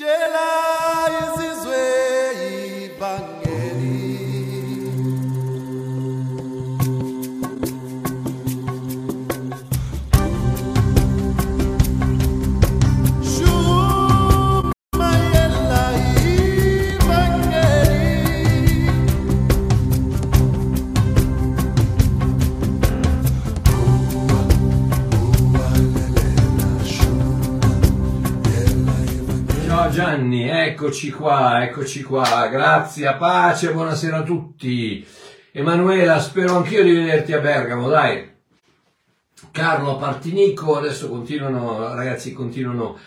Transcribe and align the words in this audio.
Jedi 0.00 1.40
is 1.42 1.49
eccoci 30.80 31.10
qua, 31.10 31.62
eccoci 31.62 32.02
qua. 32.02 32.48
Grazie, 32.48 33.14
pace, 33.16 33.70
buonasera 33.70 34.16
a 34.16 34.22
tutti. 34.22 35.06
Emanuela, 35.52 36.18
spero 36.18 36.56
anch'io 36.56 36.82
di 36.82 36.92
vederti 36.94 37.34
a 37.34 37.38
Bergamo, 37.38 37.90
dai. 37.90 38.26
Carlo 39.50 39.98
Partinico, 39.98 40.78
adesso 40.78 41.10
continuano, 41.10 41.94
ragazzi, 41.94 42.32
continuano. 42.32 42.98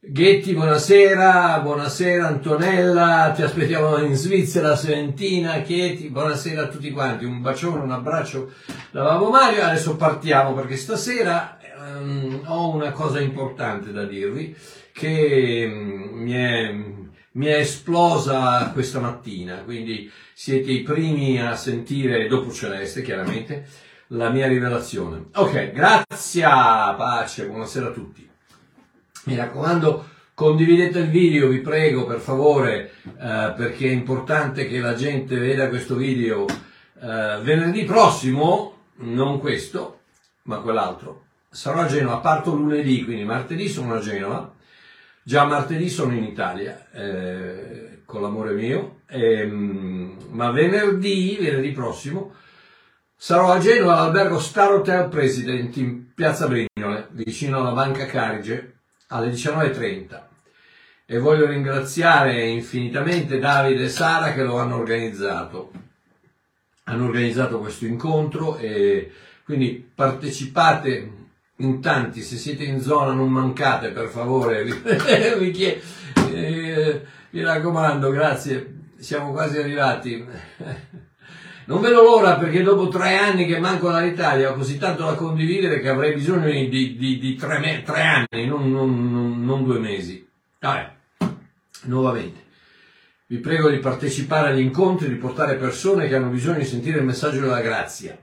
Ghetti, 0.00 0.52
buonasera, 0.52 1.60
buonasera 1.60 2.26
Antonella, 2.26 3.30
ti 3.32 3.42
aspettiamo 3.42 3.98
in 3.98 4.16
Svizzera, 4.16 4.74
Seventina, 4.74 5.60
Chieti, 5.60 6.08
buonasera 6.08 6.62
a 6.62 6.66
tutti 6.66 6.90
quanti, 6.90 7.24
un 7.24 7.40
bacione, 7.40 7.84
un 7.84 7.92
abbraccio 7.92 8.50
da 8.90 9.04
Babbo 9.04 9.30
Mario, 9.30 9.62
adesso 9.62 9.94
partiamo 9.94 10.54
perché 10.54 10.74
stasera 10.74 11.56
um, 11.78 12.42
ho 12.46 12.74
una 12.74 12.90
cosa 12.90 13.20
importante 13.20 13.92
da 13.92 14.02
dirvi 14.02 14.56
che 14.92 15.66
mm, 15.68 16.20
mi 16.20 16.32
è, 16.32 16.74
mi 17.32 17.46
è 17.46 17.56
esplosa 17.56 18.70
questa 18.72 19.00
mattina, 19.00 19.62
quindi 19.62 20.10
siete 20.34 20.70
i 20.70 20.82
primi 20.82 21.40
a 21.40 21.56
sentire, 21.56 22.26
dopo 22.26 22.52
Celeste 22.52 23.02
chiaramente, 23.02 23.66
la 24.08 24.28
mia 24.28 24.46
rivelazione. 24.46 25.26
Ok, 25.34 25.72
grazie, 25.72 26.42
pace, 26.42 27.46
buonasera 27.46 27.86
a 27.86 27.92
tutti. 27.92 28.28
Mi 29.24 29.36
raccomando, 29.36 30.08
condividete 30.34 30.98
il 30.98 31.08
video, 31.08 31.48
vi 31.48 31.60
prego 31.60 32.04
per 32.04 32.18
favore, 32.18 32.92
eh, 33.04 33.54
perché 33.56 33.86
è 33.86 33.92
importante 33.92 34.66
che 34.66 34.80
la 34.80 34.94
gente 34.94 35.38
veda 35.38 35.68
questo 35.68 35.94
video 35.94 36.44
eh, 36.46 37.38
venerdì 37.40 37.84
prossimo, 37.84 38.76
non 38.96 39.40
questo, 39.40 40.00
ma 40.42 40.58
quell'altro. 40.58 41.24
Sarò 41.48 41.80
a 41.80 41.86
Genova, 41.86 42.18
parto 42.18 42.54
lunedì, 42.54 43.04
quindi 43.04 43.24
martedì 43.24 43.68
sono 43.68 43.94
a 43.94 44.00
Genova 44.00 44.60
Già 45.24 45.44
martedì 45.44 45.88
sono 45.88 46.14
in 46.14 46.24
Italia 46.24 46.90
eh, 46.90 48.02
con 48.04 48.22
l'amore 48.22 48.54
mio, 48.54 49.02
ehm, 49.06 50.16
ma 50.30 50.50
venerdì, 50.50 51.38
venerdì 51.40 51.70
prossimo, 51.70 52.34
sarò 53.14 53.52
a 53.52 53.58
Genova 53.58 53.98
all'albergo 53.98 54.40
Star 54.40 54.72
Hotel 54.72 55.08
President 55.08 55.76
in 55.76 56.12
piazza 56.12 56.48
Brignole, 56.48 57.06
vicino 57.10 57.60
alla 57.60 57.70
Banca 57.70 58.04
Carige, 58.06 58.78
alle 59.08 59.30
19.30. 59.30 60.22
E 61.06 61.18
voglio 61.18 61.46
ringraziare 61.46 62.44
infinitamente 62.48 63.38
Davide 63.38 63.84
e 63.84 63.88
Sara 63.88 64.32
che 64.32 64.42
lo 64.42 64.58
hanno 64.58 64.76
organizzato. 64.76 65.70
Hanno 66.84 67.04
organizzato 67.04 67.60
questo 67.60 67.86
incontro 67.86 68.56
e 68.56 69.12
quindi 69.44 69.88
partecipate 69.94 71.10
in 71.64 71.80
tanti, 71.80 72.22
se 72.22 72.36
siete 72.36 72.64
in 72.64 72.80
zona 72.80 73.12
non 73.12 73.30
mancate 73.30 73.90
per 73.90 74.08
favore, 74.08 74.64
vi, 75.38 75.50
chiedo, 75.50 75.80
eh, 76.32 77.02
vi 77.30 77.42
raccomando, 77.42 78.10
grazie, 78.10 78.90
siamo 78.98 79.32
quasi 79.32 79.58
arrivati. 79.58 80.24
Non 81.64 81.80
vedo 81.80 82.02
l'ora 82.02 82.34
perché 82.34 82.60
dopo 82.60 82.88
tre 82.88 83.16
anni 83.16 83.46
che 83.46 83.60
manco 83.60 83.88
dall'Italia 83.88 84.50
ho 84.50 84.54
così 84.54 84.78
tanto 84.78 85.04
da 85.04 85.14
condividere 85.14 85.78
che 85.78 85.88
avrei 85.88 86.12
bisogno 86.12 86.50
di, 86.50 86.68
di, 86.68 87.18
di 87.18 87.34
tre, 87.36 87.60
me, 87.60 87.82
tre, 87.84 88.02
anni, 88.02 88.46
non, 88.46 88.68
non, 88.70 89.12
non, 89.12 89.44
non 89.44 89.64
due 89.64 89.78
mesi. 89.78 90.28
Vabbè, 90.58 90.90
nuovamente. 91.84 92.40
Vi 93.26 93.38
prego 93.38 93.70
di 93.70 93.78
partecipare 93.78 94.50
agli 94.50 94.60
incontri, 94.60 95.08
di 95.08 95.14
portare 95.14 95.54
persone 95.54 96.08
che 96.08 96.16
hanno 96.16 96.30
bisogno 96.30 96.58
di 96.58 96.64
sentire 96.64 96.98
il 96.98 97.04
messaggio 97.04 97.40
della 97.40 97.60
grazia, 97.60 98.18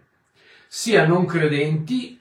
sia 0.67 1.07
non 1.07 1.25
credenti 1.25 2.18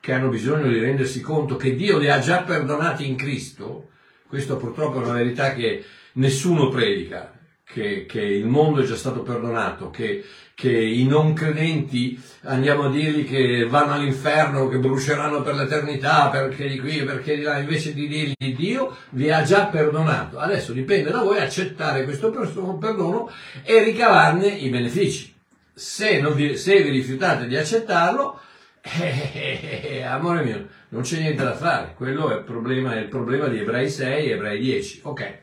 che 0.00 0.12
hanno 0.12 0.28
bisogno 0.28 0.66
di 0.68 0.78
rendersi 0.78 1.20
conto 1.20 1.56
che 1.56 1.76
Dio 1.76 1.98
li 1.98 2.08
ha 2.08 2.18
già 2.18 2.42
perdonati 2.42 3.06
in 3.06 3.16
Cristo, 3.16 3.90
questo 4.26 4.56
purtroppo 4.56 5.00
è 5.00 5.04
una 5.04 5.14
verità 5.14 5.52
che 5.52 5.84
nessuno 6.12 6.68
predica, 6.68 7.32
che, 7.64 8.06
che 8.06 8.20
il 8.20 8.46
mondo 8.46 8.80
è 8.80 8.84
già 8.84 8.96
stato 8.96 9.20
perdonato, 9.22 9.90
che, 9.90 10.24
che, 10.54 10.70
i 10.70 11.04
non 11.06 11.34
credenti 11.34 12.20
andiamo 12.42 12.84
a 12.84 12.90
dirgli 12.90 13.26
che 13.26 13.66
vanno 13.66 13.92
all'inferno, 13.92 14.68
che 14.68 14.78
bruceranno 14.78 15.42
per 15.42 15.54
l'eternità, 15.54 16.28
perché 16.28 16.68
di 16.68 16.78
qui 16.78 17.02
perché 17.04 17.36
di 17.36 17.42
là, 17.42 17.58
invece 17.58 17.92
di 17.92 18.08
dirgli 18.08 18.56
Dio 18.56 18.96
vi 19.10 19.30
ha 19.30 19.42
già 19.42 19.66
perdonato. 19.66 20.38
Adesso 20.38 20.72
dipende 20.72 21.10
da 21.10 21.22
voi 21.22 21.38
accettare 21.38 22.04
questo 22.04 22.30
perdono 22.30 23.30
e 23.62 23.84
ricavarne 23.84 24.48
i 24.48 24.68
benefici. 24.68 25.34
Se, 25.72 26.20
vi, 26.34 26.56
se 26.56 26.82
vi 26.82 26.90
rifiutate 26.90 27.46
di 27.46 27.56
accettarlo, 27.56 28.40
eh, 28.82 30.02
amore 30.02 30.42
mio, 30.42 30.66
non 30.88 31.02
c'è 31.02 31.18
niente 31.18 31.42
da 31.42 31.54
fare, 31.54 31.94
quello 31.96 32.30
è 32.30 32.36
il 32.36 32.44
problema, 32.44 32.94
è 32.94 33.00
il 33.00 33.08
problema 33.08 33.48
di 33.48 33.58
Ebrei 33.58 33.88
6 33.88 34.26
e 34.26 34.30
Ebrei 34.30 34.58
10. 34.58 35.00
Ok. 35.04 35.38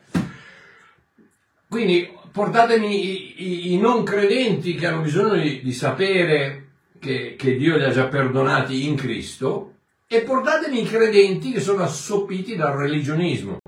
Quindi 1.68 2.10
portatemi 2.32 3.04
i, 3.04 3.34
i, 3.36 3.72
i, 3.72 3.78
non 3.78 4.02
credenti 4.02 4.74
che 4.74 4.86
hanno 4.86 5.02
bisogno 5.02 5.34
di, 5.34 5.60
di 5.62 5.72
sapere 5.72 6.66
che, 6.98 7.36
che, 7.36 7.56
Dio 7.56 7.76
li 7.76 7.84
ha 7.84 7.90
già 7.90 8.06
perdonati 8.06 8.86
in 8.86 8.96
Cristo 8.96 9.74
e 10.06 10.22
portatemi 10.22 10.82
i 10.82 10.86
credenti 10.86 11.52
che 11.52 11.60
sono 11.60 11.82
assopiti 11.82 12.56
dal 12.56 12.74
religionismo 12.74 13.58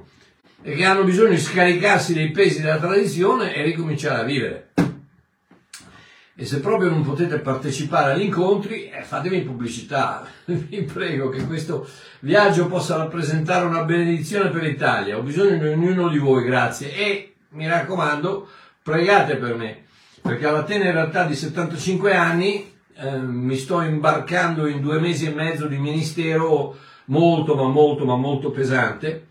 e 0.62 0.74
che 0.74 0.84
hanno 0.84 1.04
bisogno 1.04 1.30
di 1.30 1.38
scaricarsi 1.38 2.14
dei 2.14 2.30
pesi 2.30 2.62
della 2.62 2.78
tradizione 2.78 3.54
e 3.54 3.62
ricominciare 3.62 4.20
a 4.20 4.24
vivere. 4.24 4.70
E 6.40 6.46
se 6.46 6.60
proprio 6.60 6.88
non 6.88 7.04
potete 7.04 7.38
partecipare 7.40 8.14
agli 8.14 8.22
incontri, 8.22 8.88
eh, 8.88 9.02
fatemi 9.02 9.42
pubblicità. 9.42 10.26
Vi 10.46 10.84
prego 10.84 11.28
che 11.28 11.44
questo 11.44 11.86
viaggio 12.20 12.66
possa 12.66 12.96
rappresentare 12.96 13.66
una 13.66 13.84
benedizione 13.84 14.48
per 14.48 14.62
l'Italia. 14.62 15.18
Ho 15.18 15.20
bisogno 15.20 15.58
di 15.58 15.68
ognuno 15.68 16.08
di 16.08 16.16
voi, 16.16 16.42
grazie. 16.44 16.94
E 16.94 17.34
mi 17.50 17.68
raccomando, 17.68 18.48
pregate 18.82 19.36
per 19.36 19.54
me, 19.54 19.84
perché 20.22 20.46
alla 20.46 20.62
tenera 20.62 21.08
età 21.08 21.24
di 21.24 21.34
75 21.34 22.16
anni 22.16 22.72
eh, 22.94 23.18
mi 23.18 23.56
sto 23.56 23.82
imbarcando 23.82 24.66
in 24.66 24.80
due 24.80 24.98
mesi 24.98 25.26
e 25.26 25.34
mezzo 25.34 25.66
di 25.66 25.76
ministero 25.76 26.74
molto, 27.04 27.54
ma 27.54 27.68
molto, 27.68 28.06
ma 28.06 28.16
molto 28.16 28.50
pesante 28.50 29.26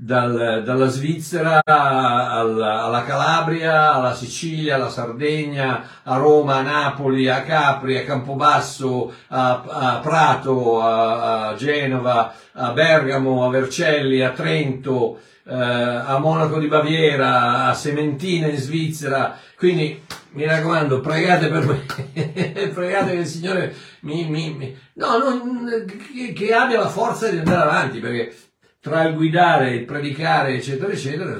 dal, 0.00 0.62
dalla 0.64 0.86
Svizzera 0.86 1.60
alla, 1.64 2.84
alla, 2.84 3.02
Calabria, 3.02 3.92
alla 3.92 4.14
Sicilia, 4.14 4.76
alla 4.76 4.90
Sardegna, 4.90 5.82
a 6.04 6.16
Roma, 6.16 6.58
a 6.58 6.62
Napoli, 6.62 7.28
a 7.28 7.42
Capri, 7.42 7.98
a 7.98 8.04
Campobasso, 8.04 9.12
a, 9.26 9.64
a 9.66 9.98
Prato, 10.00 10.80
a, 10.80 11.48
a, 11.48 11.54
Genova, 11.56 12.32
a 12.52 12.70
Bergamo, 12.70 13.44
a 13.44 13.50
Vercelli, 13.50 14.22
a 14.22 14.30
Trento, 14.30 15.18
eh, 15.44 15.52
a 15.52 16.16
Monaco 16.18 16.60
di 16.60 16.68
Baviera, 16.68 17.64
a 17.66 17.74
Sementina 17.74 18.46
in 18.46 18.56
Svizzera. 18.56 19.36
Quindi 19.56 20.00
mi 20.30 20.44
raccomando, 20.44 21.00
pregate 21.00 21.48
per 21.48 21.66
me, 21.66 22.70
pregate 22.72 23.10
che 23.10 23.18
il 23.18 23.26
Signore 23.26 23.74
mi, 24.02 24.28
mi, 24.28 24.54
mi 24.54 24.78
no, 24.92 25.18
non, 25.18 25.84
che, 26.14 26.32
che 26.32 26.54
abbia 26.54 26.78
la 26.78 26.88
forza 26.88 27.28
di 27.28 27.38
andare 27.38 27.68
avanti, 27.68 27.98
perché 27.98 28.32
tra 28.80 29.02
il 29.04 29.14
guidare, 29.14 29.74
il 29.74 29.84
predicare, 29.84 30.54
eccetera, 30.54 30.92
eccetera, 30.92 31.34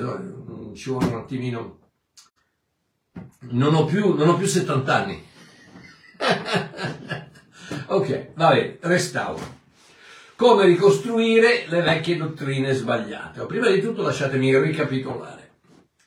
ci 0.75 0.91
vuole 0.91 1.07
un 1.07 1.15
attimino. 1.15 1.79
Non 3.51 3.75
ho 3.75 3.85
più, 3.85 4.15
non 4.15 4.29
ho 4.29 4.37
più 4.37 4.47
70 4.47 4.95
anni. 4.95 5.27
ok, 7.87 8.31
vabbè, 8.35 8.79
restauro. 8.81 9.57
Come 10.37 10.67
ricostruire 10.67 11.65
le 11.67 11.81
vecchie 11.81 12.17
dottrine 12.17 12.73
sbagliate? 12.73 13.45
Prima 13.47 13.69
di 13.71 13.81
tutto 13.81 14.03
lasciatemi 14.03 14.57
ricapitolare 14.61 15.51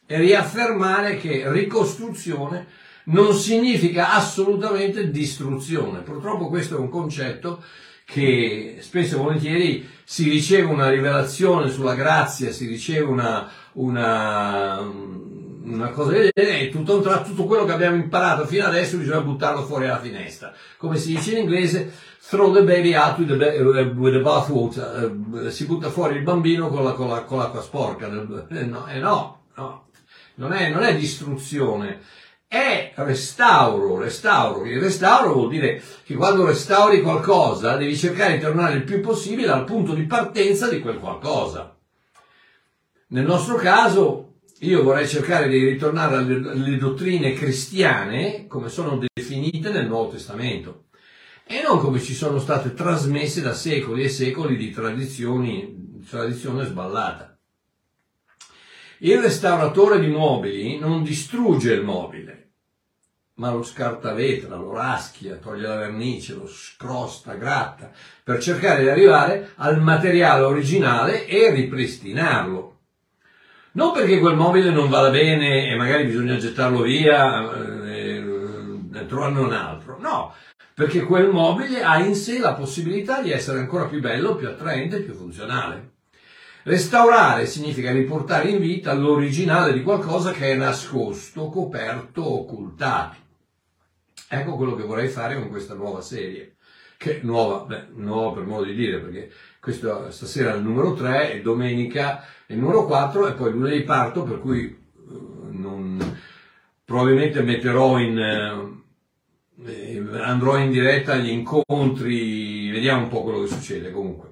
e 0.05 0.17
riaffermare 0.17 1.17
che 1.17 1.51
ricostruzione 1.51 2.67
non 3.05 3.33
significa 3.33 4.13
assolutamente 4.13 5.09
distruzione. 5.09 5.99
Purtroppo 5.99 6.47
questo 6.47 6.75
è 6.75 6.79
un 6.79 6.89
concetto 6.89 7.63
che 8.11 8.77
spesso 8.79 9.15
e 9.15 9.19
volentieri 9.19 9.89
si 10.03 10.29
riceve 10.29 10.69
una 10.69 10.89
rivelazione 10.89 11.69
sulla 11.69 11.95
grazia, 11.95 12.51
si 12.51 12.67
riceve 12.67 13.05
una, 13.05 13.49
una, 13.73 14.79
una 14.81 15.89
cosa 15.91 16.11
del 16.11 16.29
genere, 16.33 16.59
e 16.59 16.69
tutto, 16.69 16.99
tutto 16.99 17.45
quello 17.45 17.63
che 17.63 17.71
abbiamo 17.71 17.95
imparato 17.95 18.45
fino 18.45 18.65
adesso 18.65 18.97
bisogna 18.97 19.21
buttarlo 19.21 19.63
fuori 19.63 19.85
alla 19.85 19.99
finestra. 19.99 20.53
Come 20.75 20.97
si 20.97 21.15
dice 21.15 21.31
in 21.31 21.43
inglese, 21.43 21.93
throw 22.27 22.53
the 22.53 22.63
baby 22.63 22.93
out 22.93 23.17
with 23.19 23.37
the, 23.37 23.91
with 23.95 24.13
the 24.13 24.19
bathwater, 24.19 25.09
uh, 25.09 25.49
si 25.49 25.65
butta 25.65 25.89
fuori 25.89 26.17
il 26.17 26.23
bambino 26.23 26.67
con, 26.67 26.83
la, 26.83 26.91
con, 26.91 27.07
la, 27.07 27.23
con 27.23 27.37
l'acqua 27.37 27.61
sporca. 27.61 28.07
Eh, 28.07 28.65
no, 28.65 28.87
eh 28.87 28.99
no, 28.99 29.43
no. 29.55 29.85
Non, 30.35 30.51
è, 30.51 30.69
non 30.69 30.83
è 30.83 30.95
distruzione, 30.95 31.99
è 32.51 32.91
restauro, 32.95 33.97
restauro. 33.97 34.65
Il 34.65 34.81
restauro 34.81 35.31
vuol 35.31 35.47
dire 35.47 35.81
che 36.03 36.15
quando 36.15 36.45
restauri 36.45 37.01
qualcosa 37.01 37.77
devi 37.77 37.95
cercare 37.95 38.33
di 38.33 38.41
tornare 38.41 38.75
il 38.75 38.83
più 38.83 38.99
possibile 38.99 39.51
al 39.51 39.63
punto 39.63 39.93
di 39.93 40.03
partenza 40.03 40.67
di 40.67 40.81
quel 40.81 40.99
qualcosa. 40.99 41.73
Nel 43.07 43.23
nostro 43.23 43.55
caso 43.55 44.39
io 44.59 44.83
vorrei 44.83 45.07
cercare 45.07 45.47
di 45.47 45.63
ritornare 45.63 46.17
alle, 46.17 46.75
dottrine 46.75 47.31
cristiane 47.31 48.47
come 48.47 48.67
sono 48.67 48.99
definite 49.01 49.69
nel 49.69 49.87
Nuovo 49.87 50.11
Testamento 50.11 50.87
e 51.45 51.61
non 51.61 51.79
come 51.79 52.01
ci 52.01 52.13
sono 52.13 52.37
state 52.37 52.73
trasmesse 52.73 53.39
da 53.39 53.53
secoli 53.53 54.03
e 54.03 54.09
secoli 54.09 54.57
di 54.57 54.71
tradizioni, 54.71 56.01
tradizione 56.05 56.65
sballata. 56.65 57.30
Il 59.03 59.17
restauratore 59.19 59.99
di 59.99 60.09
mobili 60.09 60.77
non 60.77 61.01
distrugge 61.01 61.73
il 61.73 61.83
mobile, 61.83 62.51
ma 63.37 63.51
lo 63.51 63.63
scarta 63.63 64.13
vetra, 64.13 64.55
lo 64.57 64.71
raschia, 64.71 65.37
toglie 65.37 65.67
la 65.67 65.77
vernice, 65.77 66.35
lo 66.35 66.45
scrosta, 66.45 67.33
gratta, 67.33 67.89
per 68.23 68.39
cercare 68.39 68.83
di 68.83 68.89
arrivare 68.89 69.53
al 69.55 69.81
materiale 69.81 70.43
originale 70.43 71.25
e 71.25 71.49
ripristinarlo. 71.49 72.77
Non 73.71 73.91
perché 73.91 74.19
quel 74.19 74.35
mobile 74.35 74.69
non 74.69 74.87
vada 74.87 75.09
bene 75.09 75.71
e 75.71 75.75
magari 75.75 76.03
bisogna 76.03 76.35
gettarlo 76.35 76.83
via 76.83 77.51
eh, 77.55 78.23
e 78.93 79.05
trovarne 79.07 79.39
un 79.39 79.53
altro, 79.53 79.97
no, 79.99 80.35
perché 80.75 81.01
quel 81.01 81.29
mobile 81.29 81.81
ha 81.81 81.97
in 81.97 82.13
sé 82.13 82.37
la 82.37 82.53
possibilità 82.53 83.19
di 83.23 83.31
essere 83.31 83.57
ancora 83.57 83.85
più 83.85 83.99
bello, 83.99 84.35
più 84.35 84.47
attraente, 84.47 85.01
più 85.01 85.15
funzionale. 85.15 85.90
Restaurare 86.63 87.47
significa 87.47 87.91
riportare 87.91 88.49
in 88.49 88.59
vita 88.59 88.93
l'originale 88.93 89.73
di 89.73 89.81
qualcosa 89.81 90.31
che 90.31 90.51
è 90.51 90.55
nascosto, 90.55 91.49
coperto, 91.49 92.23
occultato. 92.23 93.17
Ecco 94.29 94.55
quello 94.55 94.75
che 94.75 94.83
vorrei 94.83 95.07
fare 95.07 95.35
con 95.35 95.49
questa 95.49 95.73
nuova 95.73 96.01
serie. 96.01 96.55
Che 96.97 97.21
nuova, 97.23 97.65
beh, 97.65 97.87
nuova 97.95 98.33
per 98.33 98.43
modo 98.45 98.65
di 98.65 98.75
dire, 98.75 98.99
perché 98.99 99.31
questo 99.59 100.11
stasera 100.11 100.53
è 100.53 100.57
il 100.57 100.61
numero 100.61 100.93
3 100.93 101.33
e 101.33 101.41
domenica 101.41 102.23
è 102.45 102.53
il 102.53 102.59
numero 102.59 102.85
4 102.85 103.27
e 103.27 103.33
poi 103.33 103.51
lunedì 103.51 103.81
parto, 103.81 104.23
per 104.23 104.39
cui 104.39 104.65
uh, 104.65 105.47
non, 105.49 106.19
probabilmente 106.85 107.41
metterò 107.41 107.97
in, 107.97 108.83
uh, 109.65 110.19
andrò 110.21 110.59
in 110.59 110.69
diretta 110.69 111.13
agli 111.13 111.29
incontri, 111.29 112.69
vediamo 112.69 113.03
un 113.03 113.09
po' 113.09 113.23
quello 113.23 113.41
che 113.41 113.47
succede 113.47 113.91
comunque. 113.91 114.30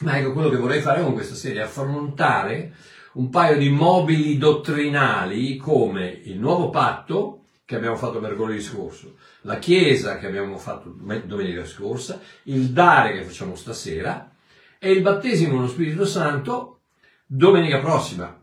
Ma 0.00 0.18
ecco 0.18 0.32
quello 0.32 0.48
che 0.48 0.56
vorrei 0.56 0.80
fare 0.80 1.02
con 1.02 1.12
questa 1.12 1.34
serie, 1.34 1.62
affrontare 1.62 2.74
un 3.12 3.28
paio 3.28 3.58
di 3.58 3.68
mobili 3.68 4.38
dottrinali 4.38 5.56
come 5.56 6.08
il 6.24 6.38
nuovo 6.38 6.70
patto, 6.70 7.44
che 7.64 7.76
abbiamo 7.76 7.96
fatto 7.96 8.18
mercoledì 8.18 8.60
scorso, 8.60 9.16
la 9.42 9.58
Chiesa 9.58 10.18
che 10.18 10.26
abbiamo 10.26 10.56
fatto 10.56 10.94
domenica 11.24 11.64
scorsa, 11.64 12.20
il 12.44 12.70
dare 12.70 13.12
che 13.12 13.22
facciamo 13.22 13.54
stasera 13.54 14.32
e 14.78 14.90
il 14.90 15.02
battesimo 15.02 15.54
nello 15.54 15.68
Spirito 15.68 16.04
Santo 16.04 16.80
domenica 17.26 17.78
prossima 17.78 18.42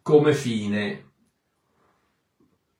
come 0.00 0.32
fine 0.32 1.04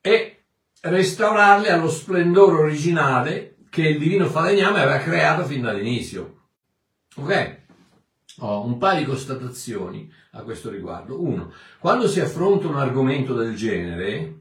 e 0.01 0.45
restaurarle 0.81 1.69
allo 1.69 1.91
splendore 1.91 2.63
originale 2.63 3.57
che 3.69 3.83
il 3.83 3.99
divino 3.99 4.27
falegname 4.27 4.81
aveva 4.81 4.99
creato 4.99 5.45
fin 5.45 5.63
dall'inizio. 5.63 6.45
Ok? 7.17 7.65
Ho 8.41 8.65
un 8.65 8.77
paio 8.77 9.01
di 9.01 9.07
constatazioni 9.07 10.13
a 10.33 10.43
questo 10.43 10.69
riguardo. 10.69 11.23
Uno, 11.23 11.53
quando 11.79 12.07
si 12.07 12.21
affronta 12.21 12.67
un 12.67 12.77
argomento 12.77 13.35
del 13.35 13.55
genere, 13.55 14.41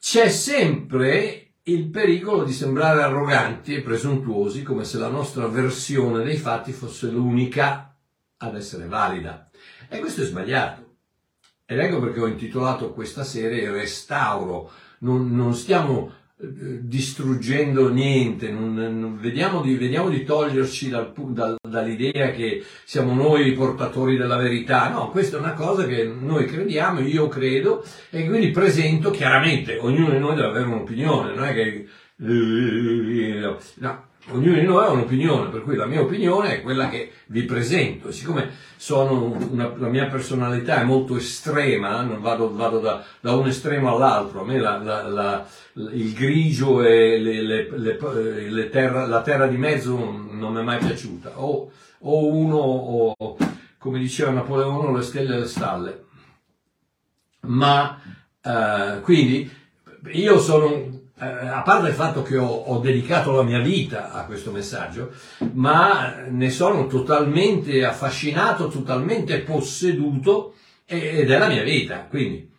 c'è 0.00 0.28
sempre 0.28 1.52
il 1.62 1.88
pericolo 1.88 2.44
di 2.44 2.52
sembrare 2.52 3.02
arroganti 3.02 3.74
e 3.74 3.80
presuntuosi 3.80 4.62
come 4.62 4.84
se 4.84 4.98
la 4.98 5.08
nostra 5.08 5.46
versione 5.46 6.24
dei 6.24 6.36
fatti 6.36 6.72
fosse 6.72 7.08
l'unica 7.08 7.96
ad 8.38 8.56
essere 8.56 8.86
valida. 8.86 9.48
E 9.88 10.00
questo 10.00 10.22
è 10.22 10.24
sbagliato. 10.24 10.96
Ed 11.64 11.78
ecco 11.78 12.00
perché 12.00 12.20
ho 12.20 12.26
intitolato 12.26 12.92
questa 12.92 13.24
serie 13.24 13.70
Restauro. 13.70 14.70
Non, 14.98 15.34
non 15.34 15.54
stiamo 15.54 16.12
distruggendo 16.36 17.90
niente, 17.92 18.50
non, 18.50 18.74
non, 18.74 19.16
vediamo, 19.20 19.60
di, 19.60 19.76
vediamo, 19.76 20.08
di, 20.08 20.24
toglierci 20.24 20.88
dal, 20.88 21.12
dal, 21.28 21.56
dall'idea 21.62 22.32
che 22.32 22.64
siamo 22.84 23.14
noi 23.14 23.46
i 23.46 23.52
portatori 23.52 24.16
della 24.16 24.36
verità, 24.36 24.88
no, 24.88 25.10
questa 25.10 25.36
è 25.36 25.40
una 25.40 25.52
cosa 25.52 25.86
che 25.86 26.02
noi 26.04 26.46
crediamo, 26.46 27.00
io 27.00 27.28
credo, 27.28 27.84
e 28.10 28.26
quindi 28.26 28.50
presento 28.50 29.10
chiaramente, 29.10 29.78
ognuno 29.78 30.10
di 30.10 30.18
noi 30.18 30.34
deve 30.34 30.48
avere 30.48 30.66
un'opinione, 30.66 31.34
non 31.34 31.44
è 31.44 31.54
che... 31.54 31.88
No, 32.16 34.04
ognuno 34.28 34.58
di 34.58 34.66
noi 34.66 34.84
ha 34.84 34.90
un'opinione, 34.90 35.50
per 35.50 35.62
cui 35.62 35.74
la 35.74 35.86
mia 35.86 36.00
opinione 36.00 36.56
è 36.56 36.62
quella 36.62 36.88
che 36.88 37.10
vi 37.26 37.42
presento. 37.42 38.12
Siccome 38.12 38.50
una, 38.90 39.74
la 39.76 39.88
mia 39.88 40.06
personalità 40.06 40.80
è 40.80 40.84
molto 40.84 41.16
estrema, 41.16 42.02
non 42.02 42.20
vado, 42.20 42.54
vado 42.54 42.78
da, 42.78 43.04
da, 43.20 43.34
un 43.34 43.48
estremo 43.48 43.92
all'altro, 43.94 44.42
a 44.42 44.44
me 44.44 44.60
la, 44.60 44.76
la, 44.76 45.46
il 45.72 46.12
grigio 46.12 46.82
e 46.82 47.18
le, 47.18 47.42
le, 47.42 47.98
le, 48.48 48.68
terra, 48.70 49.06
la 49.06 49.22
terra 49.22 49.48
di 49.48 49.56
mezzo 49.56 49.96
non 49.96 50.52
mi 50.52 50.60
è 50.60 50.62
mai 50.62 50.78
piaciuta. 50.78 51.40
O, 51.40 51.70
o 51.98 52.26
uno, 52.28 52.56
o, 52.56 53.36
come 53.78 53.98
diceva 53.98 54.30
Napoleone, 54.30 54.96
le 54.96 55.02
stelle 55.02 55.34
e 55.34 55.38
le 55.40 55.46
stalle. 55.46 56.04
Ma 57.40 58.00
eh, 58.40 59.00
quindi 59.00 59.50
io 60.12 60.38
sono 60.38 61.02
eh, 61.20 61.26
a 61.26 61.62
parte 61.62 61.88
il 61.88 61.94
fatto 61.94 62.22
che 62.22 62.36
ho, 62.36 62.46
ho, 62.46 62.78
dedicato 62.80 63.30
la 63.32 63.42
mia 63.42 63.60
vita 63.60 64.10
a 64.12 64.24
questo 64.24 64.50
messaggio, 64.50 65.12
ma 65.52 66.24
ne 66.28 66.50
sono 66.50 66.86
totalmente 66.86 67.84
affascinato, 67.84 68.68
totalmente 68.68 69.40
posseduto 69.40 70.54
ed 70.86 71.30
è 71.30 71.38
la 71.38 71.48
mia 71.48 71.62
vita, 71.62 72.06
quindi 72.08 72.50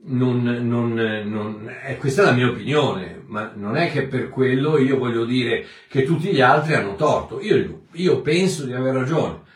non, 0.00 0.42
non, 0.42 0.92
non, 0.92 1.76
eh, 1.84 1.96
questa 1.96 2.22
è 2.22 2.24
la 2.26 2.32
mia 2.32 2.48
opinione, 2.48 3.22
ma 3.26 3.52
non 3.54 3.76
è 3.76 3.90
che 3.90 4.06
per 4.06 4.28
quello 4.28 4.78
io 4.78 4.96
voglio 4.96 5.24
dire 5.24 5.66
che 5.88 6.04
tutti 6.04 6.28
gli 6.28 6.40
altri 6.40 6.74
hanno 6.74 6.94
torto, 6.94 7.40
io, 7.40 7.86
io 7.92 8.20
penso 8.20 8.64
di 8.64 8.74
aver 8.74 8.94
ragione. 8.94 9.46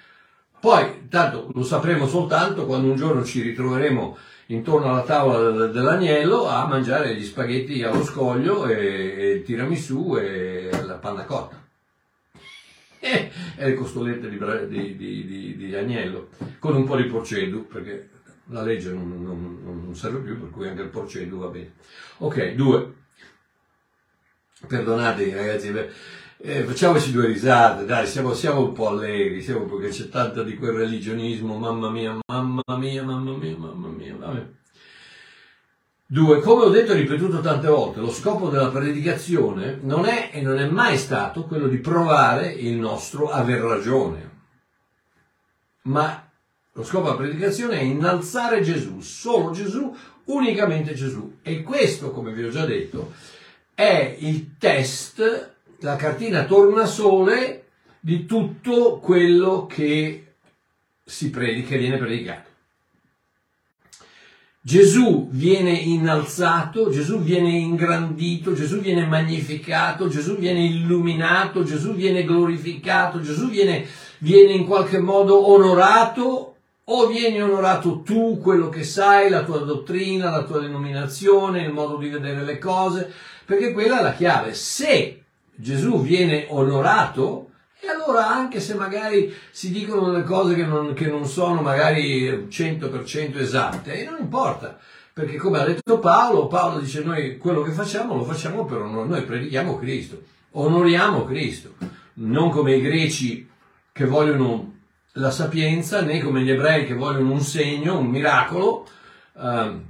Poi, 0.58 1.08
tanto 1.08 1.48
lo 1.52 1.62
sapremo 1.64 2.06
soltanto 2.06 2.66
quando 2.66 2.88
un 2.90 2.96
giorno 2.96 3.24
ci 3.24 3.40
ritroveremo 3.40 4.16
intorno 4.52 4.90
alla 4.90 5.02
tavola 5.02 5.66
dell'agnello 5.66 6.46
a 6.46 6.66
mangiare 6.66 7.14
gli 7.14 7.24
spaghetti 7.24 7.82
allo 7.82 8.04
scoglio 8.04 8.66
e, 8.66 8.74
e 8.74 9.30
il 9.30 9.42
tiramisù 9.42 10.16
e 10.18 10.70
la 10.84 10.94
panna 10.94 11.24
cotta. 11.24 11.60
E, 12.98 13.30
e 13.56 13.66
le 13.66 13.74
costolette 13.74 14.28
di, 14.28 14.38
di, 14.68 15.26
di, 15.26 15.56
di, 15.56 15.74
agnello 15.74 16.28
con 16.60 16.76
un 16.76 16.84
po' 16.84 16.94
di 16.94 17.06
porcedu 17.06 17.66
perché 17.66 18.10
la 18.46 18.62
legge 18.62 18.92
non, 18.92 19.20
non, 19.20 19.82
non, 19.84 19.94
serve 19.96 20.20
più 20.20 20.38
per 20.38 20.50
cui 20.50 20.68
anche 20.68 20.82
il 20.82 20.88
porcedu 20.88 21.38
va 21.38 21.48
bene. 21.48 21.72
Ok, 22.18 22.52
due. 22.52 22.94
Perdonate 24.68 25.34
ragazzi, 25.34 25.72
eh, 26.44 26.64
facciamoci 26.64 27.12
due 27.12 27.26
risate, 27.26 27.84
dai, 27.84 28.04
siamo, 28.04 28.34
siamo, 28.34 28.62
un 28.62 28.72
po' 28.72 28.88
allegri, 28.88 29.42
siamo 29.42 29.64
perché 29.64 29.90
c'è 29.90 30.08
tanta 30.08 30.42
di 30.42 30.56
quel 30.56 30.72
religionismo, 30.72 31.56
mamma 31.56 31.88
mia, 31.88 32.18
mamma 32.26 32.62
mia, 32.76 33.04
mamma 33.04 33.36
mia, 33.36 33.56
mamma 33.56 33.88
mia, 33.88 34.16
vabbè. 34.16 34.46
Due, 36.04 36.40
come 36.40 36.64
ho 36.64 36.68
detto 36.68 36.92
e 36.92 36.96
ripetuto 36.96 37.40
tante 37.40 37.68
volte, 37.68 38.00
lo 38.00 38.10
scopo 38.10 38.48
della 38.48 38.70
predicazione 38.70 39.78
non 39.82 40.04
è 40.04 40.30
e 40.32 40.42
non 40.42 40.58
è 40.58 40.66
mai 40.66 40.98
stato 40.98 41.44
quello 41.44 41.68
di 41.68 41.78
provare 41.78 42.50
il 42.50 42.74
nostro 42.74 43.30
aver 43.30 43.60
ragione, 43.60 44.30
ma 45.82 46.28
lo 46.72 46.82
scopo 46.82 47.04
della 47.04 47.16
predicazione 47.16 47.78
è 47.78 47.82
innalzare 47.82 48.62
Gesù, 48.62 49.00
solo 49.00 49.52
Gesù, 49.52 49.94
unicamente 50.24 50.92
Gesù. 50.94 51.38
E 51.40 51.62
questo, 51.62 52.10
come 52.10 52.32
vi 52.32 52.42
ho 52.42 52.50
già 52.50 52.66
detto, 52.66 53.12
è 53.74 54.16
il 54.18 54.56
test 54.58 55.51
la 55.82 55.96
cartina 55.96 56.44
tornasole 56.44 57.64
di 58.00 58.24
tutto 58.24 58.98
quello 58.98 59.66
che 59.66 60.34
si 61.04 61.30
predica, 61.30 61.76
viene 61.76 61.98
predicato. 61.98 62.50
Gesù 64.64 65.28
viene 65.30 65.72
innalzato, 65.72 66.88
Gesù 66.88 67.18
viene 67.20 67.50
ingrandito, 67.50 68.52
Gesù 68.52 68.78
viene 68.78 69.06
magnificato, 69.06 70.06
Gesù 70.06 70.36
viene 70.36 70.64
illuminato, 70.64 71.64
Gesù 71.64 71.94
viene 71.94 72.24
glorificato, 72.24 73.20
Gesù 73.20 73.48
viene, 73.48 73.84
viene 74.18 74.52
in 74.52 74.64
qualche 74.64 75.00
modo 75.00 75.48
onorato 75.48 76.54
o 76.84 77.06
vieni 77.06 77.42
onorato 77.42 78.02
tu, 78.02 78.38
quello 78.38 78.68
che 78.68 78.84
sai, 78.84 79.30
la 79.30 79.42
tua 79.42 79.58
dottrina, 79.58 80.30
la 80.30 80.44
tua 80.44 80.60
denominazione, 80.60 81.62
il 81.64 81.72
modo 81.72 81.96
di 81.96 82.08
vedere 82.08 82.44
le 82.44 82.58
cose, 82.58 83.12
perché 83.44 83.72
quella 83.72 83.98
è 83.98 84.02
la 84.02 84.14
chiave. 84.14 84.54
Se 84.54 85.21
Gesù 85.62 86.02
viene 86.02 86.46
onorato, 86.48 87.50
e 87.80 87.88
allora 87.88 88.28
anche 88.28 88.58
se 88.58 88.74
magari 88.74 89.32
si 89.52 89.70
dicono 89.70 90.10
delle 90.10 90.24
cose 90.24 90.56
che 90.56 90.64
non, 90.64 90.92
che 90.92 91.06
non 91.06 91.24
sono 91.24 91.62
magari 91.62 92.48
100% 92.48 93.38
esatte, 93.38 94.04
non 94.04 94.20
importa, 94.20 94.76
perché 95.12 95.36
come 95.36 95.60
ha 95.60 95.64
detto 95.64 96.00
Paolo, 96.00 96.48
Paolo 96.48 96.80
dice 96.80 97.04
noi 97.04 97.38
quello 97.38 97.62
che 97.62 97.70
facciamo 97.70 98.16
lo 98.16 98.24
facciamo 98.24 98.64
per 98.64 98.78
onore, 98.78 99.08
noi 99.08 99.22
predichiamo 99.22 99.78
Cristo, 99.78 100.20
onoriamo 100.50 101.24
Cristo, 101.24 101.74
non 102.14 102.50
come 102.50 102.74
i 102.74 102.80
greci 102.80 103.48
che 103.92 104.04
vogliono 104.04 104.78
la 105.12 105.30
sapienza 105.30 106.00
né 106.00 106.20
come 106.20 106.42
gli 106.42 106.50
ebrei 106.50 106.86
che 106.86 106.94
vogliono 106.94 107.30
un 107.30 107.40
segno, 107.40 107.98
un 107.98 108.06
miracolo, 108.06 108.88
um, 109.34 109.84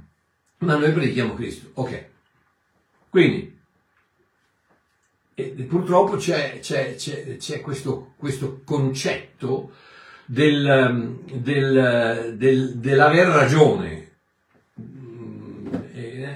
ma 0.59 0.75
noi 0.75 0.91
predichiamo 0.91 1.33
Cristo. 1.33 1.69
Ok. 1.73 2.05
Quindi, 3.09 3.52
e 5.35 5.49
purtroppo 5.67 6.15
c'è, 6.15 6.59
c'è, 6.59 6.95
c'è, 6.95 7.37
c'è 7.37 7.61
questo, 7.61 8.13
questo, 8.17 8.61
concetto 8.63 9.71
del, 10.25 10.67
ehm, 10.67 11.19
del, 11.39 12.35
del, 12.37 12.77
dell'aver 12.77 13.27
ragione. 13.27 14.11
Mm, 14.79 15.67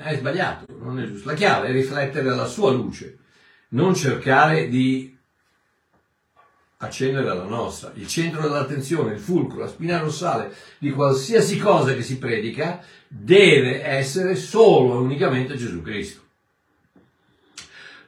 è 0.04 0.16
sbagliato, 0.18 0.66
non 0.80 1.00
è 1.00 1.06
giusto. 1.06 1.30
La 1.30 1.36
chiave 1.36 1.68
è 1.68 1.72
riflettere 1.72 2.30
la 2.30 2.46
sua 2.46 2.72
luce, 2.72 3.18
non 3.70 3.94
cercare 3.94 4.68
di 4.68 5.16
accendere 6.77 7.25
la 7.25 7.44
nostra. 7.44 7.92
Il 7.96 8.08
centro 8.08 8.42
dell'attenzione, 8.42 9.13
il 9.13 9.20
fulcro, 9.20 9.60
la 9.60 9.68
spina 9.68 10.00
dorsale 10.00 10.54
di 10.80 10.92
qualsiasi 10.92 11.58
cosa 11.58 11.94
che 11.94 12.01
si 12.01 12.18
predica 12.18 12.84
deve 13.08 13.84
essere 13.84 14.36
solo 14.36 14.96
e 14.96 14.98
unicamente 14.98 15.56
Gesù 15.56 15.82
Cristo. 15.82 16.25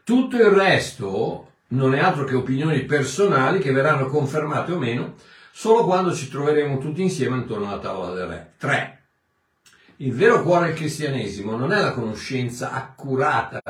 Tutto 0.10 0.38
il 0.38 0.50
resto 0.50 1.51
non 1.68 1.94
è 1.94 2.00
altro 2.00 2.24
che 2.24 2.34
opinioni 2.34 2.84
personali 2.86 3.60
che 3.60 3.72
verranno 3.72 4.08
confermate 4.08 4.72
o 4.72 4.80
meno 4.80 5.13
solo 5.51 5.84
quando 5.84 6.16
ci 6.16 6.30
troveremo 6.30 6.80
tutti 6.80 7.04
insieme 7.04 7.38
intorno 7.38 7.68
alla 7.68 7.78
tavola 7.78 8.16
del 8.16 8.25
re. 8.25 8.54
3. 8.58 9.01
Il 9.98 10.12
vero 10.13 10.42
cuore 10.42 10.70
del 10.70 10.75
cristianesimo 10.78 11.56
non 11.56 11.72
è 11.72 11.80
la 11.80 11.92
conoscenza 11.92 12.72
accurata 12.72 13.62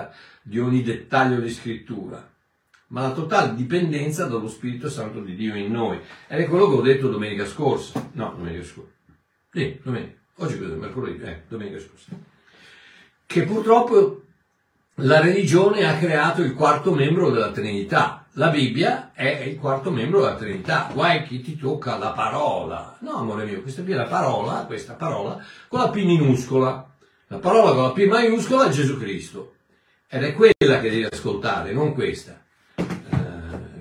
di 0.42 0.58
ogni 0.60 0.82
dettaglio 0.82 1.42
di 1.42 1.50
scrittura, 1.50 2.26
ma 2.88 3.02
la 3.02 3.12
totale 3.12 3.54
dipendenza 3.54 4.26
dallo 4.26 4.48
Spirito 4.48 4.90
Santo 4.90 5.20
di 5.20 5.36
Dio 5.36 5.56
in 5.56 5.70
noi. 5.70 6.00
Ed 6.30 6.40
è 6.40 6.48
quello 6.48 6.70
che 6.70 6.76
ho 6.78 6.82
detto 6.82 7.10
domenica 7.10 7.46
scorsa. 7.46 8.12
No, 8.14 8.34
domenica 8.38 8.64
scorsa. 8.64 8.94
Sì, 9.52 9.78
domenica. 9.84 10.18
Oggi 10.36 10.54
è 10.54 10.60
mercoledì, 10.60 11.22
eh, 11.22 11.42
domenica 11.50 11.80
scorsa. 11.80 12.12
Che 13.26 13.44
purtroppo 13.44 14.22
la 15.02 15.20
religione 15.20 15.88
ha 15.88 15.98
creato 15.98 16.42
il 16.42 16.54
quarto 16.54 16.94
membro 16.94 17.30
della 17.30 17.52
Trinità. 17.52 18.26
La 18.34 18.50
Bibbia 18.50 19.12
è 19.14 19.44
il 19.46 19.58
quarto 19.58 19.92
membro 19.92 20.22
della 20.22 20.36
Trinità. 20.36 20.90
Guai 20.94 21.24
chi 21.24 21.42
ti 21.42 21.58
tocca 21.58 21.98
la 21.98 22.12
parola. 22.12 22.98
No, 23.00 23.18
amore 23.18 23.46
mio, 23.46 23.62
questa 23.62 23.84
qui 23.84 23.94
è 23.94 23.96
la 23.96 24.06
parola, 24.06 24.66
questa 24.66 24.94
parola, 24.94 25.44
con 25.68 25.80
la 25.80 25.90
P 25.90 26.04
minuscola. 26.04 26.88
La 27.28 27.38
parola 27.38 27.72
con 27.72 27.84
la 27.84 27.92
P 27.92 28.06
maiuscola 28.08 28.68
è 28.68 28.70
Gesù 28.70 28.98
Cristo. 28.98 29.56
Ed 30.08 30.24
è 30.24 30.34
quella 30.34 30.80
che 30.80 30.90
devi 30.90 31.04
ascoltare, 31.04 31.72
non 31.72 31.94
questa. 31.94 32.40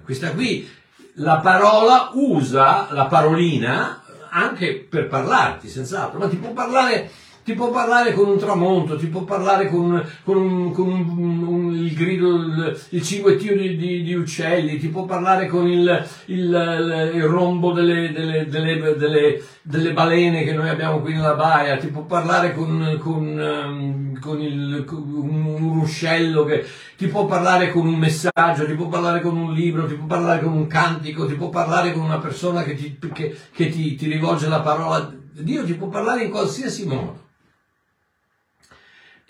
Questa 0.04 0.30
qui, 0.32 0.68
la 1.14 1.38
parola 1.38 2.10
usa 2.14 2.88
la 2.90 3.06
parolina 3.06 4.02
anche 4.30 4.86
per 4.88 5.08
parlarti, 5.08 5.68
senz'altro, 5.68 6.18
ma 6.18 6.28
ti 6.28 6.36
può 6.36 6.52
parlare 6.52 7.10
ti 7.48 7.54
può 7.54 7.70
parlare 7.70 8.12
con 8.12 8.28
un 8.28 8.36
tramonto, 8.36 8.98
ti 8.98 9.06
può 9.06 9.22
parlare 9.22 9.70
con, 9.70 10.04
con, 10.22 10.36
un, 10.36 10.70
con 10.70 10.86
un, 10.86 11.46
un, 11.46 11.74
il 11.74 11.94
grido, 11.94 12.28
il, 12.28 12.78
il 12.90 13.02
cinguettio 13.02 13.56
di, 13.56 13.74
di, 13.78 14.02
di, 14.02 14.12
uccelli, 14.12 14.76
ti 14.76 14.88
può 14.88 15.06
parlare 15.06 15.46
con 15.46 15.66
il, 15.66 16.06
il, 16.26 17.10
il 17.14 17.22
rombo 17.22 17.72
delle, 17.72 18.12
delle, 18.12 18.46
delle, 18.48 19.42
delle, 19.62 19.92
balene 19.94 20.44
che 20.44 20.52
noi 20.52 20.68
abbiamo 20.68 21.00
qui 21.00 21.14
nella 21.14 21.36
baia, 21.36 21.78
ti 21.78 21.86
può 21.86 22.02
parlare 22.02 22.52
con, 22.52 22.98
con, 23.00 23.40
ehm, 23.40 24.20
con 24.20 24.38
un, 24.40 25.72
ruscello, 25.80 26.44
che, 26.44 26.66
ti 26.98 27.06
può 27.06 27.24
parlare 27.24 27.70
con 27.70 27.86
un 27.86 27.94
messaggio, 27.94 28.66
ti 28.66 28.74
può 28.74 28.88
parlare 28.88 29.22
con 29.22 29.34
un 29.34 29.54
libro, 29.54 29.86
ti 29.86 29.94
può 29.94 30.04
parlare 30.04 30.42
con 30.42 30.52
un 30.52 30.66
cantico, 30.66 31.26
ti 31.26 31.34
può 31.34 31.48
parlare 31.48 31.92
con 31.92 32.02
una 32.02 32.18
persona 32.18 32.62
che 32.62 32.74
ti, 32.74 32.98
che, 33.10 33.34
che 33.50 33.70
ti, 33.70 33.94
ti 33.94 34.06
rivolge 34.06 34.48
la 34.48 34.60
parola. 34.60 35.10
Dio 35.32 35.64
ti 35.64 35.72
può 35.72 35.88
parlare 35.88 36.24
in 36.24 36.30
qualsiasi 36.30 36.84
modo. 36.84 37.26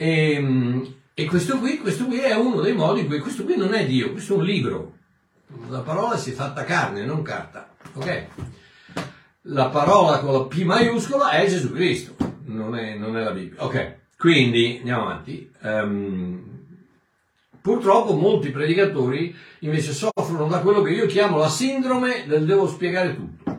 E, 0.01 0.33
ehm, 0.33 0.95
e 1.13 1.25
questo, 1.25 1.59
qui, 1.59 1.79
questo 1.79 2.07
qui 2.07 2.21
è 2.21 2.33
uno 2.37 2.61
dei 2.61 2.73
modi 2.73 3.01
in 3.01 3.07
cui 3.07 3.19
questo 3.19 3.43
qui 3.43 3.57
non 3.57 3.75
è 3.75 3.85
Dio, 3.85 4.13
questo 4.13 4.35
è 4.35 4.37
un 4.37 4.45
libro. 4.45 4.93
La 5.69 5.81
parola 5.81 6.17
si 6.17 6.31
è 6.31 6.35
fatta 6.35 6.63
carne, 6.63 7.05
non 7.05 7.23
carta. 7.23 7.75
Ok? 7.95 8.27
La 9.43 9.69
parola 9.71 10.21
con 10.21 10.33
la 10.33 10.45
P 10.45 10.63
maiuscola 10.63 11.31
è 11.31 11.49
Gesù 11.49 11.73
Cristo, 11.73 12.15
non 12.45 12.77
è, 12.77 12.95
non 12.95 13.17
è 13.17 13.25
la 13.25 13.33
Bibbia. 13.33 13.65
Ok, 13.65 13.97
quindi 14.17 14.77
andiamo 14.79 15.03
avanti. 15.03 15.51
Um, 15.63 16.43
purtroppo 17.61 18.13
molti 18.13 18.51
predicatori 18.51 19.35
invece 19.61 19.93
soffrono 19.93 20.47
da 20.47 20.61
quello 20.61 20.83
che 20.83 20.93
io 20.93 21.07
chiamo 21.07 21.39
la 21.39 21.49
sindrome 21.49 22.25
del 22.29 22.45
devo 22.45 22.69
spiegare 22.69 23.17
tutto 23.17 23.59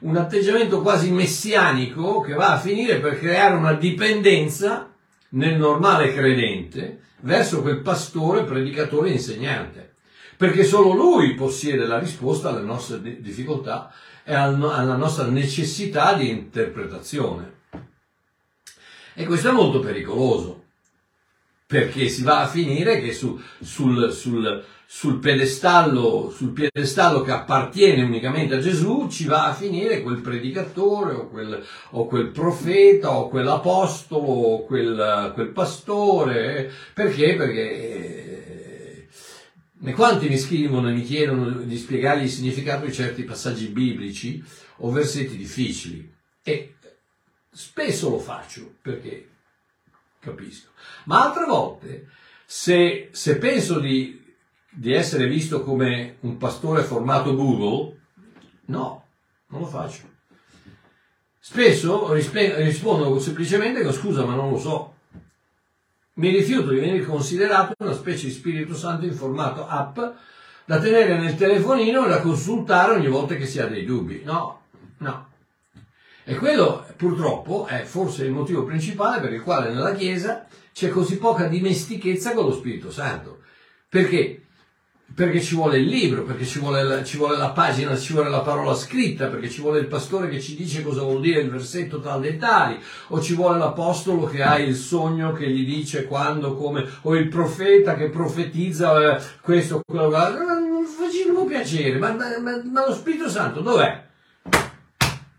un 0.00 0.16
atteggiamento 0.16 0.80
quasi 0.80 1.10
messianico 1.10 2.20
che 2.20 2.34
va 2.34 2.52
a 2.52 2.58
finire 2.58 3.00
per 3.00 3.18
creare 3.18 3.56
una 3.56 3.72
dipendenza 3.72 4.92
nel 5.30 5.58
normale 5.58 6.12
credente 6.12 7.00
verso 7.20 7.62
quel 7.62 7.80
pastore, 7.80 8.44
predicatore 8.44 9.08
e 9.08 9.12
insegnante. 9.12 9.94
Perché 10.36 10.62
solo 10.62 10.92
lui 10.92 11.34
possiede 11.34 11.84
la 11.84 11.98
risposta 11.98 12.50
alle 12.50 12.62
nostre 12.62 13.00
difficoltà 13.20 13.92
e 14.22 14.34
alla 14.34 14.94
nostra 14.94 15.26
necessità 15.26 16.14
di 16.14 16.30
interpretazione. 16.30 17.56
E 19.14 19.24
questo 19.24 19.48
è 19.48 19.52
molto 19.52 19.80
pericoloso, 19.80 20.66
perché 21.66 22.08
si 22.08 22.22
va 22.22 22.42
a 22.42 22.46
finire 22.46 23.00
che 23.00 23.12
su, 23.12 23.40
sul, 23.60 24.12
sul 24.12 24.64
sul 24.90 25.18
piedestallo, 25.18 26.32
sul 26.34 26.52
piedestallo 26.52 27.20
che 27.20 27.30
appartiene 27.30 28.02
unicamente 28.02 28.54
a 28.54 28.58
Gesù 28.58 29.06
ci 29.10 29.26
va 29.26 29.44
a 29.44 29.52
finire 29.52 30.00
quel 30.00 30.22
predicatore 30.22 31.12
o 31.12 31.28
quel, 31.28 31.62
o 31.90 32.06
quel 32.06 32.28
profeta 32.28 33.10
o 33.10 33.28
quell'apostolo 33.28 34.24
o 34.24 34.64
quel, 34.64 35.32
quel 35.34 35.48
pastore. 35.48 36.72
Perché? 36.94 37.34
Perché 37.36 39.06
eh, 39.78 39.92
quanti 39.92 40.26
mi 40.26 40.38
scrivono 40.38 40.88
e 40.88 40.94
mi 40.94 41.02
chiedono 41.02 41.50
di 41.50 41.76
spiegargli 41.76 42.22
il 42.22 42.30
significato 42.30 42.86
di 42.86 42.92
certi 42.92 43.24
passaggi 43.24 43.66
biblici 43.66 44.42
o 44.78 44.90
versetti 44.90 45.36
difficili 45.36 46.10
e 46.42 46.76
spesso 47.50 48.08
lo 48.08 48.18
faccio 48.18 48.76
perché 48.80 49.28
capisco. 50.18 50.70
Ma 51.04 51.26
altre 51.26 51.44
volte 51.44 52.08
se, 52.46 53.10
se 53.12 53.36
penso 53.36 53.80
di 53.80 54.27
di 54.70 54.92
essere 54.92 55.26
visto 55.26 55.62
come 55.62 56.16
un 56.20 56.36
pastore 56.36 56.82
formato 56.82 57.34
Google, 57.34 57.96
no, 58.66 59.04
non 59.48 59.60
lo 59.60 59.66
faccio. 59.66 60.02
Spesso 61.38 62.12
rispondo 62.12 63.18
semplicemente 63.18 63.82
con 63.82 63.92
scusa, 63.92 64.24
ma 64.24 64.34
non 64.34 64.50
lo 64.50 64.58
so. 64.58 64.94
Mi 66.14 66.30
rifiuto 66.30 66.70
di 66.70 66.80
venire 66.80 67.04
considerato 67.04 67.74
una 67.78 67.94
specie 67.94 68.26
di 68.26 68.32
Spirito 68.32 68.74
Santo 68.74 69.06
in 69.06 69.14
formato 69.14 69.66
app 69.66 69.98
da 70.64 70.78
tenere 70.78 71.16
nel 71.16 71.36
telefonino 71.36 72.04
e 72.04 72.08
da 72.08 72.20
consultare 72.20 72.92
ogni 72.92 73.08
volta 73.08 73.36
che 73.36 73.46
si 73.46 73.60
ha 73.60 73.66
dei 73.66 73.84
dubbi. 73.84 74.22
No, 74.24 74.62
no. 74.98 75.28
E 76.24 76.34
quello 76.34 76.86
purtroppo 76.94 77.64
è 77.66 77.84
forse 77.84 78.26
il 78.26 78.32
motivo 78.32 78.64
principale 78.64 79.20
per 79.20 79.32
il 79.32 79.40
quale 79.40 79.70
nella 79.70 79.94
Chiesa 79.94 80.46
c'è 80.74 80.90
così 80.90 81.16
poca 81.16 81.46
dimestichezza 81.46 82.34
con 82.34 82.44
lo 82.44 82.52
Spirito 82.52 82.90
Santo. 82.90 83.40
Perché? 83.88 84.47
Perché 85.14 85.40
ci 85.40 85.54
vuole 85.54 85.78
il 85.78 85.88
libro, 85.88 86.22
perché 86.22 86.44
ci 86.44 86.58
vuole, 86.58 86.82
la, 86.82 87.02
ci 87.02 87.16
vuole, 87.16 87.36
la, 87.36 87.50
pagina, 87.50 87.96
ci 87.96 88.12
vuole 88.12 88.28
la 88.28 88.40
parola 88.40 88.74
scritta, 88.74 89.26
perché 89.26 89.48
ci 89.48 89.60
vuole 89.60 89.80
il 89.80 89.86
pastore 89.86 90.28
che 90.28 90.40
ci 90.40 90.54
dice 90.54 90.82
cosa 90.82 91.02
vuol 91.02 91.20
dire 91.20 91.40
il 91.40 91.50
versetto 91.50 91.98
tal 92.00 92.20
dei 92.20 92.36
tali, 92.36 92.78
o 93.08 93.20
ci 93.20 93.34
vuole 93.34 93.58
l'apostolo 93.58 94.26
che 94.26 94.42
ha 94.42 94.58
il 94.58 94.76
sogno 94.76 95.32
che 95.32 95.50
gli 95.50 95.64
dice 95.64 96.04
quando, 96.04 96.54
come, 96.54 96.86
o 97.02 97.16
il 97.16 97.28
profeta 97.28 97.94
che 97.94 98.10
profetizza 98.10 99.16
eh, 99.16 99.22
questo, 99.40 99.80
quello, 99.84 100.08
non 100.08 100.86
ci 101.10 101.28
può 101.32 101.44
piacere, 101.44 101.98
ma, 101.98 102.12
ma, 102.12 102.38
ma 102.38 102.86
lo 102.86 102.94
Spirito 102.94 103.28
Santo 103.28 103.60
dov'è? 103.60 104.06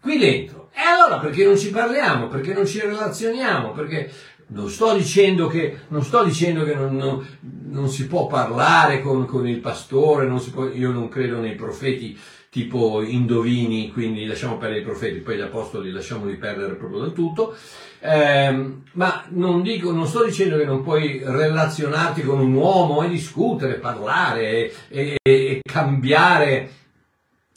Qui 0.02 0.18
dentro. 0.18 0.70
E 0.74 0.82
allora 0.82 1.20
perché 1.20 1.44
non 1.44 1.58
ci 1.58 1.72
parliamo, 1.72 2.28
perché 2.28 2.54
non 2.54 2.66
ci 2.66 2.80
relazioniamo, 2.80 3.72
perché 3.72 4.10
non 4.52 4.70
sto 4.70 4.94
dicendo 4.94 5.48
che, 5.48 5.80
non, 5.90 6.04
dicendo 6.24 6.64
che 6.64 6.74
non, 6.74 6.96
non, 6.96 7.28
non, 7.70 7.90
si 7.90 8.08
può 8.08 8.28
parlare 8.28 9.02
con, 9.02 9.26
con 9.26 9.48
il 9.48 9.60
pastore, 9.60 10.26
può, 10.52 10.68
io 10.68 10.92
non 10.92 11.10
credo 11.10 11.40
nei 11.40 11.56
profeti 11.56 12.18
tipo 12.50 13.04
indovini, 13.04 13.92
quindi 13.92 14.26
lasciamo 14.26 14.58
perdere 14.58 14.82
i 14.82 14.84
profeti, 14.84 15.20
poi 15.20 15.38
gli 15.38 15.42
apostoli 15.42 15.92
lasciamoli 15.92 16.36
perdere 16.36 16.74
proprio 16.74 17.02
del 17.02 17.14
tutto. 17.14 17.56
Eh, 18.02 18.72
ma 18.94 19.26
non, 19.30 19.62
dico, 19.62 19.92
non 19.92 20.08
sto 20.08 20.24
dicendo 20.24 20.58
che 20.58 20.66
non 20.66 20.82
puoi 20.82 21.22
relazionarti 21.24 22.22
con 22.24 22.40
un 22.40 22.54
uomo 22.54 23.04
e 23.04 23.10
discutere, 23.10 23.76
parlare 23.76 24.50
e, 24.52 24.74
e, 24.88 25.18
e 25.22 25.60
cambiare 25.62 26.70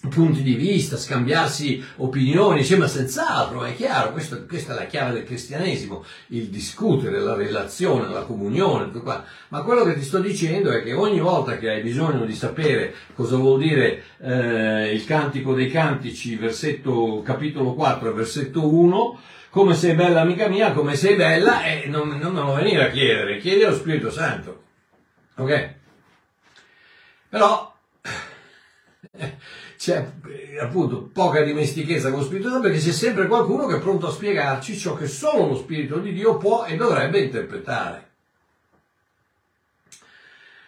punti 0.08 0.42
di 0.42 0.54
vista, 0.54 0.96
scambiarsi 0.96 1.82
opinioni, 1.96 2.64
cioè, 2.64 2.78
ma 2.78 2.88
senz'altro, 2.88 3.64
è 3.64 3.74
chiaro, 3.74 4.12
questo, 4.12 4.44
questa 4.46 4.72
è 4.72 4.76
la 4.76 4.86
chiave 4.86 5.12
del 5.12 5.24
cristianesimo, 5.24 6.04
il 6.28 6.48
discutere, 6.48 7.20
la 7.20 7.34
relazione, 7.34 8.12
la 8.12 8.22
comunione, 8.22 8.86
tutto 8.86 9.02
qua. 9.02 9.24
Ma 9.48 9.62
quello 9.62 9.84
che 9.84 9.94
ti 9.94 10.02
sto 10.02 10.18
dicendo 10.18 10.70
è 10.72 10.82
che 10.82 10.92
ogni 10.92 11.20
volta 11.20 11.56
che 11.56 11.70
hai 11.70 11.82
bisogno 11.82 12.24
di 12.24 12.34
sapere 12.34 12.94
cosa 13.14 13.36
vuol 13.36 13.60
dire 13.60 14.02
eh, 14.20 14.92
il 14.92 15.04
cantico 15.04 15.54
dei 15.54 15.70
cantici, 15.70 16.36
versetto, 16.36 17.22
capitolo 17.24 17.74
4, 17.74 18.12
versetto 18.12 18.74
1, 18.74 19.20
come 19.50 19.74
sei 19.74 19.94
bella 19.94 20.22
amica 20.22 20.48
mia, 20.48 20.72
come 20.72 20.96
sei 20.96 21.14
bella, 21.14 21.64
e 21.64 21.84
non, 21.86 22.08
non 22.20 22.34
lo 22.34 22.54
venire 22.54 22.86
a 22.86 22.90
chiedere, 22.90 23.38
chiedi 23.38 23.62
allo 23.62 23.76
Spirito 23.76 24.10
Santo. 24.10 24.62
Ok? 25.36 25.74
Però 27.28 27.71
c'è 29.82 30.12
appunto 30.60 31.10
poca 31.12 31.42
dimestichezza 31.42 32.10
con 32.10 32.20
lo 32.20 32.24
Spirito 32.24 32.50
Santo 32.50 32.68
perché 32.68 32.78
c'è 32.78 32.92
sempre 32.92 33.26
qualcuno 33.26 33.66
che 33.66 33.78
è 33.78 33.80
pronto 33.80 34.06
a 34.06 34.12
spiegarci 34.12 34.78
ciò 34.78 34.94
che 34.94 35.08
solo 35.08 35.48
lo 35.48 35.56
Spirito 35.56 35.98
di 35.98 36.12
Dio 36.12 36.36
può 36.36 36.64
e 36.64 36.76
dovrebbe 36.76 37.18
interpretare. 37.18 38.10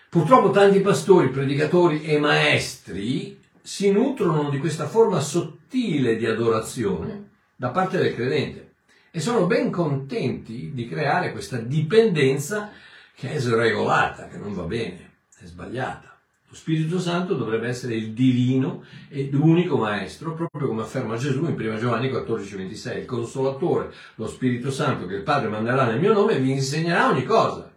Purtroppo 0.08 0.50
tanti 0.50 0.80
pastori, 0.80 1.28
predicatori 1.28 2.02
e 2.02 2.18
maestri 2.18 3.40
si 3.62 3.92
nutrono 3.92 4.50
di 4.50 4.58
questa 4.58 4.88
forma 4.88 5.20
sottile 5.20 6.16
di 6.16 6.26
adorazione 6.26 7.28
da 7.54 7.68
parte 7.68 7.98
del 7.98 8.16
credente 8.16 8.72
e 9.12 9.20
sono 9.20 9.46
ben 9.46 9.70
contenti 9.70 10.72
di 10.74 10.88
creare 10.88 11.30
questa 11.30 11.58
dipendenza 11.58 12.72
che 13.14 13.30
è 13.30 13.38
sregolata, 13.38 14.26
che 14.26 14.38
non 14.38 14.54
va 14.54 14.64
bene, 14.64 15.10
è 15.38 15.44
sbagliata. 15.44 16.13
Lo 16.54 16.60
Spirito 16.60 17.00
Santo 17.00 17.34
dovrebbe 17.34 17.66
essere 17.66 17.96
il 17.96 18.12
divino 18.12 18.84
ed 19.08 19.34
unico 19.34 19.76
maestro, 19.76 20.34
proprio 20.34 20.68
come 20.68 20.82
afferma 20.82 21.16
Gesù 21.16 21.44
in 21.46 21.56
1 21.58 21.78
Giovanni 21.78 22.08
14:26, 22.08 22.98
il 22.98 23.06
consolatore, 23.06 23.92
lo 24.14 24.28
Spirito 24.28 24.70
Santo 24.70 25.06
che 25.06 25.16
il 25.16 25.22
Padre 25.22 25.48
manderà 25.48 25.84
nel 25.84 25.98
mio 25.98 26.12
nome 26.12 26.38
vi 26.38 26.52
insegnerà 26.52 27.08
ogni 27.08 27.24
cosa 27.24 27.72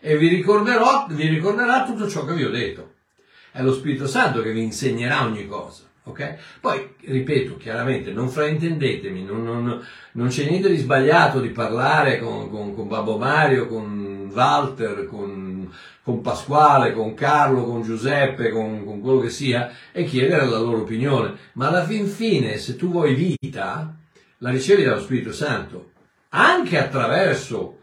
e 0.00 0.16
vi, 0.16 0.28
vi 0.28 1.28
ricorderà 1.28 1.84
tutto 1.84 2.08
ciò 2.08 2.24
che 2.24 2.32
vi 2.32 2.44
ho 2.44 2.50
detto. 2.50 2.92
È 3.50 3.60
lo 3.60 3.74
Spirito 3.74 4.06
Santo 4.06 4.40
che 4.40 4.52
vi 4.52 4.62
insegnerà 4.62 5.26
ogni 5.26 5.46
cosa. 5.46 5.82
Okay? 6.04 6.36
Poi, 6.58 6.94
ripeto, 7.00 7.58
chiaramente, 7.58 8.12
non 8.12 8.30
fraintendetemi, 8.30 9.24
non, 9.24 9.44
non, 9.44 9.86
non, 10.12 10.28
c'è 10.28 10.48
niente 10.48 10.70
di 10.70 10.78
sbagliato 10.78 11.38
di 11.38 11.50
parlare 11.50 12.18
con, 12.18 12.50
con, 12.50 12.74
con 12.74 12.88
Babbo 12.88 13.18
Mario, 13.18 13.68
con 13.68 14.30
Walter, 14.32 15.06
con 15.06 15.31
con 16.02 16.20
Pasquale, 16.20 16.92
con 16.92 17.14
Carlo, 17.14 17.64
con 17.64 17.82
Giuseppe, 17.82 18.50
con, 18.50 18.84
con 18.84 19.00
quello 19.00 19.20
che 19.20 19.30
sia, 19.30 19.70
e 19.92 20.04
chiedere 20.04 20.46
la 20.46 20.58
loro 20.58 20.82
opinione. 20.82 21.36
Ma 21.54 21.68
alla 21.68 21.84
fin 21.84 22.06
fine, 22.06 22.58
se 22.58 22.76
tu 22.76 22.90
vuoi 22.90 23.14
vita, 23.14 23.94
la 24.38 24.50
ricevi 24.50 24.82
dallo 24.82 25.00
Spirito 25.00 25.32
Santo, 25.32 25.92
anche 26.30 26.78
attraverso 26.78 27.78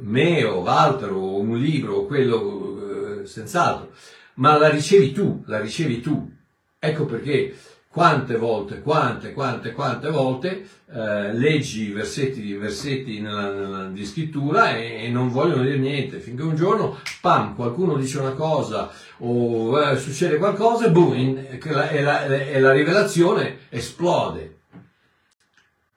me 0.00 0.44
o 0.44 0.60
Walter 0.60 1.10
o 1.12 1.38
un 1.38 1.56
libro 1.56 1.94
o 1.94 2.06
quello, 2.06 3.20
eh, 3.20 3.26
senz'altro, 3.26 3.92
ma 4.34 4.56
la 4.58 4.68
ricevi 4.68 5.12
tu, 5.12 5.42
la 5.46 5.60
ricevi 5.60 6.00
tu. 6.00 6.30
Ecco 6.78 7.04
perché 7.06 7.56
quante 7.98 8.36
volte, 8.36 8.80
quante, 8.80 9.32
quante, 9.32 9.72
quante 9.72 10.08
volte 10.08 10.68
eh, 10.88 11.32
leggi 11.32 11.90
versetti, 11.90 12.54
versetti 12.54 13.20
nella, 13.20 13.52
nella, 13.52 13.88
di 13.88 14.06
scrittura 14.06 14.76
e, 14.76 15.02
e, 15.02 15.08
non 15.08 15.30
vogliono 15.30 15.64
dire 15.64 15.78
niente, 15.78 16.20
finché 16.20 16.42
un 16.42 16.54
giorno, 16.54 16.96
pam, 17.20 17.56
qualcuno 17.56 17.96
dice 17.96 18.20
una 18.20 18.34
cosa 18.34 18.88
o 19.16 19.82
eh, 19.82 19.98
succede 19.98 20.36
qualcosa 20.36 20.86
e 20.86 20.90
boom, 20.92 21.18
in, 21.18 21.38
e, 21.38 21.70
la, 21.72 21.88
e, 21.88 22.00
la, 22.00 22.24
e 22.24 22.60
la 22.60 22.70
rivelazione 22.70 23.62
esplode. 23.68 24.58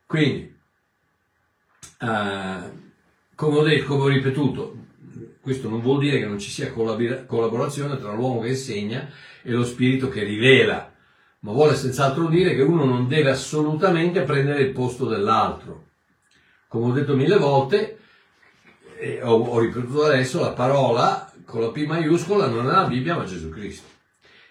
Quindi, 0.08 0.55
eh, 2.00 2.60
come 3.36 3.58
ho 3.58 3.62
detto, 3.62 3.86
come 3.86 4.03
ho 4.05 4.08
ripetuto, 4.08 4.76
questo 5.39 5.69
non 5.69 5.82
vuol 5.82 5.99
dire 5.99 6.17
che 6.17 6.26
non 6.26 6.39
ci 6.39 6.49
sia 6.49 6.73
collaborazione 6.73 7.99
tra 7.99 8.12
l'uomo 8.12 8.39
che 8.39 8.47
insegna 8.47 9.08
e 9.43 9.52
lo 9.52 9.63
spirito 9.63 10.10
che 10.10 10.23
rivela 10.23 10.90
ma 11.41 11.51
vuole 11.51 11.75
senz'altro 11.75 12.27
dire 12.27 12.56
che 12.56 12.62
uno 12.62 12.86
non 12.86 13.08
deve 13.08 13.32
assolutamente 13.32 14.21
prendere 14.21 14.62
il 14.62 14.71
posto 14.71 15.06
dell'altro. 15.06 15.86
Come 16.67 16.86
ho 16.86 16.93
detto 16.93 17.15
mille 17.15 17.38
volte, 17.38 17.99
e 18.97 19.21
ho, 19.23 19.43
ho 19.43 19.60
ripetuto 19.60 20.04
adesso, 20.04 20.39
la 20.39 20.51
parola 20.51 21.32
con 21.45 21.62
la 21.62 21.69
P 21.69 21.86
maiuscola 21.86 22.47
non 22.47 22.69
è 22.69 22.71
la 22.71 22.86
Bibbia 22.86 23.15
ma 23.15 23.25
Gesù 23.25 23.49
Cristo. 23.49 23.88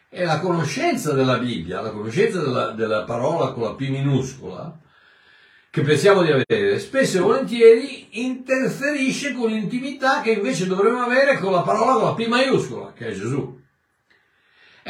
E 0.08 0.24
la 0.24 0.40
conoscenza 0.40 1.12
della 1.12 1.38
Bibbia, 1.38 1.80
la 1.80 1.90
conoscenza 1.90 2.40
della, 2.40 2.70
della 2.72 3.04
parola 3.04 3.52
con 3.52 3.62
la 3.62 3.74
P 3.74 3.88
minuscola, 3.88 4.76
che 5.70 5.82
pensiamo 5.82 6.22
di 6.22 6.32
avere, 6.32 6.80
spesso 6.80 7.18
e 7.18 7.20
volentieri 7.20 8.20
interferisce 8.24 9.32
con 9.32 9.50
l'intimità 9.50 10.20
che 10.20 10.32
invece 10.32 10.66
dovremmo 10.66 11.02
avere 11.02 11.38
con 11.38 11.52
la 11.52 11.60
parola 11.60 11.92
con 11.92 12.04
la 12.06 12.14
P 12.14 12.26
maiuscola, 12.26 12.92
che 12.92 13.06
è 13.06 13.12
Gesù. 13.12 13.59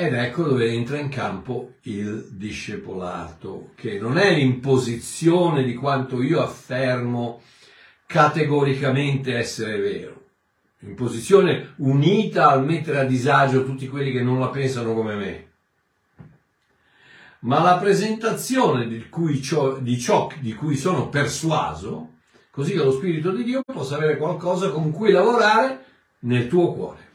Ed 0.00 0.14
ecco 0.14 0.44
dove 0.44 0.66
entra 0.66 0.96
in 0.96 1.10
campo 1.10 1.74
il 1.82 2.28
discepolato, 2.30 3.72
che 3.74 3.98
non 3.98 4.16
è 4.16 4.34
l'imposizione 4.34 5.62
di 5.62 5.74
quanto 5.74 6.22
io 6.22 6.40
affermo 6.40 7.42
categoricamente 8.06 9.36
essere 9.36 9.78
vero. 9.78 10.24
Imposizione 10.78 11.74
unita 11.80 12.48
al 12.48 12.64
mettere 12.64 13.00
a 13.00 13.04
disagio 13.04 13.66
tutti 13.66 13.88
quelli 13.88 14.10
che 14.10 14.22
non 14.22 14.40
la 14.40 14.48
pensano 14.48 14.94
come 14.94 15.16
me. 15.16 15.48
Ma 17.40 17.60
la 17.60 17.76
presentazione 17.76 18.88
di, 18.88 19.06
ciò, 19.42 19.76
di 19.80 19.98
ciò 19.98 20.30
di 20.38 20.54
cui 20.54 20.76
sono 20.76 21.10
persuaso, 21.10 22.12
così 22.50 22.72
che 22.72 22.78
lo 22.82 22.92
Spirito 22.92 23.32
di 23.32 23.44
Dio 23.44 23.60
possa 23.70 23.96
avere 23.96 24.16
qualcosa 24.16 24.70
con 24.70 24.92
cui 24.92 25.10
lavorare 25.12 25.84
nel 26.20 26.48
tuo 26.48 26.72
cuore 26.72 27.08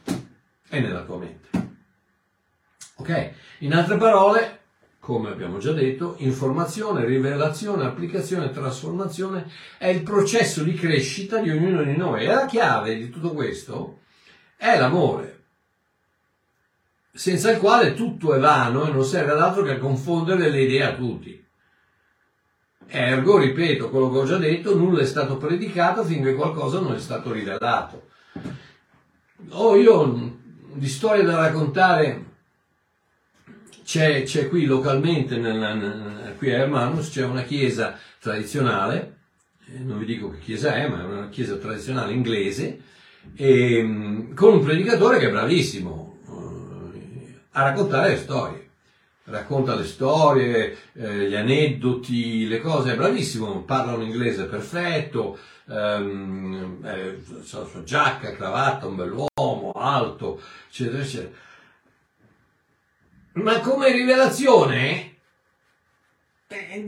e 0.68 0.78
nella 0.78 1.02
tua 1.02 1.18
mente. 1.18 1.45
Ok? 2.96 3.30
In 3.58 3.74
altre 3.74 3.96
parole, 3.96 4.60
come 4.98 5.30
abbiamo 5.30 5.58
già 5.58 5.72
detto, 5.72 6.14
informazione, 6.18 7.04
rivelazione, 7.04 7.84
applicazione, 7.84 8.50
trasformazione 8.50 9.50
è 9.78 9.88
il 9.88 10.02
processo 10.02 10.62
di 10.62 10.74
crescita 10.74 11.38
di 11.38 11.50
ognuno 11.50 11.82
di 11.82 11.96
noi. 11.96 12.24
E 12.24 12.26
la 12.26 12.46
chiave 12.46 12.96
di 12.96 13.10
tutto 13.10 13.32
questo 13.32 14.00
è 14.56 14.78
l'amore, 14.78 15.44
senza 17.12 17.50
il 17.50 17.58
quale 17.58 17.94
tutto 17.94 18.34
è 18.34 18.38
vano 18.38 18.86
e 18.86 18.90
non 18.90 19.04
serve 19.04 19.32
ad 19.32 19.40
altro 19.40 19.62
che 19.62 19.72
a 19.72 19.78
confondere 19.78 20.48
le 20.50 20.62
idee 20.62 20.84
a 20.84 20.94
tutti. 20.94 21.44
Ergo, 22.88 23.38
ripeto 23.38 23.90
quello 23.90 24.10
che 24.10 24.18
ho 24.18 24.24
già 24.24 24.36
detto, 24.38 24.76
nulla 24.76 25.00
è 25.00 25.06
stato 25.06 25.36
predicato 25.36 26.04
finché 26.04 26.34
qualcosa 26.34 26.78
non 26.78 26.94
è 26.94 26.98
stato 26.98 27.32
rivelato. 27.32 28.08
Oh, 29.50 29.76
io 29.76 30.38
di 30.72 30.88
storie 30.88 31.24
da 31.24 31.36
raccontare 31.36 32.35
c'è, 33.86 34.24
c'è 34.24 34.48
qui 34.48 34.64
localmente, 34.64 35.36
nella, 35.36 36.32
qui 36.36 36.52
a 36.52 36.58
Hermanus, 36.58 37.08
c'è 37.08 37.24
una 37.24 37.44
chiesa 37.44 37.96
tradizionale, 38.18 39.14
eh, 39.72 39.78
non 39.78 40.00
vi 40.00 40.06
dico 40.06 40.28
che 40.28 40.40
chiesa 40.40 40.74
è, 40.74 40.88
ma 40.88 41.02
è 41.02 41.04
una 41.04 41.28
chiesa 41.28 41.54
tradizionale 41.54 42.12
inglese, 42.12 42.80
e, 43.36 43.80
mm, 43.80 44.34
con 44.34 44.54
un 44.54 44.64
predicatore 44.64 45.20
che 45.20 45.28
è 45.28 45.30
bravissimo 45.30 46.18
uh, 46.26 46.92
a 47.52 47.62
raccontare 47.62 48.08
le 48.10 48.16
storie. 48.16 48.64
Racconta 49.22 49.76
le 49.76 49.84
storie, 49.84 50.76
eh, 50.94 51.28
gli 51.28 51.34
aneddoti, 51.34 52.48
le 52.48 52.60
cose, 52.60 52.92
è 52.92 52.96
bravissimo, 52.96 53.62
parla 53.62 53.94
un 53.94 54.02
inglese 54.02 54.46
perfetto, 54.46 55.38
um, 55.66 56.80
eh, 56.84 57.22
la 57.28 57.64
sua 57.64 57.82
giacca, 57.84 58.34
cravatta, 58.34 58.86
un 58.86 58.96
bell'uomo, 58.96 59.72
alto, 59.74 60.40
eccetera, 60.68 61.02
eccetera 61.02 61.44
ma 63.36 63.60
come 63.60 63.92
rivelazione, 63.92 65.14
eh, 66.48 66.84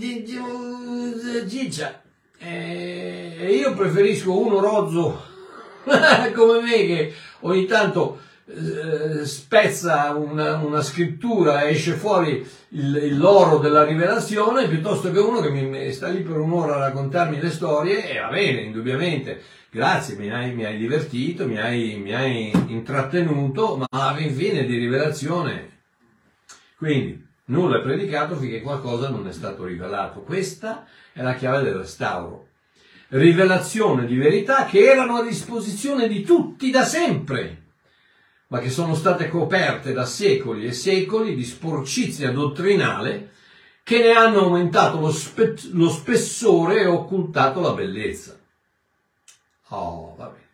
ciccia, 1.48 2.00
eh, 2.38 3.48
io 3.50 3.74
preferisco 3.74 4.38
uno 4.38 4.60
rozzo 4.60 5.24
come 6.34 6.60
me 6.62 6.86
che 6.86 7.14
ogni 7.40 7.66
tanto 7.66 8.20
eh, 8.46 9.26
spezza 9.26 10.14
una, 10.14 10.56
una, 10.56 10.80
scrittura 10.80 11.68
esce 11.68 11.92
fuori 11.94 12.46
il, 12.70 12.96
il, 12.96 13.18
l'oro 13.18 13.58
della 13.58 13.84
rivelazione 13.84 14.68
piuttosto 14.68 15.10
che 15.10 15.18
uno 15.18 15.40
che 15.40 15.50
mi, 15.50 15.92
sta 15.92 16.08
lì 16.08 16.22
per 16.22 16.38
un'ora 16.38 16.76
a 16.76 16.86
raccontarmi 16.86 17.40
le 17.40 17.50
storie 17.50 18.08
e 18.08 18.20
va 18.20 18.28
bene, 18.28 18.62
indubbiamente, 18.62 19.42
grazie, 19.70 20.16
mi 20.16 20.32
hai, 20.32 20.54
mi 20.54 20.64
hai 20.64 20.78
divertito, 20.78 21.46
mi 21.46 21.58
hai, 21.58 21.96
mi 22.02 22.14
hai 22.14 22.50
intrattenuto, 22.68 23.76
ma 23.76 23.86
alla 23.90 24.16
fine 24.16 24.64
di 24.64 24.78
rivelazione 24.78 25.76
quindi, 26.78 27.26
Nulla 27.46 27.78
è 27.78 27.82
predicato 27.82 28.36
finché 28.36 28.60
qualcosa 28.60 29.08
non 29.08 29.26
è 29.26 29.32
stato 29.32 29.64
rivelato. 29.64 30.20
Questa 30.20 30.86
è 31.12 31.22
la 31.22 31.34
chiave 31.34 31.62
del 31.62 31.76
restauro. 31.76 32.48
Rivelazione 33.08 34.06
di 34.06 34.16
verità 34.16 34.66
che 34.66 34.80
erano 34.80 35.16
a 35.16 35.22
disposizione 35.22 36.08
di 36.08 36.22
tutti 36.22 36.70
da 36.70 36.84
sempre, 36.84 37.62
ma 38.48 38.58
che 38.58 38.68
sono 38.68 38.94
state 38.94 39.28
coperte 39.28 39.92
da 39.92 40.04
secoli 40.04 40.66
e 40.66 40.72
secoli 40.72 41.34
di 41.34 41.44
sporcizia 41.44 42.30
dottrinale 42.30 43.32
che 43.82 43.98
ne 44.00 44.12
hanno 44.12 44.40
aumentato 44.40 45.00
lo, 45.00 45.10
spe- 45.10 45.56
lo 45.72 45.88
spessore 45.88 46.82
e 46.82 46.86
occultato 46.86 47.60
la 47.60 47.72
bellezza. 47.72 48.38
Oh, 49.68 50.14
va 50.16 50.26
bene. 50.26 50.48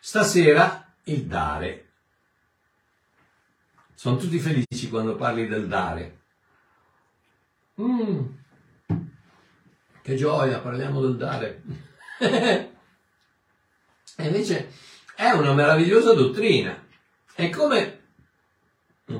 Stasera 0.00 0.92
il 1.04 1.22
dare. 1.26 1.87
Sono 3.98 4.16
tutti 4.16 4.38
felici 4.38 4.88
quando 4.88 5.16
parli 5.16 5.48
del 5.48 5.66
dare. 5.66 6.18
Mm. 7.80 8.26
Che 10.00 10.14
gioia, 10.14 10.60
parliamo 10.60 11.00
del 11.00 11.16
dare. 11.16 11.62
e 12.20 12.70
invece 14.24 14.70
è 15.16 15.30
una 15.30 15.52
meravigliosa 15.52 16.14
dottrina. 16.14 16.80
E 17.34 17.50
come, 17.50 18.02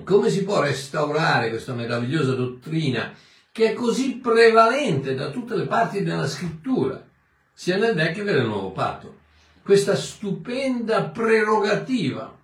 come 0.04 0.30
si 0.30 0.44
può 0.44 0.60
restaurare 0.60 1.48
questa 1.48 1.74
meravigliosa 1.74 2.34
dottrina 2.34 3.12
che 3.50 3.72
è 3.72 3.74
così 3.74 4.18
prevalente 4.18 5.16
da 5.16 5.30
tutte 5.30 5.56
le 5.56 5.66
parti 5.66 6.04
della 6.04 6.28
scrittura, 6.28 7.04
sia 7.52 7.78
nel 7.78 7.96
vecchio 7.96 8.22
che 8.22 8.30
nel 8.30 8.46
nuovo 8.46 8.70
patto? 8.70 9.22
Questa 9.60 9.96
stupenda 9.96 11.02
prerogativa 11.02 12.37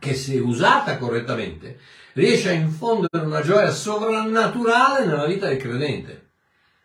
che 0.00 0.14
se 0.14 0.38
usata 0.40 0.98
correttamente 0.98 1.78
riesce 2.14 2.48
a 2.48 2.52
infondere 2.52 3.24
una 3.24 3.42
gioia 3.42 3.70
sovrannaturale 3.70 5.06
nella 5.06 5.26
vita 5.26 5.46
del 5.46 5.58
credente 5.58 6.30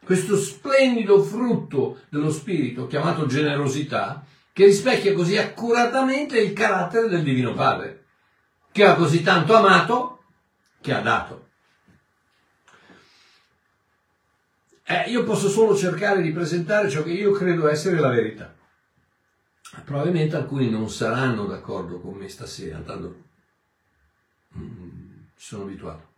questo 0.06 0.38
splendido 0.38 1.22
frutto 1.24 2.02
dello 2.10 2.32
spirito 2.32 2.88
chiamato 2.88 3.26
generosità, 3.26 4.24
che 4.54 4.66
rispecchia 4.66 5.14
così 5.14 5.36
accuratamente 5.36 6.40
il 6.40 6.54
carattere 6.54 7.10
del 7.10 7.24
Divino 7.24 7.54
Padre, 7.54 8.06
che 8.72 8.86
ha 8.86 8.94
così 8.94 9.22
tanto 9.24 9.56
amato 9.56 10.24
che 10.80 10.94
ha 10.94 11.02
dato. 11.02 11.48
Eh, 14.88 15.10
io 15.10 15.24
posso 15.24 15.50
solo 15.50 15.76
cercare 15.76 16.22
di 16.22 16.32
presentare 16.32 16.90
ciò 16.90 17.02
che 17.02 17.10
io 17.10 17.32
credo 17.32 17.68
essere 17.68 18.00
la 18.00 18.10
verità. 18.10 18.54
Probabilmente 19.84 20.36
alcuni 20.36 20.70
non 20.70 20.90
saranno 20.90 21.46
d'accordo 21.46 22.00
con 22.00 22.14
me 22.14 22.30
stasera, 22.30 22.80
tanto 22.80 23.24
mm, 24.58 25.12
sono 25.36 25.64
abituato. 25.64 26.14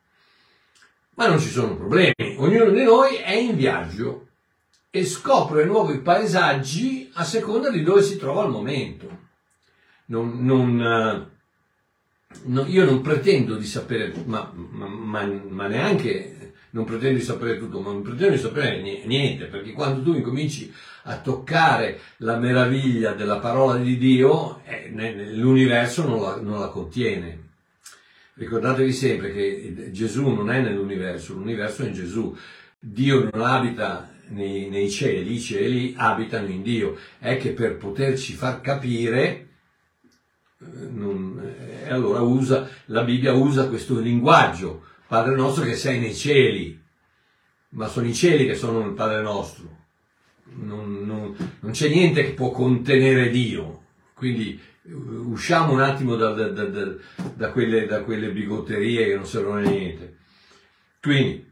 Ma 1.15 1.27
non 1.27 1.39
ci 1.39 1.49
sono 1.49 1.75
problemi, 1.75 2.13
ognuno 2.38 2.69
di 2.69 2.83
noi 2.83 3.15
è 3.15 3.33
in 3.33 3.55
viaggio 3.55 4.27
e 4.89 5.05
scopre 5.05 5.65
nuovi 5.65 5.99
paesaggi 5.99 7.10
a 7.13 7.23
seconda 7.23 7.69
di 7.69 7.83
dove 7.83 8.01
si 8.03 8.17
trova 8.17 8.43
al 8.43 8.51
momento. 8.51 9.25
Non, 10.05 10.43
non, 10.45 10.79
uh, 10.79 12.39
no, 12.45 12.65
io 12.65 12.86
non 12.86 13.01
pretendo 13.01 13.55
di 13.55 13.65
sapere, 13.65 14.13
ma, 14.25 14.51
ma, 14.53 14.88
ma, 14.88 15.25
ma, 15.25 15.67
neanche 15.67 16.53
non 16.71 16.86
pretendo 16.86 17.17
di 17.17 17.23
sapere 17.23 17.57
tutto, 17.57 17.79
ma 17.79 17.91
non 17.91 18.01
pretendo 18.01 18.36
di 18.36 18.41
sapere 18.41 18.81
niente, 18.81 19.45
perché 19.45 19.73
quando 19.73 20.03
tu 20.03 20.15
incominci 20.15 20.73
a 21.10 21.20
toccare 21.20 22.00
la 22.17 22.38
meraviglia 22.38 23.13
della 23.13 23.39
parola 23.39 23.78
di 23.78 23.98
Dio, 23.98 24.62
eh, 24.65 24.89
l'universo 25.34 26.06
non 26.06 26.22
la, 26.22 26.36
non 26.41 26.60
la 26.60 26.67
contiene. 26.67 27.46
Ricordatevi 28.34 28.91
sempre 28.91 29.32
che 29.32 29.89
Gesù 29.91 30.28
non 30.28 30.52
è 30.52 30.62
nell'universo, 30.62 31.34
l'universo 31.34 31.84
è 31.84 31.88
in 31.88 31.93
Gesù. 31.93 32.36
Dio 32.78 33.30
non 33.32 33.41
abita 33.41 34.12
nei, 34.28 34.70
nei, 34.70 34.91
cieli, 34.91 35.34
i 35.34 35.39
cieli 35.39 35.93
abitano 35.98 36.48
in 36.48 36.62
Dio. 36.62 36.98
È 37.17 37.38
che 37.38 37.52
per 37.52 37.78
poterci 37.78 38.34
far 38.34 38.60
capire, 38.60 39.48
eh, 40.60 40.65
non, 40.91 41.41
eh, 41.41 41.89
allora 41.89 42.20
usa, 42.20 42.70
la 42.86 43.04
Bibbia 43.04 43.34
usa 43.34 43.70
questo 43.70 43.98
linguaggio. 43.98 44.84
Padre 45.08 45.36
nostro 45.36 45.63
che 45.63 45.76
sei 45.76 46.00
nei 46.02 46.13
cieli, 46.13 46.78
ma 47.70 47.88
sono 47.88 48.08
i 48.08 48.13
cieli 48.13 48.46
che 48.46 48.56
sono 48.56 48.86
il 48.86 48.93
Padre 48.93 49.22
nostro. 49.22 49.76
Non, 50.55 51.05
non, 51.05 51.36
non 51.60 51.71
c'è 51.71 51.89
niente 51.89 52.23
che 52.23 52.33
può 52.33 52.51
contenere 52.51 53.29
Dio. 53.29 53.83
Quindi 54.13 54.60
usciamo 54.83 55.73
un 55.73 55.81
attimo 55.81 56.15
da, 56.15 56.31
da, 56.31 56.47
da, 56.47 56.95
da, 57.33 57.51
quelle, 57.51 57.86
quelle 58.03 58.31
bigotterie 58.31 59.05
che 59.05 59.15
non 59.15 59.25
servono 59.25 59.60
a 59.60 59.69
niente. 59.69 60.17
Quindi, 61.01 61.45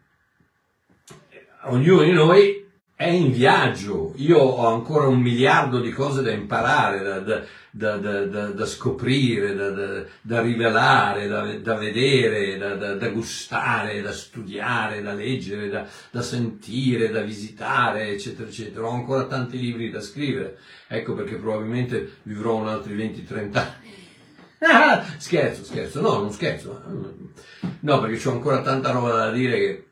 ognuno 1.64 2.04
di 2.04 2.12
noi 2.12 2.65
è 2.98 3.08
in 3.08 3.30
viaggio, 3.34 4.14
io 4.16 4.38
ho 4.38 4.68
ancora 4.74 5.08
un 5.08 5.20
miliardo 5.20 5.82
di 5.82 5.92
cose 5.92 6.22
da 6.22 6.32
imparare, 6.32 7.04
da, 7.04 7.44
da, 7.70 7.98
da, 7.98 8.52
da 8.52 8.66
scoprire, 8.66 9.54
da, 10.22 10.42
rivelare, 10.42 11.28
da, 11.62 11.76
vedere, 11.76 12.58
da, 12.58 13.10
gustare, 13.10 14.02
da 14.02 14.14
studiare, 14.14 15.02
da 15.02 15.12
leggere, 15.12 15.68
da, 16.10 16.22
sentire, 16.22 17.12
da 17.12 17.20
visitare, 17.20 18.12
eccetera, 18.12 18.48
eccetera. 18.48 18.88
Ho 18.88 18.92
ancora 18.92 19.26
tanti 19.26 19.60
libri 19.60 19.90
da 19.90 20.00
scrivere, 20.00 20.58
ecco 20.88 21.16
perché 21.16 21.36
probabilmente 21.36 22.20
vivrò 22.24 22.56
un 22.56 22.70
altri 22.70 22.96
20-30 22.96 23.58
anni. 23.58 23.94
scherzo, 25.20 25.66
scherzo, 25.66 26.00
no, 26.00 26.20
non 26.20 26.32
scherzo. 26.32 26.82
No, 27.82 28.00
perché 28.00 28.30
ho 28.30 28.32
ancora 28.32 28.62
tanta 28.62 28.92
roba 28.92 29.12
da 29.12 29.32
dire 29.32 29.58
che... 29.58 29.86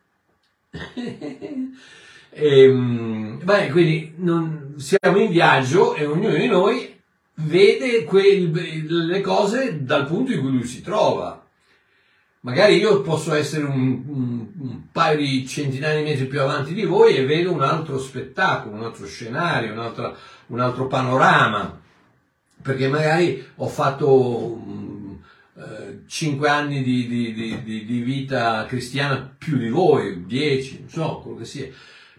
E, 2.33 2.63
ehm, 2.63 3.43
beh, 3.43 3.69
quindi 3.69 4.13
non, 4.17 4.73
siamo 4.77 5.19
in 5.19 5.29
viaggio 5.29 5.95
e 5.95 6.05
ognuno 6.05 6.35
di 6.35 6.47
noi 6.47 6.99
vede 7.35 8.03
quel, 8.03 8.51
le 8.51 9.21
cose 9.21 9.83
dal 9.83 10.05
punto 10.07 10.31
in 10.31 10.39
cui 10.39 10.51
lui 10.51 10.65
si 10.65 10.81
trova. 10.81 11.41
Magari 12.41 12.77
io 12.77 13.01
posso 13.01 13.33
essere 13.33 13.63
un, 13.63 14.03
un, 14.05 14.47
un, 14.59 14.81
paio 14.91 15.17
di 15.17 15.47
centinaia 15.47 15.97
di 15.97 16.03
metri 16.03 16.25
più 16.25 16.41
avanti 16.41 16.73
di 16.73 16.83
voi 16.83 17.15
e 17.15 17.25
vedo 17.25 17.53
un 17.53 17.61
altro 17.61 17.97
spettacolo, 17.97 18.75
un 18.75 18.83
altro 18.83 19.05
scenario, 19.05 19.71
un 19.71 19.79
altro, 19.79 20.17
un 20.47 20.59
altro 20.59 20.87
panorama, 20.87 21.79
perché 22.61 22.89
magari 22.89 23.41
ho 23.55 23.67
fatto 23.67 24.11
um, 24.11 25.21
eh, 25.55 26.01
5 26.05 26.49
anni 26.49 26.83
di, 26.83 27.07
di, 27.07 27.33
di, 27.33 27.85
di, 27.85 27.99
vita 28.01 28.65
cristiana 28.65 29.35
più 29.37 29.57
di 29.57 29.69
voi, 29.69 30.25
10, 30.25 30.79
non 30.81 30.89
so, 30.89 31.19
quello 31.19 31.37
che 31.37 31.45
sia 31.45 31.69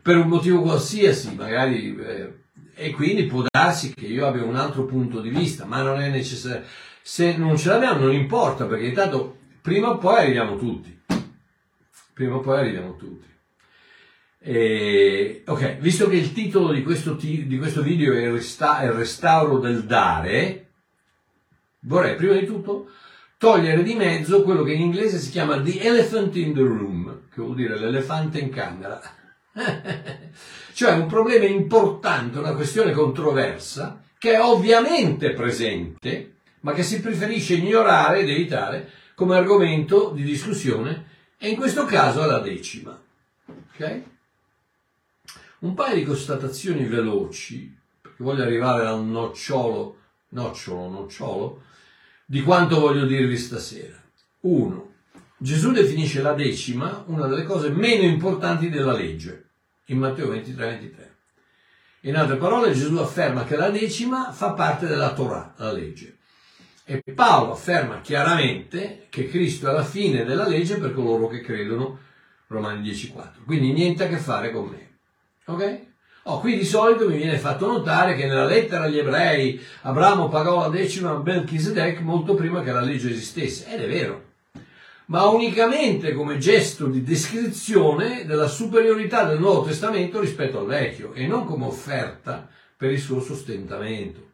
per 0.04 0.18
un 0.18 0.28
motivo 0.28 0.60
qualsiasi, 0.60 1.34
magari, 1.34 1.96
eh, 1.96 2.34
e 2.74 2.90
quindi 2.90 3.24
può 3.24 3.42
darsi 3.50 3.94
che 3.94 4.04
io 4.04 4.26
abbia 4.26 4.44
un 4.44 4.54
altro 4.54 4.84
punto 4.84 5.22
di 5.22 5.30
vista, 5.30 5.64
ma 5.64 5.80
non 5.80 5.98
è 5.98 6.10
necessario. 6.10 6.62
Se 7.00 7.34
non 7.38 7.56
ce 7.56 7.70
l'abbiamo 7.70 8.00
non 8.00 8.12
importa, 8.12 8.66
perché 8.66 8.84
intanto 8.84 9.38
prima 9.62 9.88
o 9.88 9.96
poi 9.96 10.16
arriviamo 10.16 10.58
tutti. 10.58 11.00
Prima 12.12 12.34
o 12.34 12.40
poi 12.40 12.58
arriviamo 12.58 12.96
tutti. 12.96 13.26
E, 14.40 15.42
ok, 15.46 15.78
visto 15.78 16.06
che 16.06 16.16
il 16.16 16.34
titolo 16.34 16.70
di 16.70 16.82
questo, 16.82 17.14
di 17.14 17.56
questo 17.56 17.80
video 17.80 18.12
è 18.12 18.26
il, 18.26 18.32
resta, 18.32 18.82
il 18.82 18.92
restauro 18.92 19.58
del 19.58 19.84
dare, 19.84 20.66
vorrei 21.80 22.14
prima 22.14 22.34
di 22.34 22.44
tutto 22.44 22.90
togliere 23.38 23.82
di 23.82 23.94
mezzo 23.94 24.42
quello 24.42 24.64
che 24.64 24.74
in 24.74 24.82
inglese 24.82 25.16
si 25.16 25.30
chiama 25.30 25.62
the 25.62 25.80
elephant 25.80 26.36
in 26.36 26.52
the 26.52 26.60
room, 26.60 27.22
che 27.32 27.40
vuol 27.40 27.54
dire 27.54 27.78
l'elefante 27.78 28.38
in 28.38 28.50
camera 28.50 29.00
cioè 30.72 30.92
un 30.92 31.06
problema 31.06 31.44
importante, 31.46 32.38
una 32.38 32.54
questione 32.54 32.92
controversa, 32.92 34.02
che 34.18 34.32
è 34.32 34.40
ovviamente 34.40 35.32
presente, 35.32 36.36
ma 36.60 36.72
che 36.72 36.82
si 36.82 37.00
preferisce 37.00 37.54
ignorare 37.54 38.20
ed 38.20 38.28
evitare 38.28 38.90
come 39.14 39.36
argomento 39.36 40.10
di 40.10 40.22
discussione, 40.22 41.12
e 41.38 41.50
in 41.50 41.56
questo 41.56 41.84
caso 41.84 42.22
è 42.24 42.26
la 42.26 42.40
decima. 42.40 43.00
Okay? 43.74 44.04
Un 45.60 45.74
paio 45.74 45.94
di 45.94 46.04
constatazioni 46.04 46.84
veloci, 46.84 47.72
perché 48.00 48.22
voglio 48.22 48.42
arrivare 48.42 48.86
al 48.86 49.04
nocciolo, 49.04 49.98
nocciolo, 50.30 50.88
nocciolo, 50.88 51.62
di 52.26 52.42
quanto 52.42 52.80
voglio 52.80 53.06
dirvi 53.06 53.36
stasera. 53.36 54.02
Uno, 54.40 54.92
Gesù 55.36 55.70
definisce 55.70 56.22
la 56.22 56.32
decima 56.32 57.04
una 57.06 57.26
delle 57.26 57.44
cose 57.44 57.70
meno 57.70 58.02
importanti 58.02 58.68
della 58.68 58.92
legge 58.92 59.43
in 59.86 59.98
Matteo 59.98 60.28
23, 60.28 60.66
23. 60.66 61.16
In 62.02 62.16
altre 62.16 62.36
parole, 62.36 62.72
Gesù 62.72 62.96
afferma 62.96 63.44
che 63.44 63.56
la 63.56 63.70
decima 63.70 64.30
fa 64.32 64.52
parte 64.52 64.86
della 64.86 65.12
Torah, 65.12 65.54
la 65.56 65.72
legge. 65.72 66.18
E 66.84 67.02
Paolo 67.14 67.52
afferma 67.52 68.02
chiaramente 68.02 69.06
che 69.08 69.28
Cristo 69.28 69.70
è 69.70 69.72
la 69.72 69.84
fine 69.84 70.24
della 70.24 70.46
legge 70.46 70.76
per 70.76 70.92
coloro 70.92 71.28
che 71.28 71.40
credono, 71.40 71.98
Romani 72.48 72.86
10,4. 72.86 73.44
Quindi 73.46 73.72
niente 73.72 74.04
a 74.04 74.08
che 74.08 74.18
fare 74.18 74.52
con 74.52 74.66
me. 74.66 74.98
Ok? 75.46 75.80
Oh, 76.24 76.40
qui 76.40 76.56
di 76.56 76.64
solito 76.64 77.08
mi 77.08 77.16
viene 77.16 77.38
fatto 77.38 77.66
notare 77.66 78.14
che 78.14 78.26
nella 78.26 78.46
lettera 78.46 78.84
agli 78.84 78.98
ebrei 78.98 79.60
Abramo 79.82 80.28
pagò 80.28 80.60
la 80.60 80.68
decima 80.68 81.10
a 81.10 81.22
Melchizedek 81.22 82.00
molto 82.00 82.34
prima 82.34 82.62
che 82.62 82.72
la 82.72 82.80
legge 82.80 83.10
esistesse. 83.10 83.72
Ed 83.72 83.80
è 83.80 83.88
vero. 83.88 84.32
Ma 85.06 85.26
unicamente 85.26 86.12
come 86.14 86.38
gesto 86.38 86.86
di 86.86 87.02
descrizione 87.02 88.24
della 88.24 88.48
superiorità 88.48 89.24
del 89.24 89.38
Nuovo 89.38 89.66
Testamento 89.66 90.20
rispetto 90.20 90.60
al 90.60 90.66
Vecchio 90.66 91.12
e 91.12 91.26
non 91.26 91.44
come 91.44 91.66
offerta 91.66 92.48
per 92.76 92.90
il 92.90 93.00
suo 93.00 93.20
sostentamento. 93.20 94.32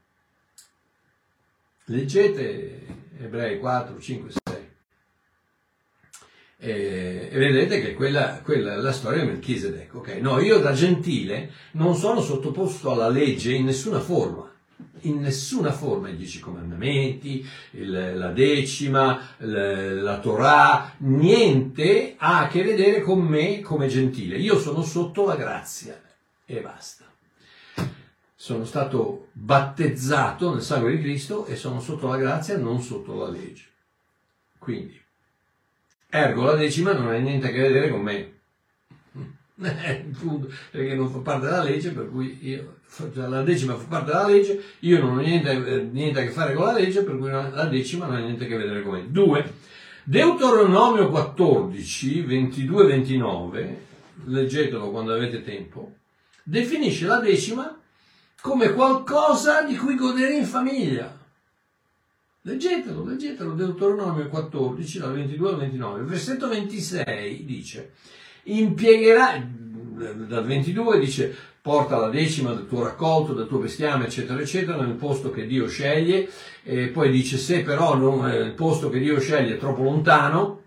Leggete 1.86 2.86
Ebrei 3.20 3.58
4, 3.58 4.00
5, 4.00 4.30
6 4.30 4.68
e, 6.62 7.28
e 7.32 7.38
vedete 7.38 7.80
che 7.80 7.94
quella, 7.94 8.40
quella, 8.42 8.74
è 8.74 8.76
la 8.76 8.92
storia 8.92 9.22
di 9.22 9.28
Melchisedec. 9.28 9.94
Okay? 9.94 10.20
No, 10.20 10.40
io 10.40 10.58
da 10.58 10.72
gentile 10.72 11.50
non 11.72 11.96
sono 11.96 12.20
sottoposto 12.20 12.90
alla 12.90 13.08
legge 13.08 13.52
in 13.52 13.64
nessuna 13.64 13.98
forma 13.98 14.49
in 15.02 15.20
nessuna 15.20 15.72
forma 15.72 16.08
i 16.08 16.16
dieci 16.16 16.40
comandamenti, 16.40 17.46
il, 17.72 18.16
la 18.16 18.30
decima, 18.30 19.34
il, 19.38 20.02
la 20.02 20.18
Torah, 20.18 20.94
niente 20.98 22.14
ha 22.18 22.40
a 22.40 22.48
che 22.48 22.62
vedere 22.62 23.00
con 23.00 23.20
me 23.20 23.60
come 23.60 23.88
gentile. 23.88 24.38
Io 24.38 24.58
sono 24.58 24.82
sotto 24.82 25.24
la 25.24 25.36
grazia 25.36 26.00
e 26.44 26.60
basta. 26.60 27.04
Sono 28.34 28.64
stato 28.64 29.28
battezzato 29.32 30.52
nel 30.52 30.62
sangue 30.62 30.96
di 30.96 31.02
Cristo 31.02 31.44
e 31.46 31.56
sono 31.56 31.80
sotto 31.80 32.08
la 32.08 32.16
grazia, 32.16 32.56
non 32.56 32.80
sotto 32.80 33.14
la 33.14 33.28
legge. 33.28 33.66
Quindi, 34.58 35.00
ergo 36.08 36.44
la 36.44 36.54
decima 36.54 36.92
non 36.92 37.08
ha 37.08 37.16
niente 37.18 37.48
a 37.48 37.50
che 37.50 37.60
vedere 37.60 37.90
con 37.90 38.00
me. 38.00 38.39
Perché 39.60 40.94
non 40.94 41.10
fa 41.10 41.18
parte 41.18 41.46
della 41.46 41.62
legge, 41.62 41.90
per 41.90 42.10
cui 42.10 42.38
io, 42.42 42.76
la 43.14 43.42
decima 43.42 43.74
fa 43.76 43.86
parte 43.86 44.10
della 44.10 44.26
legge, 44.26 44.62
io 44.80 45.00
non 45.00 45.18
ho 45.18 45.20
niente, 45.20 45.50
eh, 45.50 45.82
niente 45.82 46.20
a 46.20 46.22
che 46.24 46.30
fare 46.30 46.54
con 46.54 46.66
la 46.66 46.72
legge, 46.72 47.02
per 47.02 47.18
cui 47.18 47.30
la 47.30 47.66
decima 47.66 48.06
non 48.06 48.16
ha 48.16 48.20
niente 48.20 48.44
a 48.44 48.46
che 48.46 48.56
vedere 48.56 48.82
con 48.82 48.94
me. 48.94 49.10
Due, 49.10 49.52
Deuteronomio 50.04 51.08
14, 51.08 52.22
22 52.22 52.86
29, 52.86 53.86
leggetelo 54.24 54.90
quando 54.90 55.12
avete 55.12 55.42
tempo, 55.42 55.94
definisce 56.42 57.06
la 57.06 57.18
decima 57.18 57.78
come 58.40 58.72
qualcosa 58.72 59.62
di 59.62 59.76
cui 59.76 59.94
godere 59.94 60.36
in 60.36 60.46
famiglia. 60.46 61.18
Leggetelo, 62.42 63.04
leggetelo, 63.04 63.52
Deuteronomio 63.52 64.26
14, 64.28 64.98
dal 64.98 65.12
22 65.12 65.48
al 65.50 65.56
29. 65.58 66.02
versetto 66.04 66.48
26 66.48 67.44
dice, 67.44 67.92
impiegherai, 68.44 69.42
dal 70.26 70.44
22 70.44 70.98
dice, 70.98 71.36
porta 71.60 71.98
la 71.98 72.08
decima 72.08 72.52
del 72.52 72.66
tuo 72.66 72.84
raccolto, 72.84 73.34
del 73.34 73.46
tuo 73.46 73.58
bestiame, 73.58 74.06
eccetera, 74.06 74.40
eccetera, 74.40 74.82
nel 74.82 74.94
posto 74.94 75.30
che 75.30 75.46
Dio 75.46 75.68
sceglie, 75.68 76.28
e 76.62 76.86
poi 76.88 77.10
dice, 77.10 77.36
se 77.36 77.62
però 77.62 77.96
non, 77.96 78.28
eh, 78.28 78.38
il 78.38 78.52
posto 78.52 78.88
che 78.88 78.98
Dio 78.98 79.20
sceglie 79.20 79.54
è 79.54 79.58
troppo 79.58 79.82
lontano, 79.82 80.62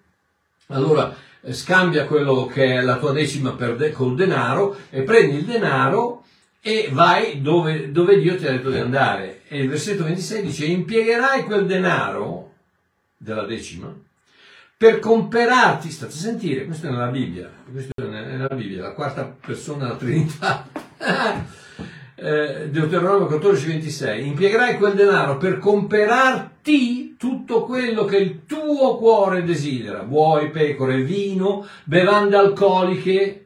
allora 0.67 1.15
eh, 1.41 1.53
scambia 1.53 2.05
quello 2.05 2.45
che 2.45 2.77
è 2.77 2.81
la 2.81 2.97
tua 2.97 3.11
decima 3.11 3.53
per 3.53 3.75
de- 3.75 3.91
col 3.91 4.15
denaro 4.15 4.77
e 4.89 5.01
prendi 5.01 5.37
il 5.37 5.45
denaro 5.45 6.23
e 6.61 6.89
vai 6.91 7.41
dove, 7.41 7.91
dove 7.91 8.19
Dio 8.19 8.37
ti 8.37 8.45
ha 8.45 8.51
detto 8.51 8.69
di 8.69 8.77
andare. 8.77 9.41
E 9.47 9.59
il 9.59 9.69
versetto 9.69 10.03
26 10.03 10.41
dice, 10.43 10.65
impiegherai 10.65 11.43
quel 11.43 11.65
denaro 11.65 12.51
della 13.17 13.45
decima 13.45 13.93
per 14.77 14.99
comperarti, 14.99 15.89
state 15.89 16.11
a 16.11 16.15
sentire, 16.15 16.65
questo 16.65 16.87
è 16.87 16.89
nella 16.89 17.07
Bibbia, 17.07 17.49
questo 17.71 17.91
è 17.95 18.03
nella 18.03 18.53
Bibbia, 18.53 18.81
la 18.81 18.93
quarta 18.93 19.23
persona 19.23 19.85
della 19.85 19.97
Trinità, 19.97 20.67
eh, 22.15 22.69
Deuteronomio 22.69 23.27
14, 23.27 23.67
26, 23.67 24.27
impiegherai 24.27 24.77
quel 24.77 24.93
denaro 24.93 25.37
per 25.37 25.57
comperarti 25.57 27.15
tutto 27.17 27.63
quello 27.63 28.03
che 28.05 28.17
il 28.17 28.45
tuo 28.45 28.97
cuore 28.97 29.43
desidera, 29.43 30.03
buoi, 30.03 30.49
pecore, 30.49 31.03
vino, 31.03 31.65
bevande 31.85 32.35
alcoliche, 32.35 33.45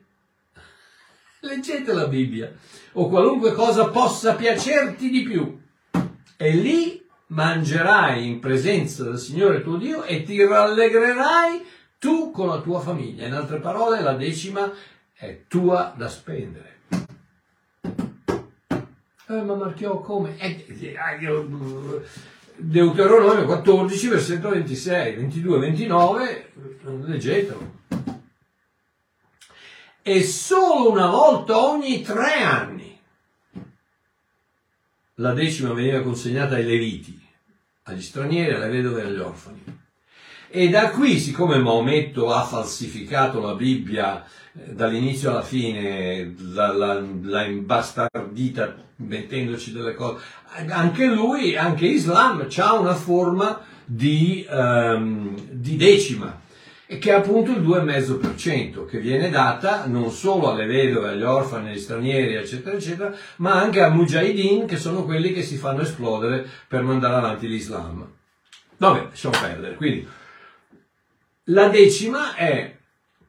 leggete 1.41 1.93
la 1.93 2.07
Bibbia, 2.07 2.51
o 2.93 3.07
qualunque 3.09 3.53
cosa 3.53 3.89
possa 3.89 4.33
piacerti 4.33 5.09
di 5.09 5.21
più, 5.21 5.59
e 6.35 6.51
lì 6.51 7.05
mangerai 7.27 8.25
in 8.25 8.39
presenza 8.39 9.03
del 9.03 9.17
Signore 9.17 9.61
tuo 9.61 9.77
Dio 9.77 10.03
e 10.03 10.23
ti 10.23 10.41
rallegrerai 10.43 11.65
tu 11.97 12.31
con 12.31 12.47
la 12.47 12.59
tua 12.59 12.79
famiglia. 12.79 13.27
In 13.27 13.33
altre 13.33 13.59
parole, 13.59 14.01
la 14.01 14.13
decima 14.13 14.71
è 15.13 15.41
tua 15.47 15.93
da 15.95 16.07
spendere. 16.07 16.75
Eh, 19.29 19.41
ma 19.41 19.55
Marchiò 19.55 19.99
come? 19.99 20.37
Eh, 20.37 20.65
eh 20.67 20.95
Deuteronomio 22.59 23.45
14, 23.45 24.07
versetto 24.07 24.49
26, 24.49 25.15
22, 25.15 25.59
29, 25.59 26.51
leggetelo. 27.03 27.75
E 30.01 30.23
solo 30.23 30.89
una 30.89 31.07
volta 31.07 31.57
ogni 31.57 32.01
tre 32.01 32.41
anni 32.41 32.76
la 35.19 35.33
decima 35.33 35.73
veniva 35.73 36.01
consegnata 36.01 36.55
ai 36.55 36.65
leviti, 36.65 37.19
agli 37.83 38.01
stranieri, 38.01 38.53
alle 38.53 38.69
vedove 38.69 39.01
e 39.01 39.05
agli 39.05 39.19
orfani. 39.19 39.63
E 40.49 40.69
da 40.69 40.91
qui, 40.91 41.19
siccome 41.19 41.57
Maometto 41.57 42.31
ha 42.31 42.43
falsificato 42.43 43.41
la 43.41 43.53
Bibbia 43.53 44.23
eh, 44.23 44.73
dall'inizio 44.73 45.31
alla 45.31 45.41
fine, 45.41 46.33
l'ha, 46.37 47.45
imbastardita 47.45 48.75
mettendoci 48.97 49.71
delle 49.71 49.93
cose, 49.93 50.23
anche 50.69 51.05
lui, 51.05 51.55
anche 51.55 51.85
Islam, 51.85 52.47
ha 52.55 52.73
una 52.73 52.95
forma 52.95 53.59
di, 53.85 54.45
um, 54.49 55.35
di 55.51 55.75
decima 55.75 56.45
e 56.89 56.99
che 56.99 57.09
è 57.09 57.13
appunto 57.13 57.51
il 57.51 57.61
2,5% 57.61 58.85
che 58.85 58.99
viene 58.99 59.29
data 59.29 59.87
non 59.87 60.09
solo 60.09 60.49
alle 60.49 60.65
vedove, 60.65 61.09
agli 61.09 61.21
orfani, 61.21 61.69
agli 61.69 61.79
stranieri, 61.79 62.35
eccetera, 62.35 62.77
eccetera, 62.77 63.13
ma 63.37 63.59
anche 63.59 63.81
a 63.81 63.89
mujahideen, 63.89 64.65
che 64.65 64.77
sono 64.77 65.03
quelli 65.03 65.33
che 65.33 65.43
si 65.43 65.57
fanno 65.57 65.81
esplodere 65.81 66.47
per 66.65 66.83
mandare 66.83 67.15
avanti 67.15 67.49
l'Islam. 67.49 68.09
Vabbè, 68.77 69.07
lasciamo 69.09 69.37
perdere. 69.37 69.75
Quindi, 69.75 70.07
la 71.43 71.67
decima 71.67 72.35
è, 72.35 72.77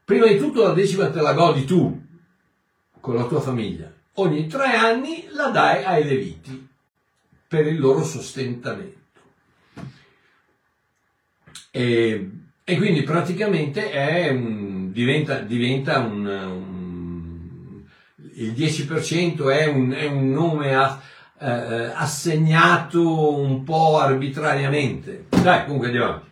prima 0.05 0.27
di 0.27 0.37
tutto 0.37 0.63
la 0.63 0.73
decima 0.73 1.09
te 1.09 1.19
la 1.19 1.33
godi 1.33 1.65
tu, 1.65 2.01
con 3.01 3.15
la 3.15 3.25
tua 3.25 3.41
famiglia. 3.41 3.91
Ogni 4.13 4.47
tre 4.47 4.73
anni 4.73 5.27
la 5.31 5.49
dai 5.49 5.83
ai 5.83 6.05
leviti 6.05 6.67
per 7.45 7.67
il 7.67 7.77
loro 7.77 8.05
sostentamento. 8.05 8.97
E 11.71 12.29
e 12.69 12.77
quindi 12.77 13.01
praticamente 13.01 14.29
un, 14.29 14.91
diventa, 14.91 15.39
diventa 15.39 15.97
un, 15.97 16.23
un, 16.27 17.81
il 18.35 18.51
10% 18.51 19.49
è 19.49 19.65
un, 19.65 19.91
è 19.91 20.05
un 20.05 20.29
nome 20.29 20.75
a, 20.75 21.01
eh, 21.39 21.91
assegnato 21.95 23.33
un 23.33 23.63
po' 23.63 23.97
arbitrariamente. 23.97 25.25
Dai, 25.41 25.63
comunque 25.63 25.87
andiamo 25.87 26.09
avanti. 26.09 26.29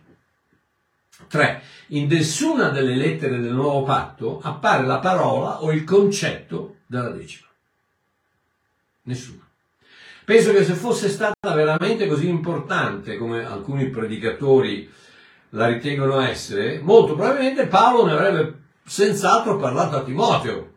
3. 1.26 1.62
In 1.88 2.06
nessuna 2.06 2.68
delle 2.68 2.94
lettere 2.94 3.40
del 3.40 3.54
nuovo 3.54 3.82
patto 3.82 4.38
appare 4.40 4.86
la 4.86 5.00
parola 5.00 5.64
o 5.64 5.72
il 5.72 5.82
concetto 5.82 6.76
della 6.86 7.10
decima. 7.10 7.48
Nessuna. 9.02 9.44
Penso 10.24 10.52
che 10.52 10.62
se 10.62 10.74
fosse 10.74 11.08
stata 11.08 11.52
veramente 11.52 12.06
così 12.06 12.28
importante 12.28 13.16
come 13.16 13.44
alcuni 13.44 13.88
predicatori 13.88 14.88
la 15.50 15.66
ritengono 15.66 16.20
essere, 16.20 16.80
molto 16.82 17.14
probabilmente 17.14 17.66
Paolo 17.66 18.04
ne 18.06 18.12
avrebbe 18.12 18.54
senz'altro 18.84 19.56
parlato 19.56 19.96
a 19.96 20.02
Timoteo. 20.02 20.72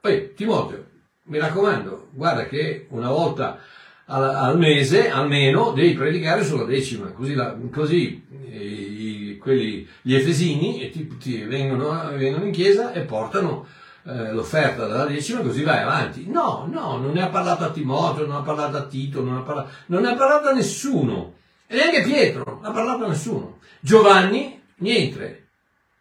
Poi, 0.00 0.34
Timoteo, 0.34 0.84
mi 1.24 1.38
raccomando, 1.38 2.08
guarda 2.12 2.46
che 2.46 2.86
una 2.90 3.10
volta 3.10 3.58
al, 4.06 4.34
al 4.34 4.58
mese 4.58 5.10
almeno 5.10 5.72
devi 5.72 5.92
predicare 5.94 6.44
sulla 6.44 6.64
decima, 6.64 7.06
così, 7.12 7.34
la, 7.34 7.56
così 7.72 8.26
i, 8.50 9.38
quelli, 9.40 9.86
gli 10.02 10.14
efesini 10.14 10.90
ti, 10.90 11.16
ti 11.16 11.42
vengono, 11.42 12.10
vengono, 12.16 12.44
in 12.44 12.52
chiesa 12.52 12.92
e 12.92 13.02
portano 13.02 13.66
eh, 14.04 14.32
l'offerta 14.32 14.86
della 14.86 15.04
decima, 15.04 15.40
così 15.40 15.62
vai 15.62 15.82
avanti. 15.82 16.28
No, 16.28 16.68
no, 16.70 16.96
non 16.96 17.12
ne 17.12 17.22
ha 17.22 17.28
parlato 17.28 17.64
a 17.64 17.70
Timoteo, 17.70 18.26
non 18.26 18.36
ha 18.36 18.42
parlato 18.42 18.76
a 18.76 18.86
Tito, 18.86 19.22
non, 19.22 19.36
ha 19.36 19.42
parlato, 19.42 19.70
non 19.86 20.02
ne 20.02 20.08
ha 20.08 20.14
parlato 20.14 20.48
a 20.48 20.52
nessuno. 20.52 21.34
E 21.72 21.76
neanche 21.76 22.02
Pietro, 22.02 22.42
non 22.44 22.64
ha 22.64 22.72
parlato 22.72 23.04
a 23.04 23.08
nessuno. 23.08 23.60
Giovanni, 23.78 24.60
niente. 24.78 25.50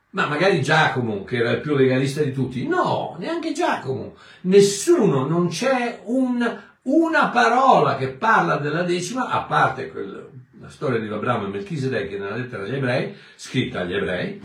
Ma 0.10 0.26
magari 0.26 0.64
Giacomo, 0.64 1.24
che 1.24 1.38
era 1.38 1.52
il 1.52 1.62
più 1.62 1.76
legalista 1.76 2.24
di 2.24 2.34
tutti. 2.34 2.66
No, 2.66 3.16
neanche 3.20 3.52
Giacomo. 3.52 4.16
Nessuno, 4.42 5.28
non 5.28 5.48
c'è 5.50 6.02
un, 6.06 6.60
una 6.82 7.28
parola 7.28 7.98
che 7.98 8.08
parla 8.08 8.58
della 8.58 8.82
decima, 8.82 9.28
a 9.28 9.44
parte 9.44 9.92
quel, 9.92 10.32
la 10.60 10.70
storia 10.70 10.98
di 10.98 11.08
Abramo 11.08 11.46
e 11.46 11.50
Melchisedec 11.50 12.14
nella 12.14 12.36
lettera 12.36 12.64
agli 12.64 12.74
ebrei, 12.74 13.16
scritta 13.36 13.82
agli 13.82 13.94
ebrei, 13.94 14.42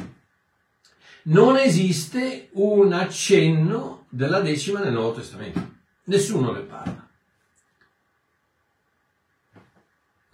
non 1.23 1.57
esiste 1.57 2.51
un 2.53 2.93
accenno 2.93 4.05
della 4.11 4.41
decima 4.41 4.81
nel 4.81 4.93
Nuovo 4.93 5.15
Testamento. 5.15 5.73
Nessuno 6.05 6.53
ne 6.53 6.61
parla. 6.61 7.09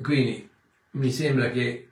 Quindi 0.02 0.49
mi 0.92 1.10
sembra 1.10 1.50
che 1.50 1.90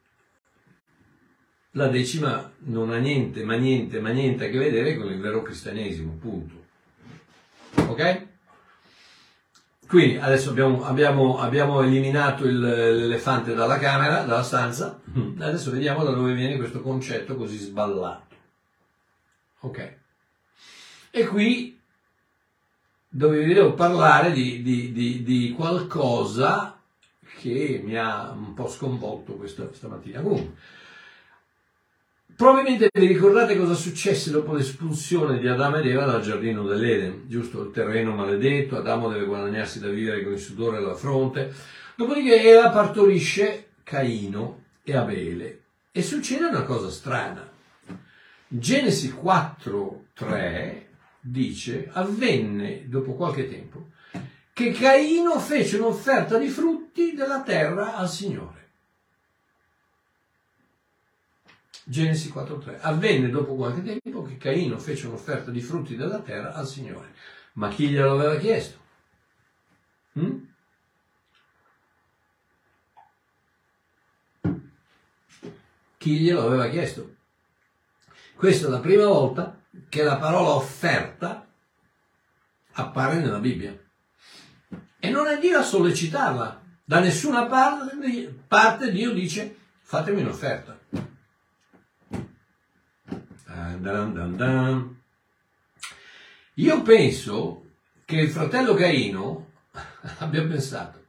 la 1.72 1.88
decima 1.88 2.50
non 2.61 2.90
ha 2.90 2.98
niente, 2.98 3.44
ma 3.44 3.54
niente, 3.54 4.00
ma 4.00 4.11
niente 4.11 4.46
a 4.46 4.50
che 4.50 4.58
vedere 4.58 4.96
con 4.96 5.12
il 5.12 5.20
vero 5.20 5.42
cristianesimo, 5.42 6.12
punto. 6.20 6.66
Ok? 7.87 8.26
Quindi 9.87 10.16
adesso 10.18 10.50
abbiamo, 10.50 10.84
abbiamo, 10.84 11.38
abbiamo 11.38 11.80
eliminato 11.80 12.44
il, 12.44 12.58
l'elefante 12.58 13.54
dalla 13.54 13.78
camera, 13.78 14.22
dalla 14.22 14.42
stanza, 14.42 15.00
adesso 15.38 15.70
vediamo 15.70 16.04
da 16.04 16.11
dove 16.11 16.34
viene 16.34 16.56
questo 16.56 16.82
concetto 16.82 17.37
così 17.37 17.56
sballato. 17.56 18.37
Ok? 19.61 19.96
E 21.11 21.26
qui 21.26 21.78
dove 23.08 23.42
vi 23.42 23.54
devo 23.54 23.72
parlare 23.72 24.32
di, 24.32 24.62
di, 24.62 24.92
di, 24.92 25.22
di 25.22 25.52
qualcosa 25.56 26.78
che 27.38 27.81
mi 27.85 27.96
ha 27.96 28.31
un 28.31 28.55
po' 28.55 28.68
sconvolto 28.68 29.35
questa, 29.35 29.68
stamattina. 29.72 30.20
Comunque, 30.20 30.55
Probabilmente 32.38 32.88
vi 32.92 33.07
ricordate 33.09 33.59
cosa 33.59 33.74
successe 33.74 34.31
dopo 34.31 34.55
l'espulsione 34.55 35.40
di 35.40 35.48
Adamo 35.48 35.79
ed 35.79 35.87
Eva 35.87 36.05
dal 36.05 36.20
giardino 36.20 36.62
dell'Eden, 36.62 37.24
giusto? 37.27 37.64
Il 37.64 37.72
terreno 37.72 38.14
maledetto, 38.14 38.77
Adamo 38.77 39.09
deve 39.09 39.24
guadagnarsi 39.24 39.81
da 39.81 39.88
vivere 39.88 40.22
con 40.22 40.35
il 40.35 40.38
sudore 40.38 40.77
alla 40.77 40.94
fronte. 40.94 41.53
Dopodiché 41.96 42.40
Eva 42.40 42.70
partorisce 42.70 43.70
Caino 43.83 44.66
e 44.85 44.96
Abele 44.96 45.62
e 45.90 46.01
succede 46.01 46.44
una 46.44 46.62
cosa 46.62 46.90
strana. 46.90 47.51
Genesi 48.46 49.12
4:3 49.20 50.83
dice: 51.18 51.88
Avvenne 51.92 52.85
dopo 52.88 53.14
qualche 53.14 53.48
tempo 53.48 53.88
che 54.59 54.73
Caino 54.73 55.38
fece 55.38 55.77
un'offerta 55.77 56.37
di 56.37 56.49
frutti 56.49 57.14
della 57.14 57.44
terra 57.44 57.94
al 57.94 58.09
Signore. 58.09 58.71
Genesi 61.85 62.33
4.3. 62.35 62.79
Avvenne 62.81 63.31
dopo 63.31 63.55
qualche 63.55 64.01
tempo 64.01 64.23
che 64.23 64.37
Caino 64.37 64.77
fece 64.81 65.07
un'offerta 65.07 65.53
di 65.53 65.61
frutti 65.61 65.94
della 65.94 66.18
terra 66.18 66.55
al 66.55 66.66
Signore. 66.66 67.14
Ma 67.53 67.68
chi 67.68 67.87
glielo 67.88 68.14
aveva 68.14 68.37
chiesto? 68.37 68.79
Hm? 70.14 70.47
Chi 75.99 76.18
glielo 76.18 76.44
aveva 76.44 76.68
chiesto? 76.68 77.14
Questa 78.35 78.66
è 78.66 78.71
la 78.71 78.81
prima 78.81 79.07
volta 79.07 79.57
che 79.88 80.03
la 80.03 80.16
parola 80.16 80.49
offerta 80.49 81.47
appare 82.73 83.21
nella 83.21 83.38
Bibbia. 83.38 83.87
E 85.00 85.11
non 85.11 85.26
è 85.26 85.38
Dio 85.38 85.58
a 85.58 85.62
sollecitarla. 85.62 86.61
Da 86.84 87.00
nessuna 87.00 87.46
parte 87.46 88.90
Dio 88.90 89.12
dice 89.12 89.56
fatemi 89.80 90.22
un'offerta. 90.22 90.78
Dan, 93.80 94.12
dan, 94.14 94.37
dan. 94.37 94.96
Io 96.54 96.82
penso 96.82 97.64
che 98.04 98.16
il 98.16 98.30
fratello 98.30 98.74
Caino 98.74 99.50
abbia 100.18 100.44
pensato, 100.44 101.04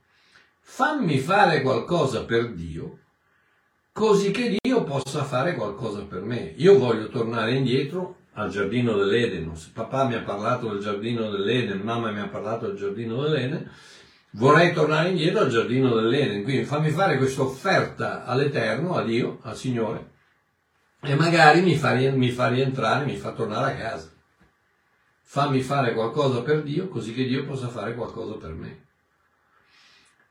fammi 0.62 1.18
fare 1.18 1.62
qualcosa 1.62 2.26
per 2.26 2.54
Dio, 2.54 3.00
così 3.92 4.32
che 4.32 4.58
Dio 4.62 4.84
possa 4.84 5.24
fare 5.24 5.56
qualcosa 5.56 6.04
per 6.04 6.22
me. 6.22 6.54
Io 6.58 6.78
voglio 6.78 7.10
tornare 7.10 7.56
indietro 7.56 8.19
al 8.40 8.50
giardino 8.50 8.96
dell'Eden. 8.96 9.52
Papà 9.74 10.06
mi 10.06 10.16
ha 10.16 10.22
parlato 10.22 10.70
del 10.70 10.80
giardino 10.80 11.30
dell'Eden, 11.30 11.80
mamma 11.80 12.12
mi 12.12 12.22
ha 12.22 12.28
parlato 12.28 12.68
del 12.68 12.78
giardino 12.78 13.22
dell'Eden. 13.22 13.70
Vorrei 14.32 14.74
tornare 14.74 15.10
indietro 15.10 15.42
al 15.42 15.50
giardino 15.50 15.94
dell'Eden, 15.94 16.44
quindi 16.44 16.64
fammi 16.64 16.90
fare 16.90 17.18
questa 17.18 17.42
offerta 17.42 18.26
all'Eterno, 18.26 18.96
a 18.96 19.04
Dio, 19.04 19.40
al 19.42 19.58
Signore, 19.58 20.12
e 21.02 21.16
magari 21.16 21.62
mi 21.62 21.76
fa, 21.76 21.94
mi 21.94 22.30
fa 22.30 22.48
rientrare, 22.48 23.06
mi 23.06 23.18
fa 23.18 23.32
tornare 23.32 23.74
a 23.74 23.76
casa. 23.76 24.10
Fammi 25.22 25.62
fare 25.62 25.94
qualcosa 25.94 26.42
per 26.42 26.64
Dio 26.64 26.88
così 26.88 27.14
che 27.14 27.26
Dio 27.26 27.46
possa 27.46 27.68
fare 27.68 27.94
qualcosa 27.94 28.34
per 28.36 28.52
me. 28.52 28.86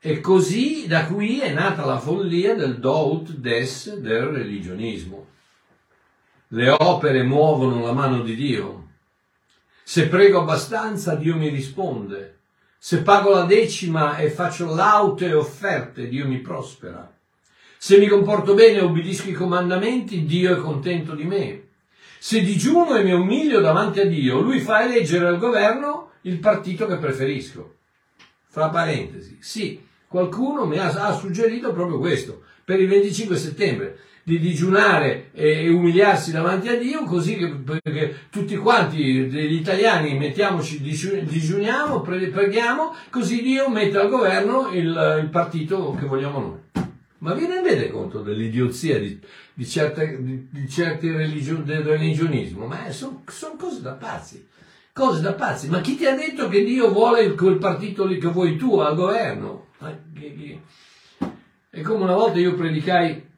E 0.01 0.19
così 0.19 0.87
da 0.87 1.05
qui 1.05 1.41
è 1.41 1.51
nata 1.53 1.85
la 1.85 1.99
follia 1.99 2.55
del 2.55 2.79
dout 2.79 3.31
des 3.31 3.95
del 3.95 4.23
religionismo. 4.23 5.27
Le 6.51 6.69
opere 6.71 7.21
muovono 7.21 7.81
la 7.81 7.91
mano 7.91 8.23
di 8.23 8.33
Dio. 8.33 8.87
Se 9.83 10.07
prego 10.07 10.39
abbastanza, 10.39 11.13
Dio 11.13 11.35
mi 11.35 11.47
risponde. 11.49 12.39
Se 12.79 13.03
pago 13.03 13.29
la 13.29 13.43
decima 13.43 14.17
e 14.17 14.31
faccio 14.31 14.73
laute 14.73 15.31
offerte, 15.31 16.07
Dio 16.07 16.27
mi 16.27 16.39
prospera. 16.39 17.15
Se 17.77 17.99
mi 17.99 18.07
comporto 18.07 18.55
bene 18.55 18.79
e 18.79 18.81
obbedisco 18.81 19.29
i 19.29 19.33
comandamenti, 19.33 20.25
Dio 20.25 20.55
è 20.55 20.59
contento 20.59 21.13
di 21.13 21.23
me. 21.23 21.67
Se 22.17 22.41
digiuno 22.41 22.95
e 22.95 23.03
mi 23.03 23.11
umilio 23.11 23.59
davanti 23.59 23.99
a 23.99 24.07
Dio, 24.07 24.39
Lui 24.39 24.59
fa 24.59 24.83
eleggere 24.83 25.27
al 25.27 25.37
governo 25.37 26.13
il 26.21 26.39
partito 26.39 26.87
che 26.87 26.97
preferisco. 26.97 27.75
Fra 28.47 28.69
parentesi, 28.69 29.37
sì, 29.39 29.85
qualcuno 30.07 30.65
mi 30.65 30.79
ha, 30.79 30.87
ha 30.87 31.13
suggerito 31.13 31.71
proprio 31.73 31.99
questo, 31.99 32.41
per 32.65 32.79
il 32.79 32.87
25 32.87 33.37
settembre, 33.37 33.99
di 34.29 34.37
digiunare 34.37 35.31
e 35.33 35.67
umiliarsi 35.69 36.31
davanti 36.31 36.67
a 36.67 36.77
Dio, 36.77 37.03
così 37.03 37.35
che, 37.35 37.81
che 37.81 38.15
tutti 38.29 38.55
quanti 38.57 38.97
gli 38.97 39.53
italiani 39.53 40.15
mettiamoci, 40.15 40.81
digiuniamo, 40.81 42.01
preghiamo, 42.01 42.93
così 43.09 43.41
Dio 43.41 43.69
mette 43.69 43.97
al 43.97 44.07
governo 44.07 44.69
il, 44.71 45.19
il 45.23 45.29
partito 45.31 45.95
che 45.99 46.05
vogliamo 46.05 46.39
noi. 46.39 46.87
Ma 47.19 47.33
vi 47.33 47.47
rendete 47.47 47.89
conto 47.89 48.21
dell'idiozia 48.21 48.99
di, 48.99 49.19
di, 49.51 49.65
certe, 49.65 50.21
di, 50.21 50.47
di 50.51 50.69
certi 50.69 51.11
religio, 51.11 51.55
del 51.55 51.81
religionismo? 51.81 52.67
Ma 52.67 52.91
sono 52.91 53.23
son 53.25 53.57
cose 53.57 53.81
da 53.81 53.93
pazzi. 53.93 54.47
Cose 54.93 55.21
da 55.21 55.33
pazzi. 55.33 55.69
Ma 55.69 55.81
chi 55.81 55.97
ti 55.97 56.05
ha 56.05 56.15
detto 56.15 56.47
che 56.49 56.63
Dio 56.63 56.91
vuole 56.91 57.33
quel 57.33 57.57
partito 57.57 58.05
lì 58.05 58.19
che 58.19 58.27
vuoi 58.27 58.57
tu 58.57 58.77
al 58.77 58.95
governo? 58.95 59.69
È 61.69 61.81
come 61.81 62.03
una 62.03 62.15
volta 62.15 62.39
io 62.39 62.53
predicai 62.53 63.28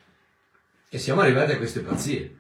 E 0.88 0.98
siamo 0.98 1.20
arrivati 1.20 1.52
a 1.52 1.56
queste 1.56 1.80
pazzie. 1.80 2.36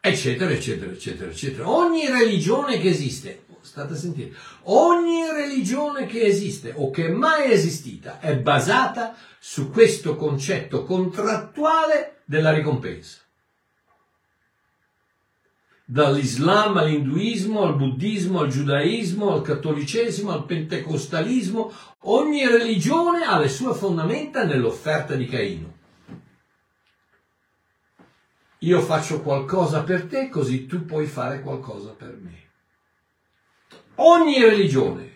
Eccetera, 0.00 0.50
eccetera, 0.50 0.92
eccetera, 0.92 1.30
eccetera. 1.30 1.68
Ogni 1.68 2.06
religione 2.06 2.78
che 2.78 2.88
esiste 2.88 3.43
state 3.64 3.94
a 3.94 3.96
sentire, 3.96 4.34
ogni 4.64 5.26
religione 5.30 6.06
che 6.06 6.22
esiste 6.22 6.72
o 6.76 6.90
che 6.90 7.06
è 7.06 7.10
mai 7.10 7.50
esistita 7.50 8.20
è 8.20 8.36
basata 8.36 9.16
su 9.38 9.70
questo 9.70 10.16
concetto 10.16 10.84
contrattuale 10.84 12.20
della 12.24 12.52
ricompensa. 12.52 13.18
Dall'Islam 15.86 16.76
all'Induismo, 16.78 17.62
al 17.62 17.76
Buddismo, 17.76 18.40
al 18.40 18.48
Giudaismo, 18.48 19.32
al 19.32 19.42
Cattolicesimo, 19.42 20.32
al 20.32 20.46
Pentecostalismo, 20.46 21.72
ogni 22.00 22.46
religione 22.46 23.24
ha 23.24 23.38
le 23.38 23.48
sue 23.48 23.74
fondamenta 23.74 24.44
nell'offerta 24.44 25.14
di 25.14 25.26
Caino. 25.26 25.72
Io 28.60 28.80
faccio 28.80 29.20
qualcosa 29.20 29.82
per 29.82 30.06
te, 30.06 30.30
così 30.30 30.64
tu 30.64 30.86
puoi 30.86 31.04
fare 31.04 31.42
qualcosa 31.42 31.90
per 31.90 32.08
me 32.08 32.13
ogni 33.96 34.42
religione, 34.42 35.12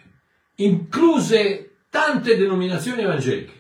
incluse 0.57 1.77
tante 1.91 2.37
denominazioni 2.37 3.03
evangeliche. 3.03 3.57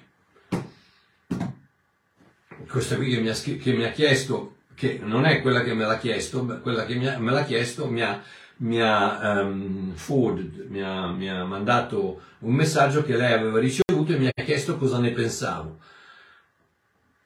Questa 2.68 2.96
qui 2.96 3.10
che 3.10 3.20
mi 3.20 3.28
ha, 3.28 3.34
che 3.34 3.72
mi 3.72 3.84
ha 3.84 3.90
chiesto, 3.90 4.56
che 4.74 5.00
non 5.02 5.24
è 5.24 5.40
quella 5.40 5.62
che 5.62 5.74
me 5.74 5.86
l'ha 5.86 5.98
chiesto, 5.98 6.44
quella 6.62 6.84
che 6.84 6.94
ha, 7.08 7.18
me 7.18 7.32
l'ha 7.32 7.44
chiesto 7.44 7.88
mi 7.88 8.02
ha, 8.02 8.22
mi 8.58 8.80
ha, 8.80 9.40
um, 9.40 9.92
forwarded, 9.94 10.66
mi 10.68 10.82
ha, 10.82 11.06
mi 11.06 11.30
ha 11.30 11.44
mandato 11.44 12.20
un 12.40 12.54
messaggio 12.54 13.02
che 13.02 13.16
lei 13.16 13.32
aveva 13.32 13.58
ricevuto 13.58 14.12
e 14.12 14.18
mi 14.18 14.26
ha 14.26 14.42
chiesto 14.42 14.76
cosa 14.76 14.98
ne 14.98 15.12
pensavo. 15.12 15.78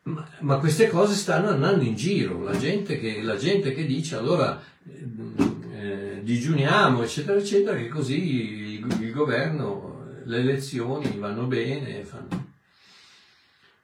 Ma, 0.05 0.27
ma, 0.41 0.59
queste 0.59 0.89
cose 0.89 1.15
stanno 1.15 1.49
andando 1.49 1.85
in 1.85 1.95
giro, 1.95 2.43
la 2.43 2.57
gente 2.57 2.99
che, 2.99 3.23
la 3.23 3.37
gente 3.37 3.73
che 3.73 3.85
dice 3.85 4.17
allora 4.17 4.61
eh, 4.89 5.52
digiuniamo, 6.23 7.03
eccetera, 7.03 7.39
eccetera, 7.39 7.77
che 7.77 7.89
così 7.89 8.79
il, 8.79 9.03
il 9.03 9.13
governo, 9.13 10.07
le 10.25 10.39
elezioni 10.39 11.19
vanno 11.19 11.45
bene, 11.47 12.05
fanno 12.05 12.51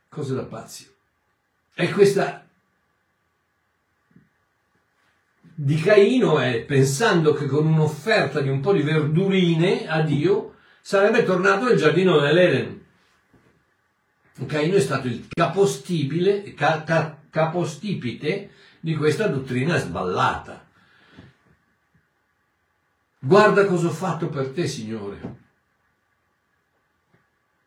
cose 0.08 0.34
da 0.34 0.44
pazzi. 0.44 0.88
E 1.74 1.90
questa 1.90 2.44
di 5.60 5.76
Caino 5.80 6.38
è 6.38 6.60
pensando 6.60 7.32
che 7.32 7.46
con 7.46 7.66
un'offerta 7.66 8.40
di 8.40 8.48
un 8.48 8.60
po' 8.60 8.72
di 8.72 8.82
verdurine 8.82 9.88
a 9.88 10.02
Dio 10.02 10.54
sarebbe 10.80 11.24
tornato 11.24 11.64
nel 11.64 11.76
giardino 11.76 12.20
dell'Eden. 12.20 12.84
Caino 14.46 14.76
è 14.76 14.80
stato 14.80 15.08
il 15.08 15.26
capostipite, 15.28 16.54
ca, 16.54 16.84
ca, 16.84 17.18
capostipite 17.28 18.50
di 18.78 18.94
questa 18.94 19.26
dottrina 19.26 19.76
sballata. 19.78 20.67
Guarda 23.20 23.64
cosa 23.66 23.88
ho 23.88 23.90
fatto 23.90 24.28
per 24.28 24.50
te, 24.50 24.66
Signore. 24.66 25.46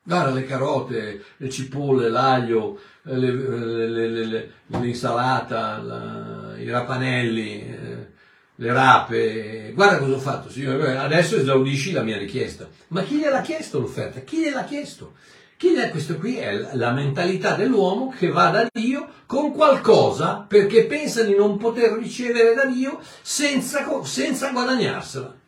Guarda 0.03 0.31
le 0.31 0.45
carote, 0.45 1.23
le 1.37 1.49
cipolle, 1.49 2.09
l'aglio, 2.09 2.79
le, 3.03 4.51
l'insalata, 4.65 5.77
la, 5.77 6.57
i 6.57 6.67
rapanelli, 6.69 7.61
eh, 7.61 8.07
le 8.55 8.73
rape. 8.73 9.71
Guarda 9.75 9.99
cosa 9.99 10.15
ho 10.15 10.19
fatto, 10.19 10.49
signore. 10.49 10.97
Adesso 10.97 11.35
esaudisci 11.35 11.91
la 11.91 12.01
mia 12.01 12.17
richiesta. 12.17 12.67
Ma 12.87 13.03
chi 13.03 13.17
gliel'ha 13.17 13.41
chiesto 13.41 13.79
l'offerta? 13.79 14.21
Chi 14.21 14.37
gliel'ha 14.37 14.63
chiesto? 14.63 15.13
Chi 15.55 15.69
gliel'ha 15.69 15.91
questo 15.91 16.17
qui 16.17 16.37
è 16.37 16.73
la 16.73 16.91
mentalità 16.91 17.53
dell'uomo 17.55 18.11
che 18.17 18.29
va 18.29 18.49
da 18.49 18.67
Dio 18.71 19.07
con 19.27 19.53
qualcosa 19.53 20.45
perché 20.47 20.85
pensa 20.85 21.21
di 21.21 21.35
non 21.35 21.57
poter 21.57 21.91
ricevere 21.91 22.55
da 22.55 22.65
Dio 22.65 22.99
senza, 23.21 23.85
senza 24.03 24.49
guadagnarsela. 24.49 25.40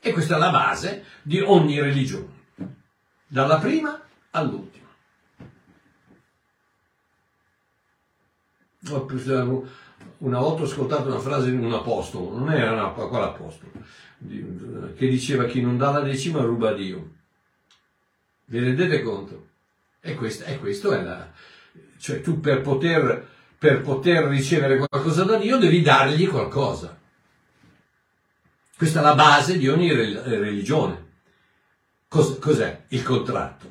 E 0.00 0.12
questa 0.12 0.36
è 0.36 0.38
la 0.38 0.50
base 0.50 1.04
di 1.22 1.40
ogni 1.40 1.78
religione 1.78 2.38
dalla 3.30 3.58
prima 3.58 4.00
all'ultima. 4.30 4.88
Una 10.18 10.38
volta 10.38 10.62
ho 10.62 10.64
ascoltato 10.64 11.08
una 11.08 11.18
frase 11.18 11.50
di 11.50 11.56
un 11.56 11.72
apostolo, 11.72 12.36
non 12.36 12.50
era 12.50 12.72
una, 12.72 12.88
quale 12.88 13.26
apostolo, 13.26 13.72
che 14.18 15.08
diceva 15.08 15.44
chi 15.44 15.60
non 15.60 15.76
dà 15.76 15.90
la 15.92 16.00
decima 16.00 16.40
ruba 16.40 16.70
a 16.70 16.74
Dio. 16.74 17.10
Vi 18.46 18.58
rendete 18.58 19.02
conto? 19.02 19.48
E 20.00 20.14
questo, 20.14 20.44
e 20.44 20.58
questo 20.58 20.92
è 20.92 21.02
la... 21.02 21.30
Cioè 21.98 22.20
tu 22.20 22.40
per 22.40 22.62
poter, 22.62 23.28
per 23.56 23.82
poter 23.82 24.24
ricevere 24.24 24.78
qualcosa 24.78 25.24
da 25.24 25.36
Dio 25.36 25.58
devi 25.58 25.82
dargli 25.82 26.26
qualcosa. 26.26 26.98
Questa 28.80 29.00
è 29.00 29.02
la 29.02 29.14
base 29.14 29.58
di 29.58 29.68
ogni 29.68 29.92
religione. 29.92 31.08
Cos- 32.08 32.38
cos'è 32.38 32.84
il 32.88 33.02
contratto? 33.02 33.70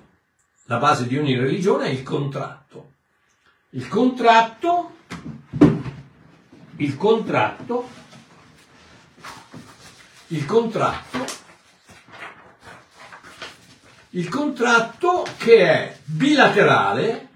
La 0.66 0.78
base 0.78 1.08
di 1.08 1.18
ogni 1.18 1.36
religione 1.36 1.86
è 1.86 1.90
il 1.90 2.04
contratto. 2.04 2.92
Il 3.72 3.88
contratto, 3.88 4.98
il 6.76 6.96
contratto, 6.96 7.90
il 10.28 10.46
contratto, 10.46 11.26
il 14.10 14.30
contratto 14.30 15.26
che 15.40 15.58
è 15.58 15.98
bilaterale, 16.04 17.30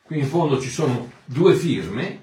qui 0.00 0.18
in 0.18 0.26
fondo 0.26 0.58
ci 0.58 0.70
sono 0.70 1.12
due 1.26 1.54
firme, 1.56 2.22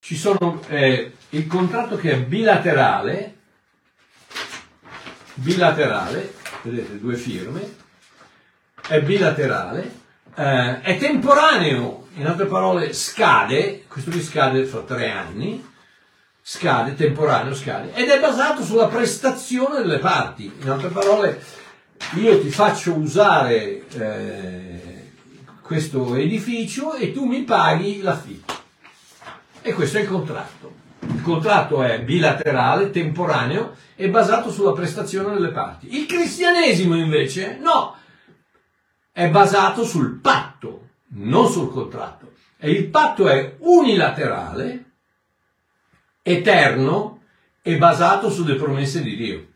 ci 0.00 0.16
sono 0.16 0.60
eh, 0.66 1.12
il 1.34 1.48
contratto 1.48 1.96
che 1.96 2.12
è 2.12 2.20
bilaterale, 2.20 3.34
bilaterale, 5.34 6.34
vedete 6.62 7.00
due 7.00 7.16
firme, 7.16 7.76
è 8.86 9.00
bilaterale, 9.00 10.02
eh, 10.36 10.80
è 10.80 10.96
temporaneo, 10.96 12.06
in 12.14 12.26
altre 12.26 12.46
parole 12.46 12.92
scade, 12.92 13.84
questo 13.88 14.12
qui 14.12 14.22
scade 14.22 14.64
fra 14.64 14.82
tre 14.82 15.10
anni, 15.10 15.72
scade, 16.40 16.94
temporaneo 16.94 17.54
scade, 17.54 17.94
ed 17.94 18.08
è 18.08 18.20
basato 18.20 18.62
sulla 18.62 18.86
prestazione 18.86 19.80
delle 19.80 19.98
parti, 19.98 20.52
in 20.60 20.70
altre 20.70 20.88
parole 20.88 21.42
io 22.14 22.40
ti 22.40 22.50
faccio 22.50 22.94
usare 22.94 23.88
eh, 23.88 25.10
questo 25.62 26.14
edificio 26.14 26.94
e 26.94 27.12
tu 27.12 27.24
mi 27.24 27.42
paghi 27.42 28.02
l'affitto. 28.02 28.52
E 29.62 29.72
questo 29.72 29.96
è 29.96 30.02
il 30.02 30.08
contratto. 30.08 30.82
Contratto 31.24 31.82
è 31.82 32.02
bilaterale, 32.02 32.90
temporaneo 32.90 33.74
e 33.96 34.10
basato 34.10 34.52
sulla 34.52 34.72
prestazione 34.72 35.32
delle 35.32 35.50
parti. 35.50 35.96
Il 35.96 36.06
cristianesimo 36.06 36.94
invece 36.96 37.56
no, 37.56 37.96
è 39.10 39.28
basato 39.30 39.84
sul 39.84 40.20
patto, 40.20 40.90
non 41.14 41.48
sul 41.50 41.70
contratto. 41.70 42.34
E 42.58 42.70
il 42.70 42.88
patto 42.88 43.26
è 43.28 43.56
unilaterale, 43.58 44.84
eterno 46.22 47.22
e 47.62 47.76
basato 47.78 48.30
sulle 48.30 48.56
promesse 48.56 49.02
di 49.02 49.16
Dio. 49.16 49.46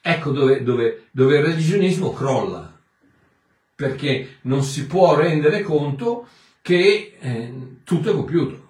Ecco 0.00 0.30
dove, 0.30 0.62
dove, 0.62 1.08
dove 1.10 1.36
il 1.36 1.44
religionismo 1.44 2.12
crolla, 2.12 2.74
perché 3.74 4.38
non 4.42 4.62
si 4.62 4.86
può 4.86 5.14
rendere 5.14 5.62
conto 5.62 6.26
che 6.62 7.16
eh, 7.20 7.71
tutto 7.84 8.10
è 8.10 8.14
compiuto, 8.14 8.68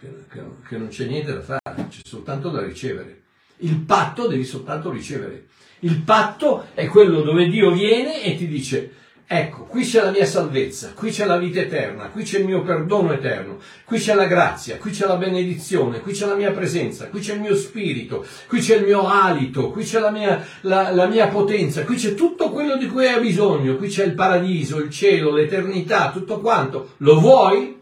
che, 0.00 0.08
che, 0.30 0.40
che 0.68 0.76
non 0.76 0.88
c'è 0.88 1.06
niente 1.06 1.32
da 1.32 1.40
fare, 1.40 1.86
c'è 1.88 2.00
soltanto 2.04 2.50
da 2.50 2.62
ricevere. 2.62 3.22
Il 3.58 3.76
patto 3.78 4.26
devi 4.26 4.44
soltanto 4.44 4.90
ricevere. 4.90 5.46
Il 5.80 6.00
patto 6.00 6.66
è 6.74 6.86
quello 6.86 7.22
dove 7.22 7.48
Dio 7.48 7.72
viene 7.72 8.22
e 8.22 8.36
ti 8.36 8.46
dice, 8.46 8.92
ecco, 9.26 9.64
qui 9.64 9.84
c'è 9.84 10.02
la 10.02 10.10
mia 10.10 10.26
salvezza, 10.26 10.92
qui 10.94 11.10
c'è 11.10 11.24
la 11.24 11.38
vita 11.38 11.60
eterna, 11.60 12.08
qui 12.08 12.22
c'è 12.22 12.38
il 12.38 12.44
mio 12.44 12.62
perdono 12.62 13.12
eterno, 13.12 13.58
qui 13.84 13.98
c'è 13.98 14.14
la 14.14 14.26
grazia, 14.26 14.76
qui 14.78 14.90
c'è 14.90 15.06
la 15.06 15.16
benedizione, 15.16 16.00
qui 16.00 16.12
c'è 16.12 16.26
la 16.26 16.34
mia 16.34 16.52
presenza, 16.52 17.08
qui 17.08 17.20
c'è 17.20 17.34
il 17.34 17.40
mio 17.40 17.56
spirito, 17.56 18.24
qui 18.46 18.60
c'è 18.60 18.76
il 18.76 18.84
mio 18.84 19.08
alito, 19.08 19.70
qui 19.70 19.84
c'è 19.84 19.98
la 20.00 20.10
mia, 20.10 20.44
la, 20.62 20.92
la 20.92 21.06
mia 21.06 21.28
potenza, 21.28 21.84
qui 21.84 21.96
c'è 21.96 22.14
tutto 22.14 22.50
quello 22.50 22.76
di 22.76 22.86
cui 22.86 23.06
hai 23.06 23.20
bisogno, 23.20 23.76
qui 23.76 23.88
c'è 23.88 24.04
il 24.04 24.14
paradiso, 24.14 24.78
il 24.78 24.90
cielo, 24.90 25.32
l'eternità, 25.32 26.10
tutto 26.10 26.40
quanto. 26.40 26.90
Lo 26.98 27.18
vuoi? 27.18 27.80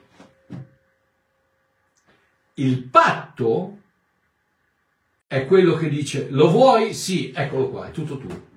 Il 2.61 2.83
patto 2.83 3.79
è 5.27 5.47
quello 5.47 5.77
che 5.77 5.89
dice 5.89 6.29
lo 6.29 6.51
vuoi? 6.51 6.93
Sì, 6.93 7.33
eccolo 7.35 7.71
qua, 7.71 7.89
è 7.89 7.91
tutto 7.91 8.19
tuo. 8.19 8.49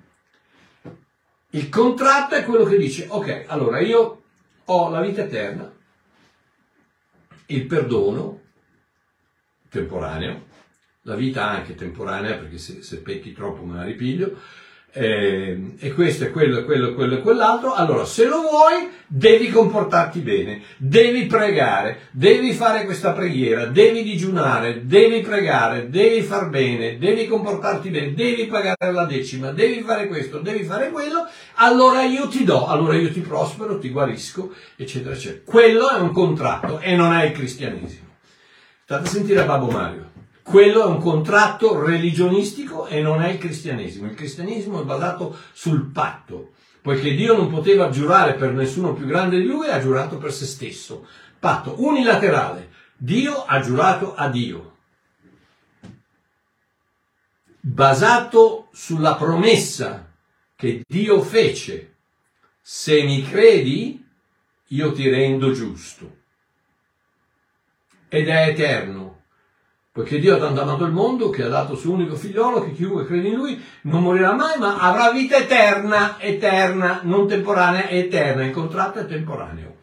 Il 1.50 1.70
contratto 1.70 2.34
è 2.34 2.44
quello 2.44 2.64
che 2.64 2.76
dice 2.76 3.06
ok, 3.08 3.44
allora 3.46 3.80
io 3.80 4.22
ho 4.62 4.88
la 4.90 5.00
vita 5.00 5.22
eterna, 5.22 5.72
il 7.46 7.66
perdono 7.66 8.42
temporaneo, 9.70 10.48
la 11.02 11.14
vita 11.14 11.48
anche 11.48 11.74
temporanea 11.74 12.36
perché 12.36 12.58
se, 12.58 12.82
se 12.82 13.00
pecchi 13.00 13.32
troppo 13.32 13.64
me 13.64 13.76
la 13.76 13.84
ripiglio, 13.84 14.38
eh, 14.96 15.74
e 15.76 15.92
questo 15.92 16.24
è 16.24 16.30
quello, 16.30 16.64
quello, 16.64 16.94
quello 16.94 17.16
e 17.16 17.20
quell'altro, 17.20 17.74
allora 17.74 18.04
se 18.04 18.26
lo 18.26 18.42
vuoi 18.42 18.90
devi 19.08 19.50
comportarti 19.50 20.20
bene, 20.20 20.62
devi 20.76 21.26
pregare, 21.26 22.08
devi 22.12 22.52
fare 22.52 22.84
questa 22.84 23.10
preghiera, 23.10 23.66
devi 23.66 24.04
digiunare, 24.04 24.86
devi 24.86 25.20
pregare, 25.20 25.90
devi 25.90 26.22
far 26.22 26.48
bene, 26.48 26.96
devi 26.98 27.26
comportarti 27.26 27.90
bene, 27.90 28.14
devi 28.14 28.46
pagare 28.46 28.92
la 28.92 29.04
decima, 29.04 29.50
devi 29.50 29.80
fare 29.80 30.06
questo, 30.06 30.38
devi 30.38 30.62
fare 30.62 30.90
quello, 30.90 31.26
allora 31.54 32.04
io 32.04 32.28
ti 32.28 32.44
do, 32.44 32.66
allora 32.66 32.96
io 32.96 33.10
ti 33.10 33.20
prospero, 33.20 33.80
ti 33.80 33.88
guarisco, 33.88 34.52
eccetera, 34.76 35.14
eccetera. 35.14 35.42
Quello 35.44 35.90
è 35.90 35.98
un 35.98 36.12
contratto 36.12 36.78
e 36.78 36.94
non 36.94 37.12
è 37.12 37.24
il 37.24 37.32
cristianesimo. 37.32 38.12
State 38.84 39.08
a 39.08 39.10
sentire 39.10 39.40
a 39.40 39.44
Babbo 39.44 39.70
Mario. 39.70 40.13
Quello 40.44 40.82
è 40.82 40.84
un 40.84 41.00
contratto 41.00 41.82
religionistico 41.82 42.86
e 42.86 43.00
non 43.00 43.22
è 43.22 43.30
il 43.30 43.38
cristianesimo. 43.38 44.08
Il 44.08 44.14
cristianesimo 44.14 44.82
è 44.82 44.84
basato 44.84 45.36
sul 45.54 45.86
patto, 45.86 46.52
poiché 46.82 47.14
Dio 47.14 47.34
non 47.34 47.48
poteva 47.48 47.88
giurare 47.88 48.34
per 48.34 48.52
nessuno 48.52 48.92
più 48.92 49.06
grande 49.06 49.38
di 49.38 49.46
lui, 49.46 49.68
ha 49.68 49.80
giurato 49.80 50.18
per 50.18 50.34
se 50.34 50.44
stesso. 50.44 51.08
Patto 51.38 51.82
unilaterale. 51.82 52.72
Dio 52.94 53.42
ha 53.46 53.58
giurato 53.60 54.14
a 54.14 54.28
Dio. 54.28 54.76
Basato 57.60 58.68
sulla 58.70 59.14
promessa 59.14 60.12
che 60.54 60.84
Dio 60.86 61.22
fece. 61.22 61.94
Se 62.60 63.02
mi 63.02 63.22
credi, 63.22 64.06
io 64.68 64.92
ti 64.92 65.08
rendo 65.08 65.52
giusto. 65.52 66.16
Ed 68.08 68.28
è 68.28 68.48
eterno 68.48 69.13
Poiché 69.94 70.18
Dio 70.18 70.34
ha 70.34 70.38
tanto 70.40 70.60
amato 70.60 70.84
il 70.86 70.90
mondo 70.90 71.30
che 71.30 71.44
ha 71.44 71.48
dato 71.48 71.74
il 71.74 71.78
suo 71.78 71.92
unico 71.92 72.16
figliolo 72.16 72.64
che 72.64 72.72
chiunque 72.72 73.06
crede 73.06 73.28
in 73.28 73.36
lui 73.36 73.64
non 73.82 74.02
morirà 74.02 74.32
mai 74.32 74.58
ma 74.58 74.78
avrà 74.78 75.12
vita 75.12 75.36
eterna, 75.36 76.18
eterna, 76.18 77.02
non 77.04 77.28
temporanea, 77.28 77.88
eterna, 77.88 78.42
in 78.42 78.50
contratto 78.50 78.98
e 78.98 79.06
temporaneo. 79.06 79.76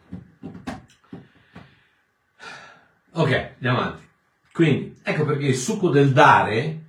Ok, 3.13 3.51
andiamo 3.53 3.77
avanti. 3.77 4.07
Quindi, 4.51 4.99
ecco 5.01 5.23
perché 5.23 5.45
il 5.45 5.55
succo 5.55 5.87
del 5.87 6.11
dare, 6.11 6.81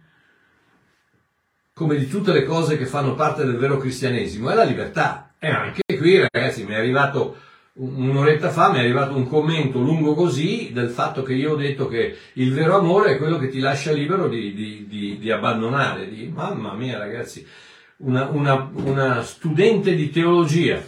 come 1.72 1.96
di 1.98 2.08
tutte 2.08 2.32
le 2.32 2.44
cose 2.44 2.76
che 2.76 2.86
fanno 2.86 3.14
parte 3.14 3.44
del 3.44 3.56
vero 3.56 3.76
cristianesimo, 3.76 4.50
è 4.50 4.54
la 4.56 4.64
libertà. 4.64 5.34
E 5.38 5.48
anche 5.48 5.82
qui, 5.96 6.18
ragazzi, 6.18 6.64
mi 6.64 6.72
è 6.72 6.76
arrivato 6.76 7.36
un'oretta 7.74 8.50
fa 8.50 8.70
mi 8.70 8.76
è 8.76 8.80
arrivato 8.80 9.16
un 9.16 9.26
commento 9.26 9.80
lungo 9.80 10.14
così 10.14 10.72
del 10.72 10.90
fatto 10.90 11.22
che 11.22 11.32
io 11.32 11.52
ho 11.52 11.56
detto 11.56 11.88
che 11.88 12.16
il 12.34 12.52
vero 12.52 12.76
amore 12.76 13.12
è 13.12 13.18
quello 13.18 13.38
che 13.38 13.48
ti 13.48 13.60
lascia 13.60 13.92
libero 13.92 14.28
di, 14.28 14.52
di, 14.52 14.86
di, 14.86 15.18
di 15.18 15.30
abbandonare. 15.30 16.08
Di, 16.08 16.28
mamma 16.28 16.74
mia 16.74 16.98
ragazzi, 16.98 17.46
una, 17.98 18.28
una, 18.28 18.70
una 18.74 19.22
studente 19.22 19.94
di 19.94 20.10
teologia. 20.10 20.82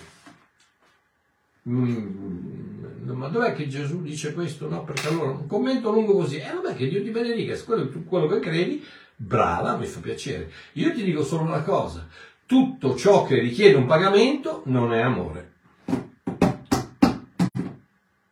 Mm, 1.66 3.04
ma 3.04 3.28
dov'è 3.28 3.54
che 3.54 3.66
Gesù 3.66 4.02
dice 4.02 4.34
questo? 4.34 4.68
No, 4.68 4.84
perché 4.84 5.08
allora 5.08 5.30
un 5.30 5.46
commento 5.46 5.90
lungo 5.90 6.12
così, 6.12 6.36
eh 6.36 6.52
vabbè 6.52 6.74
che 6.74 6.88
Dio 6.88 7.02
ti 7.02 7.10
benedica, 7.10 7.54
se 7.54 7.64
quello, 7.64 7.90
quello 8.06 8.26
che 8.26 8.40
credi, 8.40 8.84
brava, 9.16 9.76
mi 9.76 9.86
fa 9.86 10.00
piacere. 10.00 10.50
Io 10.74 10.92
ti 10.92 11.02
dico 11.02 11.24
solo 11.24 11.44
una 11.44 11.62
cosa, 11.62 12.06
tutto 12.44 12.94
ciò 12.96 13.24
che 13.24 13.38
richiede 13.38 13.76
un 13.76 13.86
pagamento 13.86 14.62
non 14.66 14.92
è 14.92 15.00
amore. 15.00 15.52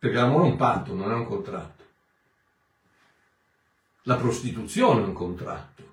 Perché 0.03 0.17
l'amore 0.17 0.47
è 0.47 0.51
un 0.51 0.57
patto, 0.57 0.93
non 0.93 1.13
è 1.13 1.15
un 1.15 1.25
contratto. 1.25 1.83
La 4.01 4.17
prostituzione 4.17 5.01
è 5.01 5.05
un 5.05 5.13
contratto. 5.13 5.91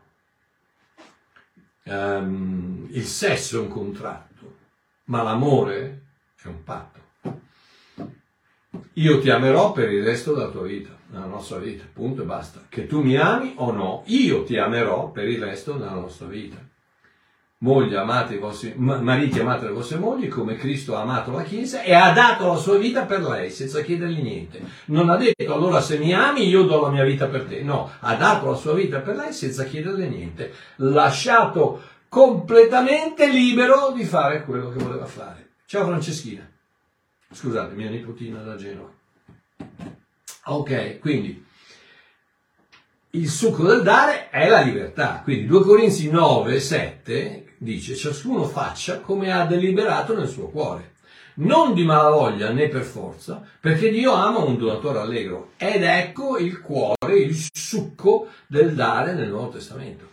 Um, 1.85 2.89
il 2.91 3.05
sesso 3.05 3.59
è 3.59 3.61
un 3.61 3.69
contratto, 3.69 4.57
ma 5.05 5.23
l'amore 5.23 6.07
è 6.43 6.49
un 6.49 6.65
patto. 6.65 6.99
Io 8.95 9.21
ti 9.21 9.31
amerò 9.31 9.71
per 9.71 9.93
il 9.93 10.03
resto 10.03 10.35
della 10.35 10.51
tua 10.51 10.63
vita, 10.63 10.91
della 11.07 11.27
nostra 11.27 11.59
vita, 11.59 11.85
punto 11.93 12.23
e 12.23 12.25
basta. 12.25 12.67
Che 12.69 12.89
tu 12.89 13.03
mi 13.03 13.17
ami 13.17 13.55
o 13.59 13.71
no, 13.71 14.03
io 14.07 14.43
ti 14.43 14.57
amerò 14.57 15.13
per 15.13 15.29
il 15.29 15.41
resto 15.41 15.75
della 15.75 15.93
nostra 15.93 16.27
vita 16.27 16.70
mogli 17.63 17.95
amate 17.95 18.35
i 18.35 18.39
vostri, 18.39 18.73
mariti 18.77 19.39
amate 19.39 19.67
le 19.67 19.73
vostre 19.73 19.99
mogli 19.99 20.29
come 20.29 20.57
Cristo 20.57 20.97
ha 20.97 21.03
amato 21.03 21.31
la 21.33 21.43
Chiesa 21.43 21.83
e 21.83 21.93
ha 21.93 22.11
dato 22.13 22.47
la 22.47 22.57
sua 22.57 22.79
vita 22.79 23.05
per 23.05 23.21
lei 23.21 23.51
senza 23.51 23.83
chiedergli 23.83 24.23
niente. 24.23 24.63
Non 24.87 25.11
ha 25.11 25.17
detto 25.17 25.53
allora 25.53 25.81
se 25.81 25.99
mi 25.99 26.15
ami 26.15 26.49
io 26.49 26.63
do 26.63 26.81
la 26.81 26.89
mia 26.89 27.05
vita 27.05 27.27
per 27.27 27.45
te, 27.45 27.63
no, 27.63 27.91
ha 28.01 28.15
dato 28.15 28.51
la 28.51 28.57
sua 28.57 28.73
vita 28.73 29.01
per 29.01 29.17
lei 29.17 29.33
senza 29.33 29.65
chiederle 29.65 30.09
niente, 30.09 30.53
lasciato 30.77 31.83
completamente 32.09 33.29
libero 33.29 33.93
di 33.95 34.05
fare 34.05 34.45
quello 34.45 34.71
che 34.71 34.83
voleva 34.83 35.05
fare. 35.05 35.51
Ciao 35.67 35.85
Franceschina, 35.85 36.49
scusate, 37.31 37.75
mia 37.75 37.91
nipotina 37.91 38.41
da 38.41 38.57
Genova. 38.57 38.91
Ok, 40.47 40.99
quindi 40.99 41.45
il 43.11 43.29
succo 43.29 43.65
del 43.65 43.83
dare 43.83 44.31
è 44.31 44.49
la 44.49 44.63
libertà. 44.63 45.21
Quindi 45.23 45.47
2 45.47 45.63
Corinzi 45.63 46.11
9, 46.11 46.59
7 46.59 47.45
dice 47.63 47.95
ciascuno 47.95 48.45
faccia 48.45 49.01
come 49.01 49.31
ha 49.31 49.45
deliberato 49.45 50.17
nel 50.17 50.29
suo 50.29 50.49
cuore, 50.49 50.95
non 51.35 51.75
di 51.75 51.85
malavoglia 51.85 52.51
né 52.53 52.69
per 52.69 52.83
forza, 52.83 53.43
perché 53.61 53.91
Dio 53.91 54.13
ama 54.13 54.39
un 54.39 54.57
donatore 54.57 54.99
allegro. 54.99 55.51
Ed 55.59 55.83
ecco 55.83 56.39
il 56.39 56.61
cuore, 56.61 57.19
il 57.19 57.37
succo 57.53 58.29
del 58.47 58.75
dare 58.75 59.13
nel 59.13 59.29
Nuovo 59.29 59.51
Testamento. 59.51 60.09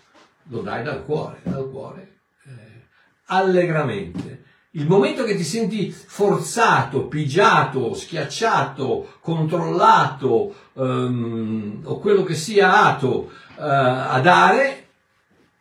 Lo 0.50 0.60
dai 0.60 0.84
dal 0.84 1.06
cuore, 1.06 1.40
dal 1.44 1.70
cuore, 1.70 2.20
eh, 2.46 2.88
allegramente. 3.28 4.44
Il 4.72 4.88
momento 4.88 5.24
che 5.24 5.36
ti 5.36 5.44
senti 5.44 5.90
forzato, 5.90 7.08
pigiato, 7.08 7.94
schiacciato, 7.94 9.18
controllato, 9.22 10.54
um, 10.74 11.82
o 11.84 12.00
quello 12.00 12.24
che 12.24 12.36
sia 12.36 12.86
ato 12.86 13.32
uh, 13.56 13.56
a 13.56 14.20
dare, 14.22 14.88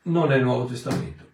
non 0.03 0.33
è 0.33 0.37
il 0.37 0.43
Nuovo 0.43 0.67
Testamento 0.67 1.26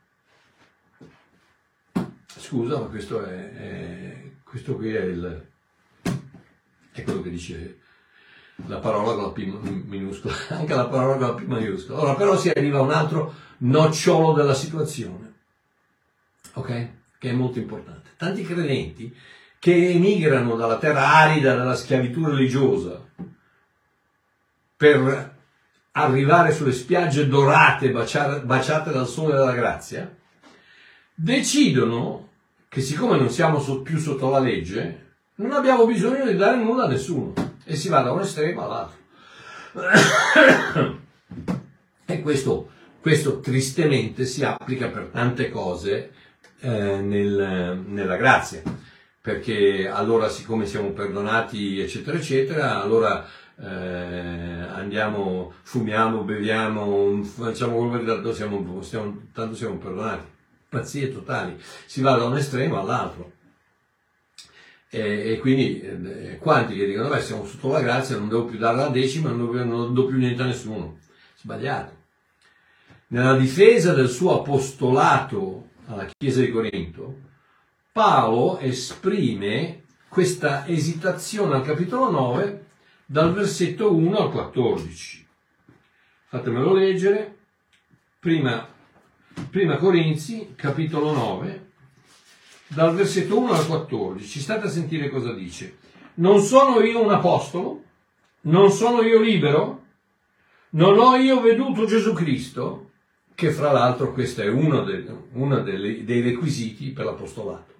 scusa, 2.52 2.78
ma 2.78 2.84
questo 2.84 3.24
è, 3.24 3.52
è 3.52 4.30
questo 4.44 4.76
qui 4.76 4.92
è 4.92 5.00
il 5.04 5.46
è 6.92 7.02
quello 7.02 7.22
che 7.22 7.30
dice 7.30 7.78
la 8.66 8.76
parola 8.76 9.14
con 9.14 9.22
la 9.22 9.30
P 9.30 9.38
minuscola, 9.86 10.34
anche 10.50 10.74
la 10.74 10.86
parola 10.86 11.16
con 11.16 11.26
la 11.28 11.32
P 11.32 11.46
maiuscola. 11.46 12.02
Ora 12.02 12.14
però 12.14 12.36
si 12.36 12.50
arriva 12.50 12.78
a 12.78 12.82
un 12.82 12.90
altro 12.90 13.34
nocciolo 13.58 14.34
della 14.34 14.52
situazione, 14.52 15.32
ok? 16.52 16.88
Che 17.18 17.30
è 17.30 17.32
molto 17.32 17.58
importante. 17.58 18.10
Tanti 18.18 18.42
credenti 18.42 19.16
che 19.58 19.90
emigrano 19.90 20.54
dalla 20.54 20.76
terra 20.76 21.08
arida, 21.08 21.54
dalla 21.54 21.74
schiavitù 21.74 22.26
religiosa, 22.26 23.02
per 24.76 25.36
arrivare 25.92 26.52
sulle 26.52 26.72
spiagge 26.72 27.26
dorate, 27.26 27.90
baciate 27.90 28.92
dal 28.92 29.08
sole 29.08 29.32
della 29.32 29.54
grazia, 29.54 30.14
decidono 31.14 32.31
che 32.72 32.80
siccome 32.80 33.18
non 33.18 33.28
siamo 33.28 33.60
più 33.82 33.98
sotto 33.98 34.30
la 34.30 34.38
legge, 34.38 35.16
non 35.34 35.52
abbiamo 35.52 35.84
bisogno 35.84 36.24
di 36.24 36.34
dare 36.34 36.56
nulla 36.56 36.84
a 36.84 36.88
nessuno. 36.88 37.34
E 37.66 37.76
si 37.76 37.90
va 37.90 38.00
da 38.00 38.12
un 38.12 38.22
estremo 38.22 38.64
all'altro. 38.64 38.96
e 42.06 42.22
questo, 42.22 42.70
questo, 42.98 43.40
tristemente 43.40 44.24
si 44.24 44.42
applica 44.42 44.88
per 44.88 45.10
tante 45.12 45.50
cose 45.50 46.12
eh, 46.60 46.70
nel, 46.70 47.84
nella 47.86 48.16
grazia, 48.16 48.62
perché 49.20 49.86
allora 49.86 50.30
siccome 50.30 50.64
siamo 50.64 50.92
perdonati 50.92 51.78
eccetera 51.78 52.16
eccetera, 52.16 52.80
allora 52.80 53.22
eh, 53.60 53.66
andiamo, 53.66 55.52
fumiamo, 55.60 56.22
beviamo, 56.22 57.22
facciamo 57.22 57.76
quello 57.76 57.98
che 57.98 58.06
tanto 58.06 58.32
siamo, 58.32 58.80
stiamo, 58.80 59.24
tanto 59.34 59.56
siamo 59.56 59.76
perdonati 59.76 60.31
pazzie 60.72 61.12
totali, 61.12 61.60
si 61.84 62.00
va 62.00 62.16
da 62.16 62.24
un 62.24 62.38
estremo 62.38 62.80
all'altro. 62.80 63.32
E, 64.88 65.32
e 65.32 65.38
quindi 65.38 65.80
eh, 65.82 66.38
quanti 66.38 66.74
che 66.74 66.86
dicono, 66.86 67.08
beh, 67.08 67.20
siamo 67.20 67.44
sotto 67.44 67.68
la 67.68 67.82
grazia, 67.82 68.16
non 68.16 68.28
devo 68.28 68.46
più 68.46 68.58
dare 68.58 68.76
la 68.76 68.88
decima, 68.88 69.28
non, 69.28 69.52
devo, 69.52 69.64
non 69.64 69.92
do 69.92 70.06
più 70.06 70.16
niente 70.16 70.40
a 70.40 70.46
nessuno. 70.46 70.98
Sbagliato. 71.36 72.00
Nella 73.08 73.36
difesa 73.36 73.92
del 73.92 74.08
suo 74.08 74.40
apostolato 74.40 75.68
alla 75.86 76.08
Chiesa 76.16 76.40
di 76.40 76.50
Corinto, 76.50 77.18
Paolo 77.92 78.58
esprime 78.58 79.82
questa 80.08 80.66
esitazione 80.66 81.54
al 81.54 81.64
capitolo 81.64 82.10
9 82.10 82.64
dal 83.04 83.34
versetto 83.34 83.94
1 83.94 84.16
al 84.16 84.30
14. 84.30 85.26
Fatemelo 86.28 86.72
leggere. 86.72 87.36
Prima 88.18 88.71
Prima 89.50 89.76
Corinzi, 89.76 90.52
capitolo 90.56 91.12
9, 91.12 91.66
dal 92.68 92.94
versetto 92.94 93.38
1 93.38 93.52
al 93.52 93.66
14. 93.66 94.40
State 94.40 94.66
a 94.66 94.70
sentire 94.70 95.08
cosa 95.08 95.32
dice. 95.32 95.78
Non 96.14 96.40
sono 96.40 96.80
io 96.80 97.02
un 97.02 97.10
apostolo? 97.10 97.82
Non 98.42 98.70
sono 98.70 99.02
io 99.02 99.20
libero? 99.20 99.84
Non 100.70 100.98
ho 100.98 101.16
io 101.16 101.40
veduto 101.40 101.86
Gesù 101.86 102.12
Cristo? 102.12 102.90
Che 103.34 103.50
fra 103.50 103.72
l'altro 103.72 104.12
questo 104.12 104.42
è 104.42 104.48
uno, 104.48 104.84
de, 104.84 105.04
uno 105.32 105.60
dei, 105.60 106.04
dei 106.04 106.20
requisiti 106.20 106.90
per 106.90 107.06
l'apostolato. 107.06 107.72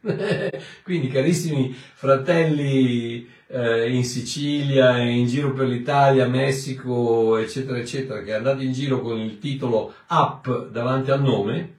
Quindi 0.82 1.08
carissimi 1.08 1.72
fratelli 1.72 3.28
eh, 3.48 3.90
in 3.90 4.04
Sicilia, 4.04 4.98
in 4.98 5.26
giro 5.26 5.52
per 5.52 5.66
l'Italia, 5.66 6.28
Messico, 6.28 7.36
eccetera, 7.36 7.78
eccetera, 7.78 8.22
che 8.22 8.34
andate 8.34 8.62
in 8.62 8.72
giro 8.72 9.00
con 9.00 9.18
il 9.18 9.38
titolo 9.38 9.94
Up 10.08 10.68
davanti 10.68 11.10
al 11.10 11.22
nome, 11.22 11.76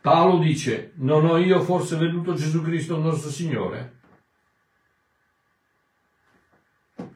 Paolo 0.00 0.38
dice, 0.38 0.92
non 0.96 1.26
ho 1.26 1.36
io 1.36 1.60
forse 1.60 1.96
veduto 1.96 2.34
Gesù 2.34 2.60
Cristo 2.62 2.96
il 2.96 3.02
nostro 3.02 3.30
Signore? 3.30 4.00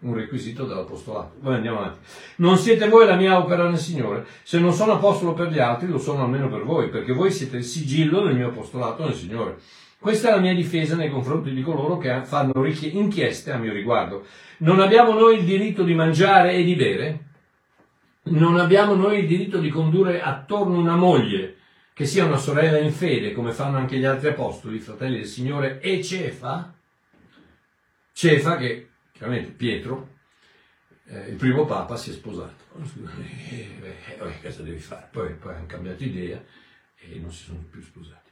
Un 0.01 0.15
requisito 0.15 0.67
dell'apostolato. 0.67 1.37
Poi 1.41 1.55
andiamo 1.55 1.79
avanti. 1.79 1.99
Non 2.37 2.57
siete 2.57 2.89
voi 2.89 3.07
la 3.07 3.17
mia 3.17 3.39
opera 3.39 3.69
nel 3.69 3.79
Signore? 3.79 4.25
Se 4.45 4.61
non 4.61 4.73
sono 4.73 4.93
apostolo 4.93 5.35
per 5.35 5.51
gli 5.51 5.59
altri, 5.59 5.89
lo 5.89 5.99
sono 5.99 6.23
almeno 6.23 6.49
per 6.49 6.63
voi, 6.63 6.89
perché 6.89 7.13
voi 7.13 7.33
siete 7.33 7.57
il 7.57 7.65
sigillo 7.65 8.21
del 8.21 8.37
mio 8.37 8.49
apostolato 8.49 9.05
nel 9.05 9.15
Signore. 9.15 9.59
Questa 9.99 10.29
è 10.29 10.31
la 10.33 10.41
mia 10.41 10.55
difesa 10.55 10.95
nei 10.95 11.11
confronti 11.11 11.53
di 11.53 11.63
coloro 11.63 11.99
che 11.99 12.23
fanno 12.25 12.53
inchieste 12.65 13.51
a 13.51 13.59
mio 13.59 13.73
riguardo. 13.73 14.27
Non 14.59 14.81
abbiamo 14.81 15.13
noi 15.13 15.39
il 15.39 15.45
diritto 15.45 15.83
di 15.83 15.95
mangiare 15.95 16.53
e 16.53 16.65
di 16.65 16.75
bere? 16.75 17.25
Non 18.25 18.59
abbiamo 18.59 18.95
noi 18.95 19.21
il 19.21 19.27
diritto 19.27 19.59
di 19.59 19.69
condurre 19.69 20.21
attorno 20.21 20.79
una 20.79 20.97
moglie 20.97 21.57
che 21.93 22.05
sia 22.05 22.27
una 22.27 22.37
sorella 22.37 22.79
in 22.79 22.93
fede, 22.93 23.33
come 23.33 23.53
fanno 23.53 23.79
anche 23.79 23.97
gli 23.97 24.05
altri 24.05 24.29
apostoli, 24.29 24.81
fratelli 24.81 25.17
del 25.17 25.27
Signore, 25.27 25.81
e 25.81 26.03
Cefa? 26.05 26.75
Cefa, 28.13 28.57
che 28.57 28.91
chiaramente 29.13 29.53
Pietro, 29.53 30.09
eh, 31.07 31.31
il 31.31 31.37
primo 31.37 31.65
Papa 31.65 31.97
si 31.97 32.11
è 32.11 32.13
sposato. 32.13 32.65
Eh, 33.49 34.19
eh, 34.19 34.43
cosa 34.43 34.63
devi 34.63 34.79
fare? 34.79 35.09
Poi, 35.11 35.33
poi 35.35 35.55
hanno 35.55 35.67
cambiato 35.67 36.03
idea 36.05 36.43
e 36.97 37.19
non 37.19 37.33
si 37.33 37.45
sono 37.45 37.65
più 37.71 37.81
sposati. 37.81 38.26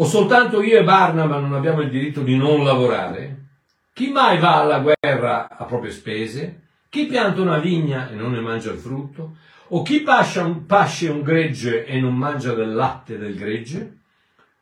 O 0.00 0.04
soltanto 0.04 0.62
io 0.62 0.78
e 0.78 0.84
Barnaba 0.84 1.40
non 1.40 1.54
abbiamo 1.54 1.80
il 1.80 1.90
diritto 1.90 2.22
di 2.22 2.36
non 2.36 2.62
lavorare? 2.62 3.46
Chi 3.92 4.12
mai 4.12 4.38
va 4.38 4.60
alla 4.60 4.78
guerra 4.78 5.48
a 5.48 5.64
proprie 5.64 5.90
spese? 5.90 6.60
Chi 6.88 7.06
pianta 7.06 7.40
una 7.40 7.58
vigna 7.58 8.08
e 8.08 8.14
non 8.14 8.30
ne 8.30 8.40
mangia 8.40 8.70
il 8.70 8.78
frutto? 8.78 9.34
O 9.70 9.82
chi 9.82 10.02
pasce 10.02 10.38
un, 10.38 10.66
pasce 10.66 11.08
un 11.08 11.22
gregge 11.22 11.84
e 11.84 11.98
non 11.98 12.14
mangia 12.14 12.54
del 12.54 12.74
latte 12.74 13.18
del 13.18 13.34
gregge? 13.34 13.96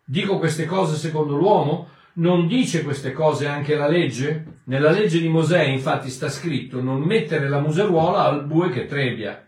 Dico 0.03 0.39
queste 0.39 0.65
cose 0.65 0.97
secondo 0.97 1.37
l'uomo? 1.37 1.91
Non 2.15 2.47
dice 2.47 2.83
queste 2.83 3.13
cose 3.13 3.47
anche 3.47 3.75
la 3.75 3.89
legge? 3.89 4.61
Nella 4.65 4.91
legge 4.91 5.21
di 5.21 5.29
Mosè 5.29 5.65
infatti 5.65 6.09
sta 6.09 6.31
scritto 6.31 6.81
non 6.81 7.03
mettere 7.03 7.51
la 7.51 7.61
museruola 7.61 8.25
al 8.25 8.47
bue 8.47 8.71
che 8.71 8.87
trebbia. 8.87 9.47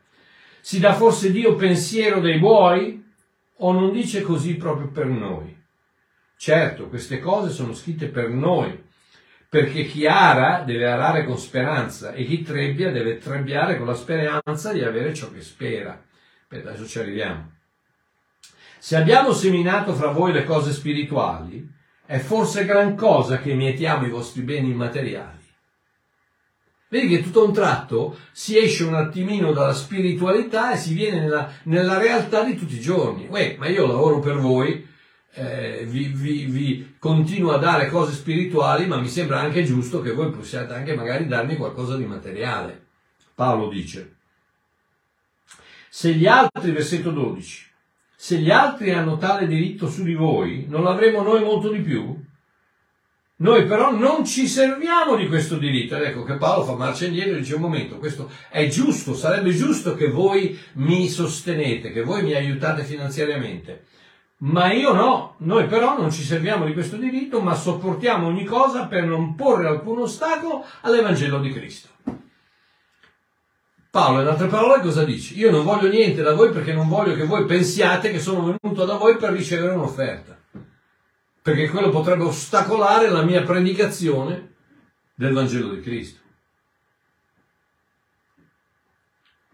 Si 0.60 0.80
dà 0.80 0.92
forse 0.92 1.32
Dio 1.32 1.54
pensiero 1.54 2.20
dei 2.20 2.38
buoi? 2.38 3.02
O 3.60 3.72
non 3.72 3.90
dice 3.90 4.20
così 4.20 4.56
proprio 4.56 4.88
per 4.88 5.06
noi? 5.06 5.57
Certo, 6.40 6.88
queste 6.88 7.18
cose 7.18 7.52
sono 7.52 7.74
scritte 7.74 8.06
per 8.06 8.28
noi, 8.28 8.80
perché 9.48 9.86
chi 9.86 10.06
ara 10.06 10.62
deve 10.64 10.86
arare 10.86 11.24
con 11.24 11.36
speranza 11.36 12.12
e 12.12 12.24
chi 12.24 12.42
trebbia 12.42 12.92
deve 12.92 13.18
trebbiare 13.18 13.76
con 13.76 13.88
la 13.88 13.94
speranza 13.94 14.72
di 14.72 14.84
avere 14.84 15.12
ciò 15.12 15.32
che 15.32 15.42
spera. 15.42 16.00
Beh, 16.48 16.60
adesso 16.60 16.86
ci 16.86 17.00
arriviamo. 17.00 17.54
Se 18.78 18.94
abbiamo 18.94 19.32
seminato 19.32 19.94
fra 19.94 20.12
voi 20.12 20.32
le 20.32 20.44
cose 20.44 20.70
spirituali, 20.72 21.68
è 22.06 22.18
forse 22.18 22.64
gran 22.64 22.94
cosa 22.94 23.38
che 23.38 23.54
mietiamo 23.54 24.06
i 24.06 24.10
vostri 24.10 24.42
beni 24.42 24.70
immateriali. 24.70 25.44
Vedi 26.88 27.08
che 27.08 27.22
tutto 27.24 27.40
a 27.42 27.46
un 27.46 27.52
tratto 27.52 28.16
si 28.30 28.56
esce 28.56 28.84
un 28.84 28.94
attimino 28.94 29.52
dalla 29.52 29.74
spiritualità 29.74 30.72
e 30.72 30.76
si 30.76 30.94
viene 30.94 31.18
nella, 31.18 31.50
nella 31.64 31.98
realtà 31.98 32.44
di 32.44 32.54
tutti 32.54 32.76
i 32.76 32.80
giorni. 32.80 33.26
Uè, 33.28 33.56
ma 33.58 33.66
io 33.66 33.88
lavoro 33.88 34.20
per 34.20 34.36
voi, 34.36 34.86
eh, 35.32 35.84
vi, 35.86 36.06
vi, 36.06 36.44
vi, 36.46 36.96
continuo 36.98 37.52
a 37.52 37.58
dare 37.58 37.88
cose 37.88 38.12
spirituali, 38.12 38.86
ma 38.86 38.98
mi 38.98 39.08
sembra 39.08 39.40
anche 39.40 39.64
giusto 39.64 40.00
che 40.00 40.12
voi 40.12 40.30
possiate 40.30 40.74
anche 40.74 40.94
magari 40.94 41.26
darmi 41.26 41.56
qualcosa 41.56 41.96
di 41.96 42.04
materiale. 42.04 42.86
Paolo 43.34 43.68
dice, 43.68 44.16
se 45.88 46.12
gli 46.12 46.26
altri, 46.26 46.72
versetto 46.72 47.10
12, 47.10 47.66
se 48.16 48.38
gli 48.38 48.50
altri 48.50 48.92
hanno 48.92 49.16
tale 49.16 49.46
diritto 49.46 49.88
su 49.88 50.02
di 50.02 50.14
voi, 50.14 50.66
non 50.68 50.82
l'avremo 50.82 51.22
noi 51.22 51.42
molto 51.42 51.70
di 51.70 51.80
più? 51.80 52.26
Noi 53.40 53.66
però 53.66 53.96
non 53.96 54.24
ci 54.24 54.48
serviamo 54.48 55.14
di 55.14 55.28
questo 55.28 55.56
diritto. 55.56 55.94
Ed 55.94 56.02
ecco 56.02 56.24
che 56.24 56.34
Paolo 56.34 56.64
fa 56.64 56.74
marcia 56.74 57.06
indietro 57.06 57.36
e 57.36 57.38
dice 57.38 57.54
un 57.54 57.60
momento, 57.60 57.98
questo 57.98 58.28
è 58.50 58.66
giusto, 58.66 59.14
sarebbe 59.14 59.52
giusto 59.52 59.94
che 59.94 60.08
voi 60.08 60.58
mi 60.74 61.08
sostenete, 61.08 61.92
che 61.92 62.02
voi 62.02 62.24
mi 62.24 62.34
aiutate 62.34 62.82
finanziariamente. 62.82 63.84
Ma 64.40 64.72
io 64.72 64.92
no, 64.92 65.34
noi 65.38 65.66
però 65.66 65.98
non 65.98 66.12
ci 66.12 66.22
serviamo 66.22 66.64
di 66.64 66.72
questo 66.72 66.96
diritto, 66.96 67.40
ma 67.40 67.54
sopportiamo 67.54 68.28
ogni 68.28 68.44
cosa 68.44 68.86
per 68.86 69.04
non 69.04 69.34
porre 69.34 69.66
alcun 69.66 70.00
ostacolo 70.00 70.64
all'Evangelo 70.82 71.40
di 71.40 71.52
Cristo. 71.52 71.88
Paolo, 73.90 74.20
in 74.20 74.28
altre 74.28 74.46
parole, 74.46 74.80
cosa 74.80 75.02
dice? 75.04 75.34
Io 75.34 75.50
non 75.50 75.64
voglio 75.64 75.88
niente 75.88 76.22
da 76.22 76.34
voi 76.34 76.50
perché 76.50 76.72
non 76.72 76.88
voglio 76.88 77.16
che 77.16 77.24
voi 77.24 77.46
pensiate 77.46 78.12
che 78.12 78.20
sono 78.20 78.44
venuto 78.60 78.84
da 78.84 78.94
voi 78.94 79.16
per 79.16 79.32
ricevere 79.32 79.74
un'offerta. 79.74 80.38
Perché 81.42 81.68
quello 81.68 81.88
potrebbe 81.88 82.24
ostacolare 82.24 83.08
la 83.08 83.22
mia 83.22 83.42
predicazione 83.42 84.54
del 85.14 85.32
Vangelo 85.32 85.74
di 85.74 85.80
Cristo. 85.80 86.20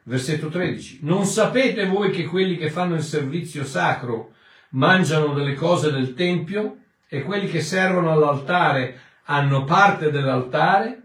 Versetto 0.03 0.49
13. 0.49 0.99
Non 1.03 1.25
sapete 1.25 1.87
voi 1.87 2.11
che 2.11 2.27
quelli 2.27 2.59
che 2.59 2.69
fanno 2.69 2.97
il 2.97 3.03
servizio 3.03 3.65
sacro 3.65 4.34
mangiano 4.75 5.35
delle 5.35 5.55
cose 5.55 5.91
del 5.91 6.15
Tempio 6.15 6.77
e 7.09 7.23
quelli 7.23 7.49
che 7.49 7.61
servono 7.61 8.13
all'altare 8.13 9.01
hanno 9.25 9.65
parte 9.65 10.11
dell'altare? 10.11 11.05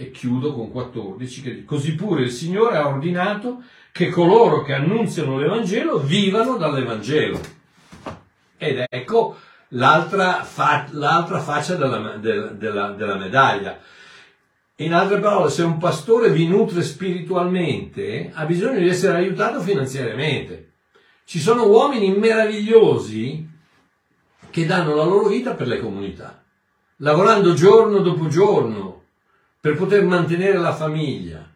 e 0.00 0.12
chiudo 0.12 0.54
con 0.54 0.70
14, 0.70 1.42
che 1.42 1.64
così 1.64 1.96
pure 1.96 2.22
il 2.22 2.30
Signore 2.30 2.76
ha 2.76 2.86
ordinato 2.86 3.62
che 3.90 4.10
coloro 4.10 4.62
che 4.62 4.72
annunziano 4.72 5.38
l'Evangelo 5.38 5.98
vivano 5.98 6.56
dall'Evangelo. 6.56 7.40
Ed 8.56 8.84
ecco 8.88 9.36
l'altra, 9.70 10.44
fa, 10.44 10.86
l'altra 10.90 11.40
faccia 11.40 11.74
della, 11.74 12.16
della, 12.16 12.46
della, 12.46 12.90
della 12.90 13.16
medaglia. 13.16 13.76
In 14.76 14.94
altre 14.94 15.18
parole, 15.18 15.50
se 15.50 15.64
un 15.64 15.78
pastore 15.78 16.30
vi 16.30 16.46
nutre 16.46 16.82
spiritualmente, 16.82 18.30
ha 18.32 18.44
bisogno 18.44 18.78
di 18.78 18.88
essere 18.88 19.16
aiutato 19.16 19.60
finanziariamente. 19.60 20.67
Ci 21.28 21.40
sono 21.40 21.66
uomini 21.66 22.16
meravigliosi 22.16 23.46
che 24.48 24.64
danno 24.64 24.94
la 24.94 25.04
loro 25.04 25.28
vita 25.28 25.52
per 25.52 25.66
le 25.66 25.78
comunità, 25.78 26.42
lavorando 27.00 27.52
giorno 27.52 27.98
dopo 27.98 28.28
giorno, 28.28 29.02
per 29.60 29.76
poter 29.76 30.04
mantenere 30.04 30.56
la 30.56 30.72
famiglia 30.72 31.46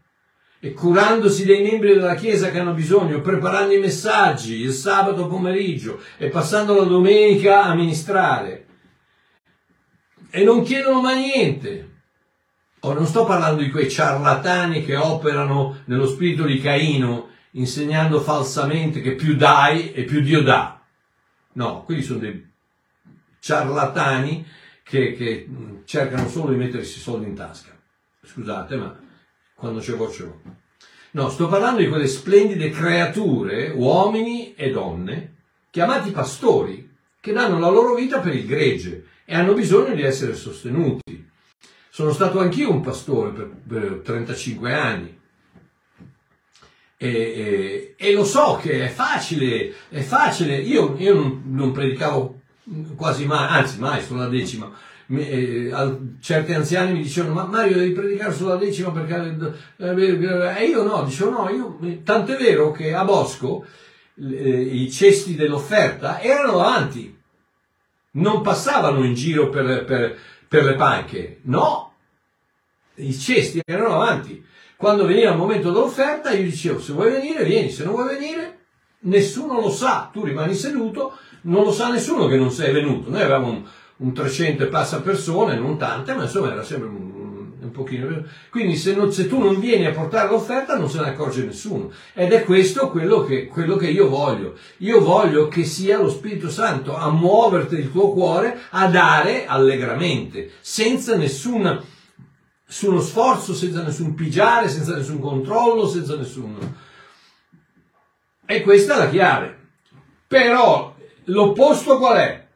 e 0.61 0.75
curandosi 0.75 1.47
dei 1.47 1.63
membri 1.63 1.95
della 1.95 2.17
Chiesa 2.17 2.51
che 2.51 2.59
hanno 2.59 2.75
bisogno, 2.75 3.23
preparando 3.23 3.73
i 3.73 3.81
messaggi 3.81 4.61
il 4.61 4.73
sabato 4.73 5.27
pomeriggio 5.27 6.03
e 6.19 6.29
passando 6.29 6.75
la 6.75 6.85
domenica 6.85 7.63
a 7.63 7.75
ministrare. 7.75 8.67
E 10.29 10.45
non 10.45 10.65
chiedono 10.65 11.01
mai 11.01 11.19
niente. 11.19 11.91
Oh, 12.81 12.93
non 12.93 13.07
sto 13.07 13.25
parlando 13.25 13.63
di 13.63 13.71
quei 13.71 13.89
ciarlatani 13.89 14.85
che 14.85 14.97
operano 14.97 15.81
nello 15.87 16.07
spirito 16.07 16.45
di 16.45 16.61
Caino, 16.61 17.31
insegnando 17.53 18.21
falsamente 18.21 19.01
che 19.01 19.15
più 19.15 19.37
dai 19.37 19.93
e 19.93 20.05
più 20.05 20.21
Dio 20.21 20.43
dà. 20.43 20.81
No, 21.55 21.83
quelli 21.85 22.03
sono 22.03 22.21
dei 22.21 22.51
ciarlatani 23.41 24.47
che, 24.83 25.13
che 25.15 25.49
cercano 25.85 26.29
solo 26.29 26.53
di 26.53 26.57
mettersi 26.57 27.01
soldi 27.01 27.27
in 27.27 27.35
tasca. 27.35 27.77
Scusate, 28.23 28.77
ma 28.77 28.99
quando 29.55 29.81
c'è 29.81 29.95
voce 29.95 30.23
ho. 30.23 30.41
No, 31.13 31.29
sto 31.29 31.49
parlando 31.49 31.81
di 31.81 31.89
quelle 31.89 32.07
splendide 32.07 32.71
creature, 32.71 33.71
uomini 33.71 34.55
e 34.55 34.71
donne, 34.71 35.37
chiamati 35.71 36.11
pastori, 36.11 36.91
che 37.21 37.33
danno 37.33 37.59
la 37.59 37.69
loro 37.69 37.95
vita 37.95 38.21
per 38.21 38.35
il 38.35 38.47
gregge 38.47 39.09
e 39.25 39.35
hanno 39.35 39.53
bisogno 39.53 39.95
di 39.95 40.03
essere 40.03 40.35
sostenuti. 40.35 41.31
Sono 41.91 42.13
stato 42.13 42.41
anch'io 42.41 42.71
un 42.71 42.81
pastore 42.81 43.45
per 43.45 44.01
35 44.03 44.73
anni 44.73 45.21
e, 47.03 47.09
e, 47.09 47.95
e, 47.97 48.13
lo 48.13 48.25
so 48.25 48.61
che 48.63 48.85
è 48.85 48.89
facile, 48.89 49.75
è 49.89 50.01
facile. 50.03 50.55
Io, 50.55 50.95
io 50.99 51.15
non, 51.15 51.43
non 51.47 51.73
predicavo 51.73 52.43
quasi 52.95 53.27
mai, 53.27 53.49
anzi 53.49 53.81
mai 53.81 54.01
sulla 54.01 54.29
decima, 54.29 54.71
eh, 55.09 55.73
certi 56.21 56.55
anziani 56.55 56.93
mi 56.93 57.03
dicevano 57.03 57.35
ma 57.35 57.45
Mario 57.47 57.79
devi 57.79 57.91
predicare 57.91 58.33
sulla 58.33 58.55
decima 58.55 58.93
perché 58.93 59.37
eh, 59.79 59.87
eh, 59.87 60.55
e 60.59 60.67
io 60.67 60.85
no, 60.85 61.03
dicevo 61.03 61.31
no, 61.31 61.51
io, 61.51 61.79
tanto 62.05 62.35
è 62.35 62.37
vero 62.37 62.71
che 62.71 62.95
a 62.95 63.05
Bosco 63.05 63.67
i 64.15 64.89
cesti 64.93 65.35
dell'offerta 65.35 66.21
erano 66.21 66.61
avanti, 66.61 67.19
non 68.13 68.43
passavano 68.43 69.03
in 69.05 69.15
giro 69.15 69.49
per, 69.49 69.85
per, 69.85 70.17
per 70.47 70.65
le 70.65 70.75
panche, 70.77 71.41
no, 71.43 71.95
i 72.97 73.13
cesti 73.13 73.61
erano 73.65 73.95
avanti. 73.95 74.51
Quando 74.83 75.07
veniva 75.07 75.31
il 75.31 75.37
momento 75.37 75.71
dell'offerta 75.71 76.33
io 76.33 76.43
dicevo 76.43 76.81
se 76.81 76.93
vuoi 76.93 77.13
venire 77.13 77.45
vieni, 77.45 77.71
se 77.71 77.85
non 77.85 77.93
vuoi 77.93 78.17
venire 78.17 78.59
nessuno 79.03 79.61
lo 79.61 79.71
sa, 79.71 80.11
tu 80.13 80.25
rimani 80.25 80.57
seduto, 80.57 81.19
non 81.43 81.63
lo 81.63 81.71
sa 81.71 81.89
nessuno 81.89 82.27
che 82.27 82.35
non 82.35 82.51
sei 82.51 82.73
venuto. 82.73 83.09
Noi 83.09 83.21
avevamo 83.21 83.49
un, 83.49 83.63
un 83.99 84.13
300 84.13 84.65
e 84.65 84.67
passa 84.67 85.01
persone, 85.01 85.57
non 85.57 85.79
tante, 85.79 86.15
ma 86.15 86.23
insomma 86.23 86.51
era 86.51 86.65
sempre 86.65 86.89
un, 86.89 87.53
un 87.61 87.71
pochino. 87.71 88.25
Quindi 88.51 88.75
se, 88.75 88.97
non, 88.97 89.13
se, 89.13 89.29
tu 89.29 89.39
non 89.39 89.61
vieni 89.61 89.87
a 89.87 89.93
portare 89.93 90.29
l'offerta 90.29 90.77
non 90.77 90.91
se 90.91 90.99
ne 90.99 91.11
accorge 91.11 91.45
nessuno. 91.45 91.93
Ed 92.13 92.33
è 92.33 92.43
questo 92.43 92.91
quello 92.91 93.23
che, 93.23 93.47
quello 93.47 93.77
che 93.77 93.87
io 93.87 94.09
voglio. 94.09 94.57
Io 94.79 95.01
voglio 95.01 95.47
che 95.47 95.63
sia 95.63 96.01
lo 96.01 96.11
Spirito 96.11 96.51
Santo 96.51 96.97
a 96.97 97.09
muoverti 97.09 97.77
il 97.77 97.93
tuo 97.93 98.11
cuore 98.11 98.59
a 98.71 98.89
dare 98.89 99.47
allegramente, 99.47 100.51
senza 100.61 101.15
nessuno 102.73 103.01
sforzo, 103.03 103.53
senza 103.53 103.83
nessun 103.83 104.15
pigiare, 104.15 104.71
senza 104.71 104.97
nessun 104.97 105.21
controllo, 105.21 105.87
senza 105.87 106.17
nessun... 106.17 106.57
E 108.47 108.63
questa 108.63 108.95
è 108.95 108.99
la 108.99 109.11
chiave. 109.11 109.59
Però 110.27 110.97
l'opposto 111.25 111.99
qual 111.99 112.17
è? 112.17 112.49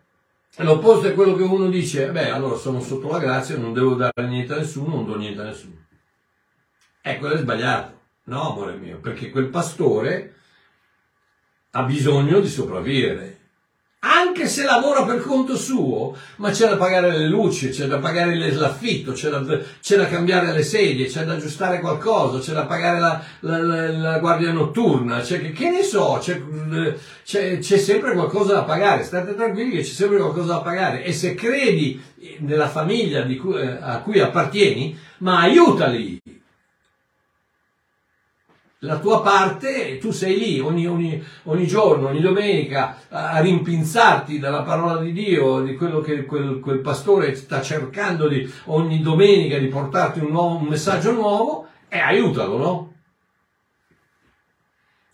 L'opposto 0.57 1.09
è 1.09 1.13
quello 1.13 1.35
che 1.35 1.43
uno 1.43 1.69
dice, 1.69 2.11
beh, 2.11 2.31
allora 2.31 2.57
sono 2.57 2.81
sotto 2.81 3.11
la 3.11 3.19
grazia, 3.19 3.59
non 3.59 3.75
devo 3.75 3.95
dare 3.95 4.27
niente 4.27 4.55
a 4.55 4.57
nessuno, 4.57 4.95
non 4.95 5.05
do 5.05 5.17
niente 5.17 5.43
a 5.43 5.45
nessuno. 5.45 5.85
Eh, 7.03 7.19
quello 7.19 7.35
è 7.35 7.39
sbagliato. 7.39 8.01
No, 8.25 8.53
amore 8.53 8.75
mio, 8.77 8.99
perché 8.99 9.29
quel 9.29 9.49
pastore 9.49 10.35
ha 11.73 11.83
bisogno 11.83 12.41
di 12.41 12.49
sopravvivere. 12.49 13.36
Anche 14.07 14.47
se 14.47 14.65
lavora 14.65 15.05
per 15.05 15.21
conto 15.21 15.57
suo, 15.57 16.17
ma 16.37 16.51
c'è 16.51 16.69
da 16.69 16.77
pagare 16.77 17.17
le 17.17 17.27
luci, 17.27 17.71
c'è 17.71 17.87
da 17.87 17.99
pagare 17.99 18.53
l'affitto, 18.53 19.13
c'è 19.13 19.31
da, 19.31 19.45
c'è 19.81 19.97
da 19.97 20.09
cambiare 20.09 20.53
le 20.53 20.63
sedie, 20.63 21.07
c'è 21.07 21.25
da 21.25 21.35
aggiustare 21.35 21.81
qualcosa, 21.81 22.39
c'è 22.39 22.53
da 22.53 22.65
pagare 22.65 23.01
la, 23.01 23.23
la, 23.41 23.59
la, 23.59 23.91
la 23.91 24.19
guardia 24.19 24.53
notturna, 24.53 25.21
c'è, 25.21 25.41
che, 25.41 25.53
che 25.53 25.71
ne 25.71 25.83
so, 25.83 26.19
c'è, 26.21 26.41
c'è, 27.25 27.59
c'è 27.59 27.79
sempre 27.79 28.13
qualcosa 28.13 28.55
da 28.55 28.63
pagare, 28.63 29.03
state 29.03 29.35
tranquilli 29.35 29.77
che 29.77 29.83
c'è 29.83 29.93
sempre 29.93 30.19
qualcosa 30.19 30.55
da 30.55 30.61
pagare. 30.61 31.05
E 31.05 31.13
se 31.13 31.35
credi 31.35 32.01
nella 32.39 32.69
famiglia 32.69 33.27
cui, 33.37 33.61
a 33.61 34.01
cui 34.01 34.21
appartieni, 34.21 34.99
ma 35.19 35.41
aiutali, 35.41 36.21
la 38.87 38.99
tua 38.99 39.21
parte, 39.21 39.99
tu 39.99 40.13
sei 40.13 40.39
lì 40.39 40.61
ogni, 40.61 40.87
ogni, 40.87 41.23
ogni, 41.45 41.67
giorno, 41.67 42.09
ogni 42.09 42.21
domenica 42.21 43.01
a 43.11 43.41
rimpinzarti 43.41 44.39
dalla 44.39 44.63
parola 44.63 44.99
di 44.99 45.13
Dio, 45.13 45.61
di 45.61 45.75
quello 45.75 46.01
che 46.01 46.25
quel, 46.25 46.61
quel 46.61 46.79
pastore 46.79 47.35
sta 47.35 47.61
cercando 47.61 48.29
di, 48.29 48.51
ogni 48.67 49.03
domenica 49.03 49.59
di 49.59 49.67
portarti 49.67 50.21
un, 50.21 50.31
nuovo, 50.31 50.57
un 50.57 50.67
messaggio 50.67 51.13
nuovo 51.13 51.69
e 51.89 51.99
aiutalo, 51.99 52.57
no? 52.57 52.95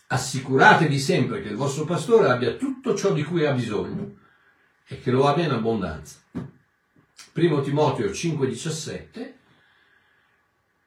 Assicuratevi 0.09 0.99
sempre 0.99 1.41
che 1.41 1.49
il 1.49 1.57
vostro 1.57 1.85
pastore 1.85 2.29
abbia 2.29 2.53
tutto 2.53 2.95
ciò 2.95 3.13
di 3.13 3.25
cui 3.25 3.47
ha 3.47 3.53
bisogno 3.53 4.17
e 4.87 5.01
che 5.01 5.11
lo 5.11 5.27
abbia 5.27 5.45
in 5.45 5.53
abbondanza. 5.53 6.19
Primo 7.33 7.63
Timoteo 7.63 8.11
5,17 8.11 9.33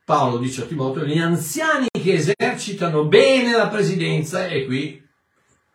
Paolo 0.06 0.38
dice 0.38 0.62
a 0.62 0.66
Timoteo, 0.66 1.04
gli 1.04 1.18
anziani 1.18 1.88
che 1.92 2.14
esercitano 2.14 3.06
bene 3.06 3.58
la 3.58 3.68
presidenza, 3.70 4.48
e 4.48 4.66
qui 4.66 5.04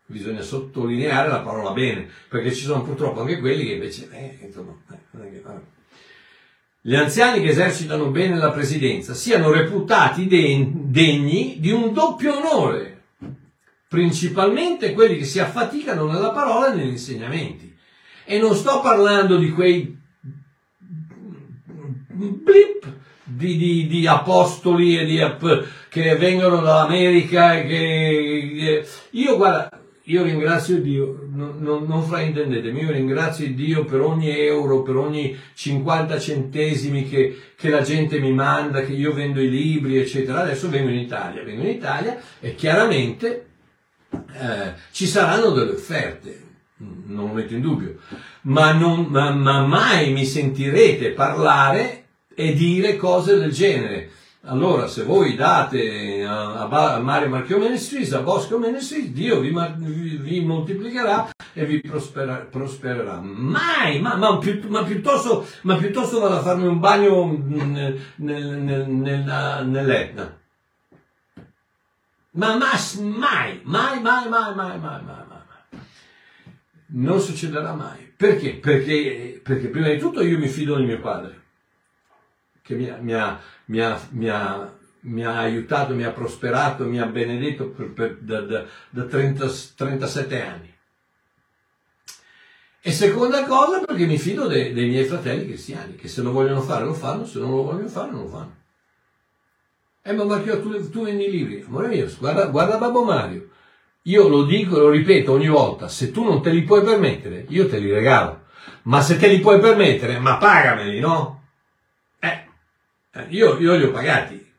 bisogna 0.06 0.40
sottolineare 0.40 1.28
la 1.28 1.40
parola 1.40 1.72
bene, 1.72 2.08
perché 2.28 2.52
ci 2.52 2.62
sono 2.62 2.84
purtroppo 2.84 3.22
anche 3.22 3.40
quelli 3.40 3.64
che 3.64 3.72
invece, 3.72 4.08
eh, 4.12 4.38
insomma, 4.46 4.72
eh, 4.86 5.42
gli 6.80 6.94
anziani 6.94 7.42
che 7.42 7.48
esercitano 7.48 8.10
bene 8.10 8.36
la 8.36 8.52
presidenza 8.52 9.14
siano 9.14 9.50
reputati 9.50 10.28
degni 10.28 11.56
di 11.58 11.72
un 11.72 11.92
doppio 11.92 12.36
onore, 12.36 13.02
principalmente 13.88 14.92
quelli 14.92 15.18
che 15.18 15.24
si 15.24 15.40
affaticano 15.40 16.06
nella 16.06 16.30
parola 16.30 16.72
e 16.72 16.76
negli 16.76 16.90
insegnamenti. 16.90 17.76
E 18.24 18.38
non 18.38 18.54
sto 18.54 18.80
parlando 18.80 19.38
di 19.38 19.50
quei 19.50 19.98
blip 22.06 22.98
di, 23.30 23.56
di, 23.56 23.86
di 23.86 24.06
apostoli 24.06 24.98
e 24.98 25.04
di, 25.04 25.20
che 25.88 26.16
vengono 26.16 26.60
dall'America 26.60 27.58
e 27.58 27.66
che 27.66 28.86
io 29.10 29.36
guarda 29.36 29.80
io 30.10 30.24
ringrazio 30.24 30.80
Dio, 30.80 31.28
non, 31.30 31.58
non, 31.58 31.84
non 31.84 32.02
fraintendetemi, 32.02 32.80
io 32.80 32.90
ringrazio 32.90 33.48
Dio 33.54 33.84
per 33.84 34.00
ogni 34.00 34.36
euro, 34.36 34.82
per 34.82 34.96
ogni 34.96 35.38
50 35.54 36.18
centesimi 36.18 37.08
che, 37.08 37.38
che, 37.56 37.68
la 37.68 37.82
gente 37.82 38.18
mi 38.18 38.32
manda, 38.32 38.80
che 38.80 38.92
io 38.92 39.12
vendo 39.12 39.40
i 39.40 39.48
libri, 39.48 39.98
eccetera. 39.98 40.40
Adesso 40.40 40.68
vengo 40.68 40.90
in 40.90 40.98
Italia, 40.98 41.44
vengo 41.44 41.62
in 41.62 41.70
Italia 41.70 42.18
e 42.40 42.56
chiaramente 42.56 43.46
eh, 44.10 44.74
ci 44.90 45.06
saranno 45.06 45.50
delle 45.50 45.72
offerte, 45.72 46.42
non 46.78 47.28
lo 47.28 47.34
metto 47.34 47.54
in 47.54 47.60
dubbio, 47.60 47.98
ma, 48.42 48.72
non, 48.72 49.06
ma, 49.10 49.30
ma 49.30 49.64
mai 49.64 50.12
mi 50.12 50.24
sentirete 50.24 51.10
parlare 51.10 51.99
e 52.40 52.54
dire 52.54 52.96
cose 52.96 53.36
del 53.36 53.52
genere. 53.52 54.10
Allora, 54.44 54.86
se 54.86 55.02
voi 55.02 55.36
date 55.36 56.24
a, 56.24 56.66
a 56.66 56.98
Mario 56.98 57.28
Marchio 57.28 57.58
Ministries, 57.58 58.14
a 58.14 58.22
Bosco 58.22 58.58
Ministries, 58.58 59.10
Dio 59.10 59.40
vi, 59.40 59.54
vi, 59.76 60.16
vi 60.16 60.40
moltiplicherà 60.42 61.28
e 61.52 61.66
vi 61.66 61.82
prospera, 61.82 62.36
prospererà. 62.36 63.20
Mai, 63.20 64.00
ma, 64.00 64.16
ma, 64.16 64.40
ma, 64.68 64.84
piuttosto, 64.84 65.46
ma 65.62 65.76
piuttosto 65.76 66.18
vado 66.18 66.36
a 66.36 66.40
farmi 66.40 66.66
un 66.66 66.78
bagno 66.78 67.38
nel, 67.44 68.00
nel, 68.16 68.46
nel, 68.88 69.66
nell'Etna. 69.66 70.38
Ma, 72.32 72.56
ma 72.56 72.70
mai, 73.00 73.60
mai, 73.64 74.00
mai, 74.00 74.28
mai, 74.30 74.54
mai, 74.54 74.54
mai, 74.54 74.78
mai, 74.78 75.02
mai. 75.04 75.80
Non 76.92 77.20
succederà 77.20 77.74
mai. 77.74 78.14
Perché? 78.16 78.54
Perché, 78.54 79.40
perché 79.44 79.68
prima 79.68 79.88
di 79.88 79.98
tutto 79.98 80.22
io 80.22 80.38
mi 80.38 80.48
fido 80.48 80.76
di 80.76 80.86
mio 80.86 81.00
padre 81.00 81.39
che 82.70 82.76
mi 82.76 82.88
ha, 82.88 82.98
mi 83.00 83.12
ha, 83.14 83.40
mi 83.66 83.80
ha, 83.80 84.00
mi 84.10 84.28
ha, 84.28 84.72
mi 85.00 85.24
ha 85.24 85.38
aiutato, 85.38 85.94
mi 85.94 86.04
ha 86.04 86.10
prosperato, 86.10 86.84
mi 86.84 87.00
ha 87.00 87.06
benedetto 87.06 87.68
per, 87.68 87.90
per, 87.92 88.18
da, 88.20 88.40
da, 88.42 88.64
da 88.90 89.04
30, 89.04 89.46
37 89.74 90.42
anni. 90.42 90.74
E 92.82 92.92
seconda 92.92 93.44
cosa 93.44 93.80
perché 93.80 94.06
mi 94.06 94.18
fido 94.18 94.46
dei, 94.46 94.72
dei 94.72 94.88
miei 94.88 95.04
fratelli 95.04 95.46
cristiani, 95.46 95.96
che 95.96 96.08
se 96.08 96.22
lo 96.22 96.32
vogliono 96.32 96.60
fare 96.60 96.84
lo 96.84 96.94
fanno, 96.94 97.26
se 97.26 97.38
non 97.40 97.50
lo 97.50 97.62
vogliono 97.62 97.88
fare 97.88 98.10
non 98.10 98.22
lo 98.22 98.28
fanno. 98.28 98.58
Eh 100.02 100.12
ma 100.12 100.24
Marchio, 100.24 100.62
tu, 100.62 100.88
tu 100.88 101.04
vendi 101.04 101.26
i 101.26 101.30
libri, 101.30 101.64
amore 101.66 101.88
mio, 101.88 102.08
guarda, 102.18 102.46
guarda 102.46 102.78
Babbo 102.78 103.04
Mario, 103.04 103.50
io 104.02 104.28
lo 104.28 104.44
dico, 104.44 104.78
lo 104.78 104.88
ripeto 104.88 105.32
ogni 105.32 105.48
volta, 105.48 105.88
se 105.88 106.10
tu 106.10 106.24
non 106.24 106.40
te 106.40 106.50
li 106.50 106.62
puoi 106.62 106.82
permettere, 106.82 107.44
io 107.48 107.68
te 107.68 107.78
li 107.78 107.92
regalo. 107.92 108.44
Ma 108.82 109.02
se 109.02 109.18
te 109.18 109.26
li 109.26 109.40
puoi 109.40 109.60
permettere, 109.60 110.18
ma 110.18 110.38
pagameli, 110.38 111.00
no? 111.00 111.39
Eh, 113.20 113.34
io, 113.34 113.58
io, 113.58 113.76
li 113.76 113.84
ho 113.84 113.90
pagati, 113.90 114.52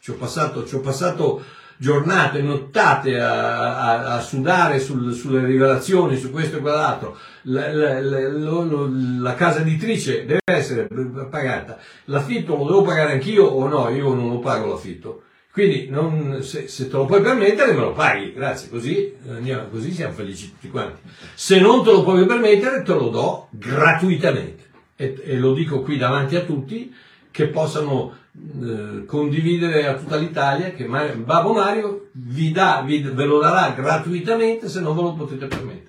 ci 0.00 0.10
ho 0.10 0.14
passato, 0.14 0.66
ci 0.66 0.74
ho 0.74 0.80
passato 0.80 1.42
giornate, 1.76 2.42
nottate 2.42 3.18
a, 3.18 3.78
a, 3.78 4.14
a 4.16 4.20
sudare 4.20 4.78
sul, 4.78 5.14
sulle 5.14 5.44
rivelazioni, 5.44 6.16
su 6.16 6.30
questo 6.30 6.58
e 6.58 6.60
quell'altro. 6.60 7.16
La, 7.42 7.72
la, 7.72 8.00
la, 8.00 8.28
la, 8.28 9.34
casa 9.34 9.60
editrice 9.60 10.26
deve 10.26 10.40
essere 10.44 10.88
pagata. 11.30 11.78
L'affitto 12.04 12.54
lo 12.56 12.64
devo 12.64 12.82
pagare 12.82 13.12
anch'io 13.12 13.44
o 13.44 13.66
no? 13.66 13.88
Io 13.88 14.12
non 14.12 14.28
lo 14.28 14.38
pago 14.40 14.68
l'affitto. 14.68 15.22
Quindi 15.52 15.88
non, 15.88 16.42
se, 16.42 16.68
se, 16.68 16.88
te 16.88 16.96
lo 16.96 17.06
puoi 17.06 17.22
permettere 17.22 17.72
me 17.72 17.80
lo 17.80 17.92
paghi, 17.92 18.32
grazie, 18.32 18.68
così, 18.68 19.16
andiamo, 19.28 19.68
così 19.68 19.90
siamo 19.90 20.12
felici 20.12 20.50
tutti 20.50 20.68
quanti. 20.68 21.00
Se 21.34 21.58
non 21.58 21.82
te 21.82 21.90
lo 21.90 22.04
puoi 22.04 22.24
permettere 22.26 22.82
te 22.82 22.92
lo 22.92 23.08
do 23.08 23.48
gratuitamente. 23.50 24.68
E, 24.94 25.18
e 25.24 25.38
lo 25.38 25.54
dico 25.54 25.80
qui 25.80 25.96
davanti 25.96 26.36
a 26.36 26.42
tutti 26.42 26.94
che 27.30 27.48
possano 27.48 28.14
eh, 28.32 29.04
condividere 29.06 29.86
a 29.86 29.94
tutta 29.94 30.16
l'Italia 30.16 30.72
che 30.72 30.86
Babbo 30.86 31.52
Mario 31.52 32.08
vi 32.12 32.52
dà, 32.52 32.82
vi, 32.84 33.00
ve 33.00 33.24
lo 33.24 33.38
darà 33.38 33.72
gratuitamente 33.72 34.68
se 34.68 34.80
non 34.80 34.94
ve 34.96 35.02
lo 35.02 35.14
potete 35.14 35.46
permettere. 35.46 35.88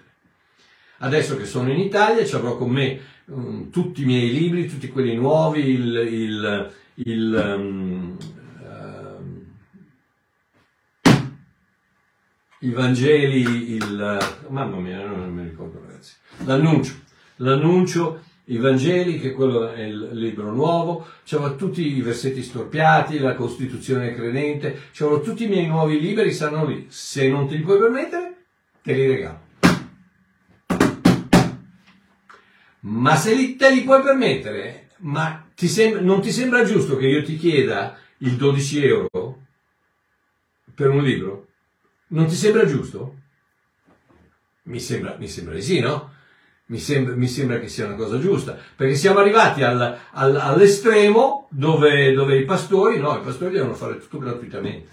Adesso 1.00 1.36
che 1.38 1.46
sono 1.46 1.72
in 1.72 1.80
Italia 1.80 2.26
ci 2.26 2.36
avrò 2.36 2.58
con 2.58 2.70
me 2.70 3.00
um, 3.26 3.70
tutti 3.70 4.04
i 4.04 4.06
miei 4.06 4.32
libri, 4.32 4.68
tutti 4.68 4.88
quelli 4.90 5.16
nuovi, 5.16 5.70
il, 5.70 5.96
il, 5.96 6.72
il 6.96 7.56
um, 7.58 8.18
i 12.64 12.70
Vangeli, 12.70 13.74
il, 13.74 14.18
mamma 14.50 14.78
mia, 14.78 15.04
non 15.04 15.34
mi 15.34 15.44
ricordo 15.44 15.82
ragazzi, 15.84 16.14
l'annuncio, 16.46 16.94
l'annuncio 17.38 18.22
i 18.52 18.58
Vangeli, 18.58 19.18
che 19.18 19.32
quello 19.32 19.72
è 19.72 19.82
il 19.82 20.10
libro 20.12 20.52
nuovo, 20.52 21.08
c'erano 21.24 21.56
tutti 21.56 21.96
i 21.96 22.02
versetti 22.02 22.44
storpiati, 22.44 23.18
la 23.18 23.34
Costituzione 23.34 24.14
credente, 24.14 24.90
c'erano 24.92 25.22
tutti 25.22 25.46
i 25.46 25.48
miei 25.48 25.68
nuovi 25.68 26.00
libri, 26.02 26.34
stanno 26.34 26.66
lì. 26.66 26.86
Se 26.90 27.30
non 27.30 27.48
ti 27.48 27.58
puoi 27.60 27.80
permettere, 27.80 28.36
te 28.82 28.94
li 28.94 29.08
regalo. 29.08 29.40
Ma 32.82 33.16
se 33.16 33.34
li, 33.36 33.56
te 33.56 33.72
li 33.72 33.84
puoi 33.84 34.02
permettere, 34.02 34.90
ma 34.98 35.48
ti 35.56 35.70
sem- 35.70 36.04
non 36.04 36.20
ti 36.22 36.32
sembra 36.32 36.66
giusto 36.66 36.98
che 36.98 37.08
io 37.08 37.24
ti 37.24 37.38
chieda 37.38 37.98
il 38.18 38.36
12 38.36 38.86
euro 38.86 39.40
per 40.76 40.90
un 40.90 41.04
libro? 41.04 41.48
Non 42.08 42.28
ti 42.28 42.36
sembra 42.36 42.66
giusto? 42.66 43.16
Mi 44.64 44.80
sembra, 44.82 45.16
mi 45.18 45.30
sembra 45.30 45.54
di 45.54 45.62
sì, 45.62 45.80
no? 45.80 46.20
Mi 46.72 46.80
sembra, 46.80 47.16
mi 47.16 47.28
sembra, 47.28 47.60
che 47.60 47.68
sia 47.68 47.86
una 47.86 47.96
cosa 47.96 48.18
giusta, 48.18 48.58
perché 48.78 48.96
siamo 48.96 49.20
arrivati 49.20 49.62
al, 49.62 49.98
al, 50.12 50.36
all'estremo 50.38 51.50
dove, 51.50 52.14
dove, 52.14 52.38
i 52.38 52.46
pastori, 52.46 52.98
no, 52.98 53.18
i 53.18 53.22
pastori 53.22 53.52
devono 53.52 53.74
fare 53.74 53.98
tutto 53.98 54.20
gratuitamente. 54.20 54.90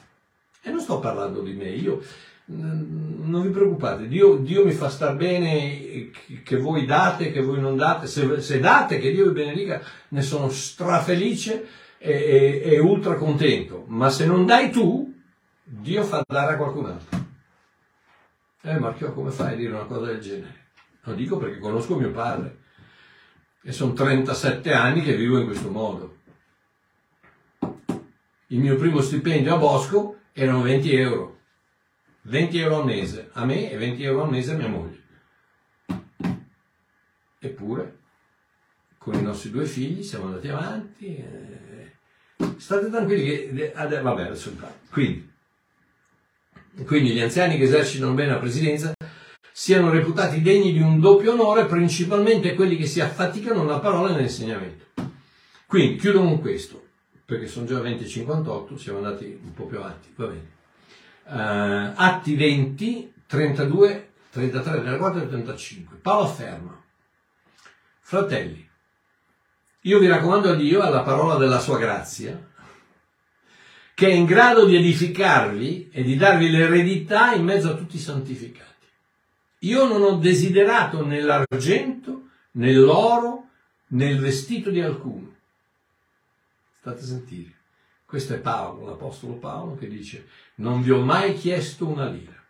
E 0.61 0.71
non 0.71 0.81
sto 0.81 0.99
parlando 0.99 1.41
di 1.41 1.53
me, 1.53 1.69
io, 1.69 2.03
non 2.47 3.43
vi 3.43 3.51
preoccupate, 3.51 4.09
Dio, 4.09 4.39
Dio 4.39 4.65
mi 4.65 4.73
fa 4.73 4.89
star 4.89 5.15
bene 5.15 6.11
che 6.43 6.57
voi 6.57 6.85
date, 6.85 7.31
che 7.31 7.43
voi 7.43 7.61
non 7.61 7.77
date, 7.77 8.09
se, 8.09 8.41
se 8.41 8.59
date, 8.59 8.99
che 8.99 9.13
Dio 9.13 9.27
vi 9.27 9.41
benedica, 9.41 9.81
ne 10.09 10.23
sono 10.23 10.49
strafelice 10.49 11.65
e, 11.97 12.13
e, 12.13 12.73
e 12.73 12.79
ultra 12.81 13.15
contento, 13.15 13.85
ma 13.87 14.11
se 14.11 14.27
non 14.27 14.45
dai 14.45 14.73
tu, 14.73 15.15
Dio 15.63 16.03
fa 16.03 16.25
dare 16.27 16.55
a 16.55 16.57
qualcun 16.57 16.87
altro. 16.87 17.27
Eh 18.63 18.79
Marchio, 18.81 19.13
come 19.13 19.31
fai 19.31 19.53
a 19.53 19.57
dire 19.57 19.73
una 19.73 19.85
cosa 19.85 20.07
del 20.07 20.21
genere? 20.21 20.58
Lo 21.09 21.15
dico 21.15 21.39
perché 21.39 21.59
conosco 21.59 21.97
mio 21.97 22.11
padre 22.11 22.59
e 23.63 23.73
sono 23.73 23.95
37 23.95 24.75
anni 24.75 25.03
che 25.03 25.17
vivo 25.17 25.39
in 25.39 25.47
questo 25.47 25.71
modo. 25.71 26.17
Il 28.49 28.59
mio 28.59 28.77
primo 28.77 29.01
stipendio 29.01 29.55
a 29.55 29.59
Bosco 29.59 30.19
erano 30.33 30.61
20 30.61 30.95
euro. 30.95 31.39
20 32.23 32.59
euro 32.59 32.81
al 32.81 32.85
mese 32.85 33.31
a 33.33 33.47
me 33.47 33.71
e 33.71 33.79
20 33.79 34.03
euro 34.03 34.25
al 34.25 34.31
mese 34.31 34.53
a 34.53 34.57
mia 34.57 34.69
moglie. 34.69 35.03
Eppure, 37.39 37.97
con 38.99 39.15
i 39.15 39.23
nostri 39.23 39.51
due 39.51 39.65
figli 39.65 40.03
siamo 40.03 40.27
andati 40.27 40.49
avanti. 40.49 41.17
Eh, 41.17 41.93
state 42.59 42.91
tranquilli 42.91 43.25
che... 43.25 43.73
Vabbè, 43.75 44.23
adesso 44.25 44.55
Quindi, 44.91 45.33
quindi 46.85 47.15
gli 47.15 47.21
anziani 47.21 47.57
che 47.57 47.63
esercitano 47.63 48.13
bene 48.13 48.33
la 48.33 48.39
presidenza 48.39 48.93
siano 49.61 49.91
reputati 49.91 50.41
degni 50.41 50.73
di 50.73 50.81
un 50.81 51.01
doppio 51.01 51.33
onore, 51.33 51.67
principalmente 51.67 52.55
quelli 52.55 52.77
che 52.77 52.87
si 52.87 53.01
affaticano 53.01 53.65
nella 53.65 53.81
parola 53.81 54.11
e 54.11 54.13
nell'insegnamento. 54.13 54.85
Quindi 55.67 55.97
chiudo 55.97 56.21
con 56.21 56.41
questo, 56.41 56.81
perché 57.25 57.49
sono 57.49 57.67
già 57.67 57.81
20.58, 57.81 58.77
siamo 58.77 58.99
andati 58.99 59.37
un 59.43 59.53
po' 59.55 59.65
più 59.65 59.79
avanti, 59.79 60.13
va 60.15 60.27
bene. 60.27 60.51
Uh, 61.25 61.93
atti 61.97 62.37
20, 62.37 63.15
32, 63.27 64.11
33, 64.31 64.63
34 64.63 65.23
e 65.23 65.29
35. 65.29 65.97
Paolo 65.97 66.29
afferma, 66.29 66.81
fratelli, 67.99 68.65
io 69.81 69.99
vi 69.99 70.07
raccomando 70.07 70.51
a 70.51 70.55
Dio, 70.55 70.83
alla 70.83 71.03
parola 71.03 71.35
della 71.35 71.59
sua 71.59 71.79
grazia, 71.79 72.49
che 73.93 74.07
è 74.07 74.13
in 74.13 74.25
grado 74.25 74.67
di 74.67 74.77
edificarvi 74.77 75.91
e 75.93 76.05
di 76.05 76.17
darvi 76.17 76.49
l'eredità 76.49 77.33
in 77.33 77.43
mezzo 77.43 77.71
a 77.71 77.75
tutti 77.75 77.97
i 77.97 77.99
santificati. 77.99 78.67
Io 79.61 79.87
non 79.87 80.03
ho 80.03 80.17
desiderato 80.19 81.05
né 81.05 81.21
l'argento, 81.21 82.29
né 82.53 82.73
l'oro, 82.73 83.49
né 83.89 84.11
il 84.11 84.21
vestito 84.21 84.71
di 84.71 84.81
alcuno. 84.81 85.35
State 86.79 87.01
a 87.01 87.05
sentire. 87.05 87.57
Questo 88.05 88.35
è 88.35 88.39
Paolo, 88.39 88.87
l'Apostolo 88.87 89.35
Paolo, 89.35 89.75
che 89.75 89.89
dice, 89.89 90.29
non 90.57 90.81
vi 90.81 90.91
ho 90.91 91.01
mai 91.01 91.35
chiesto 91.35 91.87
una 91.87 92.09
lira. 92.09 92.43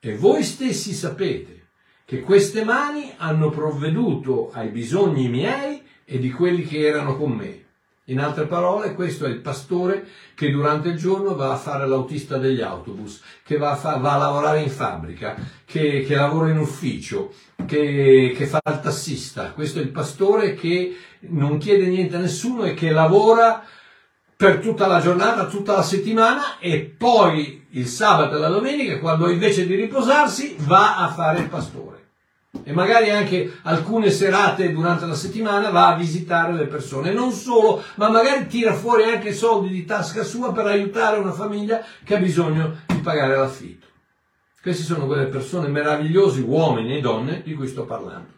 E 0.00 0.16
voi 0.16 0.42
stessi 0.42 0.92
sapete 0.92 1.68
che 2.04 2.20
queste 2.20 2.64
mani 2.64 3.14
hanno 3.16 3.50
provveduto 3.50 4.50
ai 4.50 4.68
bisogni 4.70 5.28
miei 5.28 5.82
e 6.04 6.18
di 6.18 6.30
quelli 6.30 6.64
che 6.64 6.80
erano 6.80 7.16
con 7.16 7.32
me. 7.32 7.63
In 8.08 8.20
altre 8.20 8.44
parole, 8.44 8.92
questo 8.92 9.24
è 9.24 9.30
il 9.30 9.40
pastore 9.40 10.06
che 10.34 10.50
durante 10.50 10.88
il 10.88 10.98
giorno 10.98 11.34
va 11.34 11.52
a 11.52 11.56
fare 11.56 11.88
l'autista 11.88 12.36
degli 12.36 12.60
autobus, 12.60 13.22
che 13.42 13.56
va 13.56 13.70
a, 13.70 13.76
fa- 13.76 13.96
va 13.96 14.12
a 14.12 14.18
lavorare 14.18 14.60
in 14.60 14.68
fabbrica, 14.68 15.34
che, 15.64 16.04
che 16.06 16.14
lavora 16.14 16.50
in 16.50 16.58
ufficio, 16.58 17.32
che, 17.64 18.34
che, 18.36 18.46
fa 18.46 18.60
il 18.68 18.80
tassista. 18.80 19.52
Questo 19.52 19.78
è 19.78 19.82
il 19.82 19.88
pastore 19.88 20.52
che 20.52 20.94
non 21.20 21.56
chiede 21.56 21.86
niente 21.86 22.16
a 22.16 22.18
nessuno 22.18 22.64
e 22.64 22.74
che 22.74 22.90
lavora 22.90 23.64
per 24.36 24.58
tutta 24.58 24.86
la 24.86 25.00
giornata, 25.00 25.46
tutta 25.46 25.72
la 25.72 25.82
settimana 25.82 26.58
e 26.58 26.80
poi 26.80 27.68
il 27.70 27.86
sabato 27.86 28.36
e 28.36 28.38
la 28.38 28.48
domenica, 28.48 28.98
quando 28.98 29.30
invece 29.30 29.66
di 29.66 29.76
riposarsi, 29.76 30.56
va 30.58 30.98
a 30.98 31.08
fare 31.08 31.38
il 31.38 31.48
pastore 31.48 31.93
e 32.62 32.72
magari 32.72 33.10
anche 33.10 33.58
alcune 33.62 34.10
serate 34.10 34.72
durante 34.72 35.06
la 35.06 35.14
settimana 35.14 35.70
va 35.70 35.88
a 35.88 35.96
visitare 35.96 36.52
le 36.52 36.66
persone. 36.66 37.12
Non 37.12 37.32
solo, 37.32 37.82
ma 37.96 38.08
magari 38.08 38.46
tira 38.46 38.74
fuori 38.74 39.04
anche 39.04 39.32
soldi 39.32 39.68
di 39.68 39.84
tasca 39.84 40.22
sua 40.22 40.52
per 40.52 40.66
aiutare 40.66 41.18
una 41.18 41.32
famiglia 41.32 41.84
che 42.04 42.16
ha 42.16 42.18
bisogno 42.18 42.82
di 42.86 42.98
pagare 42.98 43.36
l'affitto. 43.36 43.86
Queste 44.62 44.82
sono 44.82 45.06
quelle 45.06 45.26
persone 45.26 45.68
meravigliose, 45.68 46.40
uomini 46.40 46.96
e 46.96 47.00
donne, 47.00 47.42
di 47.42 47.52
cui 47.54 47.66
sto 47.66 47.84
parlando. 47.84 48.32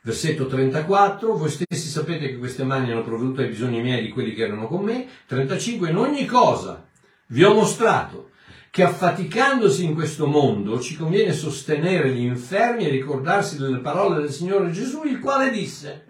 Versetto 0.00 0.46
34, 0.46 1.36
voi 1.36 1.50
stessi 1.50 1.88
sapete 1.88 2.28
che 2.28 2.38
queste 2.38 2.64
mani 2.64 2.90
hanno 2.90 3.04
provveduto 3.04 3.40
ai 3.40 3.48
bisogni 3.48 3.82
miei 3.82 4.02
di 4.02 4.08
quelli 4.08 4.32
che 4.32 4.44
erano 4.44 4.66
con 4.66 4.82
me. 4.82 5.06
35, 5.26 5.90
in 5.90 5.96
ogni 5.96 6.24
cosa 6.24 6.84
vi 7.26 7.44
ho 7.44 7.52
mostrato 7.52 8.27
che 8.70 8.82
affaticandosi 8.82 9.84
in 9.84 9.94
questo 9.94 10.26
mondo 10.26 10.80
ci 10.80 10.96
conviene 10.96 11.32
sostenere 11.32 12.12
gli 12.12 12.22
infermi 12.22 12.86
e 12.86 12.90
ricordarsi 12.90 13.58
delle 13.58 13.78
parole 13.78 14.20
del 14.20 14.30
Signore 14.30 14.70
Gesù, 14.70 15.04
il 15.04 15.18
quale 15.18 15.50
disse, 15.50 16.06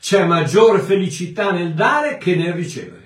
c'è 0.00 0.24
maggiore 0.24 0.80
felicità 0.80 1.52
nel 1.52 1.74
dare 1.74 2.18
che 2.18 2.34
nel 2.34 2.54
ricevere. 2.54 3.00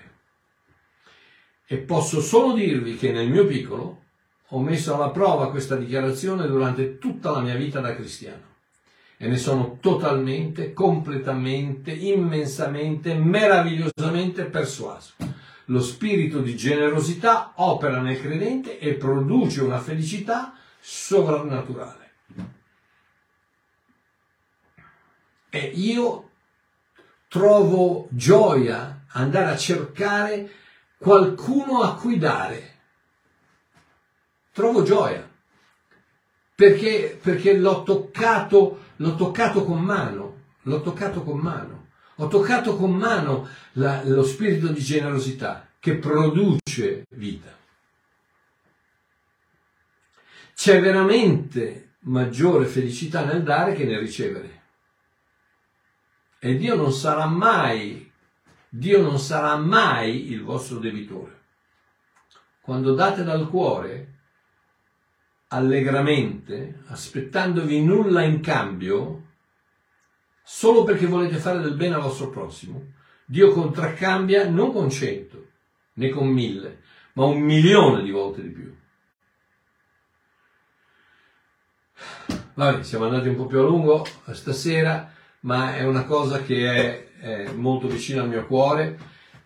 E 1.66 1.78
posso 1.78 2.20
solo 2.20 2.54
dirvi 2.54 2.96
che 2.96 3.10
nel 3.10 3.28
mio 3.28 3.44
piccolo 3.44 4.02
ho 4.50 4.60
messo 4.60 4.94
alla 4.94 5.10
prova 5.10 5.50
questa 5.50 5.74
dichiarazione 5.74 6.46
durante 6.46 6.98
tutta 6.98 7.32
la 7.32 7.40
mia 7.40 7.56
vita 7.56 7.80
da 7.80 7.94
cristiano 7.94 8.54
e 9.18 9.26
ne 9.26 9.36
sono 9.36 9.78
totalmente, 9.80 10.72
completamente, 10.72 11.90
immensamente, 11.90 13.14
meravigliosamente 13.14 14.44
persuaso 14.44 15.14
lo 15.66 15.80
spirito 15.80 16.40
di 16.40 16.56
generosità 16.56 17.52
opera 17.56 18.00
nel 18.00 18.20
credente 18.20 18.78
e 18.78 18.94
produce 18.94 19.62
una 19.62 19.78
felicità 19.78 20.54
sovrannaturale. 20.80 22.10
E 25.48 25.58
io 25.74 26.30
trovo 27.28 28.08
gioia 28.10 29.04
andare 29.12 29.50
a 29.50 29.56
cercare 29.56 30.50
qualcuno 30.98 31.82
a 31.82 31.94
cui 31.94 32.18
dare. 32.18 32.74
Trovo 34.52 34.82
gioia 34.82 35.28
perché, 36.54 37.18
perché 37.20 37.54
l'ho, 37.54 37.82
toccato, 37.82 38.80
l'ho 38.96 39.14
toccato 39.14 39.64
con 39.64 39.80
mano, 39.80 40.36
l'ho 40.62 40.80
toccato 40.80 41.22
con 41.22 41.38
mano. 41.38 41.85
Ho 42.16 42.28
toccato 42.28 42.76
con 42.76 42.92
mano 42.92 43.48
la, 43.72 44.02
lo 44.04 44.24
spirito 44.24 44.68
di 44.68 44.80
generosità 44.80 45.68
che 45.78 45.96
produce 45.96 47.04
vita. 47.10 47.54
C'è 50.54 50.80
veramente 50.80 51.96
maggiore 52.00 52.64
felicità 52.64 53.24
nel 53.24 53.42
dare 53.42 53.74
che 53.74 53.84
nel 53.84 53.98
ricevere. 53.98 54.62
E 56.38 56.56
Dio 56.56 56.74
non 56.74 56.92
sarà 56.92 57.26
mai, 57.26 58.10
Dio 58.68 59.02
non 59.02 59.18
sarà 59.18 59.56
mai 59.56 60.30
il 60.30 60.42
vostro 60.42 60.78
debitore. 60.78 61.34
Quando 62.60 62.94
date 62.94 63.22
dal 63.24 63.48
cuore, 63.48 64.14
allegramente, 65.48 66.82
aspettandovi 66.86 67.84
nulla 67.84 68.22
in 68.22 68.40
cambio, 68.40 69.25
solo 70.48 70.84
perché 70.84 71.06
volete 71.06 71.38
fare 71.38 71.60
del 71.60 71.74
bene 71.74 71.96
al 71.96 72.02
vostro 72.02 72.30
prossimo, 72.30 72.92
Dio 73.24 73.50
contraccambia 73.50 74.48
non 74.48 74.72
con 74.72 74.88
cento, 74.88 75.48
né 75.94 76.10
con 76.10 76.28
mille, 76.28 76.82
ma 77.14 77.24
un 77.24 77.40
milione 77.40 78.04
di 78.04 78.12
volte 78.12 78.42
di 78.42 78.48
più. 78.50 78.72
Vabbè, 82.54 82.84
siamo 82.84 83.06
andati 83.06 83.26
un 83.26 83.34
po' 83.34 83.46
più 83.46 83.58
a 83.58 83.62
lungo 83.62 84.06
stasera, 84.30 85.12
ma 85.40 85.74
è 85.74 85.82
una 85.82 86.04
cosa 86.04 86.40
che 86.40 87.10
è, 87.18 87.46
è 87.48 87.52
molto 87.52 87.88
vicina 87.88 88.22
al 88.22 88.28
mio 88.28 88.46
cuore, 88.46 88.96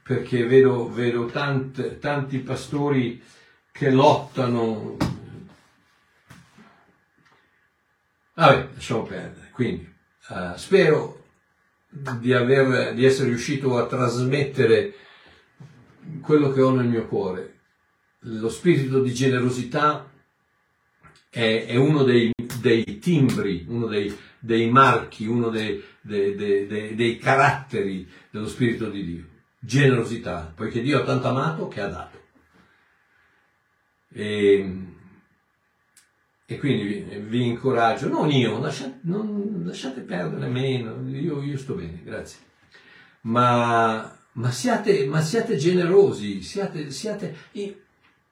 perché 0.03 0.45
vedo, 0.45 0.91
vedo 0.91 1.25
tant, 1.25 1.99
tanti 1.99 2.41
pastori 2.41 3.23
che 3.73 3.91
lottano. 3.91 4.99
Vabbè, 8.35 8.69
lasciamo 8.75 9.03
perdere. 9.05 9.49
Quindi, 9.53 9.90
Uh, 10.31 10.57
spero 10.57 11.25
di, 11.89 12.33
aver, 12.33 12.95
di 12.95 13.05
essere 13.05 13.31
riuscito 13.31 13.77
a 13.77 13.87
trasmettere 13.87 14.95
quello 16.23 16.53
che 16.53 16.63
ho 16.63 16.71
nel 16.71 16.87
mio 16.87 17.09
cuore. 17.09 17.59
Lo 18.21 18.49
spirito 18.49 19.03
di 19.03 19.13
generosità 19.13 20.09
è, 21.29 21.65
è 21.67 21.75
uno 21.75 22.05
dei, 22.05 22.33
dei, 22.61 23.01
timbri, 23.01 23.65
uno 23.69 23.87
dei, 23.87 24.17
dei 24.39 24.71
marchi, 24.71 25.27
uno 25.27 25.49
dei, 25.49 25.83
dei, 26.01 27.19
caratteri 27.19 28.09
dello 28.31 28.47
spirito 28.47 28.89
di 28.89 29.05
Dio. 29.05 29.25
Generosità, 29.59 30.53
poiché 30.55 30.81
Dio 30.81 31.01
ha 31.01 31.05
tanto 31.05 31.27
amato 31.27 31.67
che 31.67 31.81
ha 31.81 31.89
dato. 31.89 32.19
E, 34.13 34.75
e 36.53 36.59
quindi 36.59 36.83
vi, 36.83 37.17
vi, 37.29 37.47
incoraggio, 37.47 38.09
non 38.09 38.29
io, 38.29 38.59
lasciate, 38.59 38.99
non, 39.03 39.63
lasciate 39.65 40.01
perdere 40.01 40.49
meno, 40.49 41.09
io, 41.09 41.41
io, 41.41 41.57
sto 41.57 41.75
bene, 41.75 42.01
grazie. 42.03 42.39
Ma, 43.21 44.13
ma, 44.33 44.51
siate, 44.51 45.07
ma 45.07 45.21
siate, 45.21 45.57
generosi, 45.57 46.43
siate, 46.43 46.91
siate, 46.91 47.37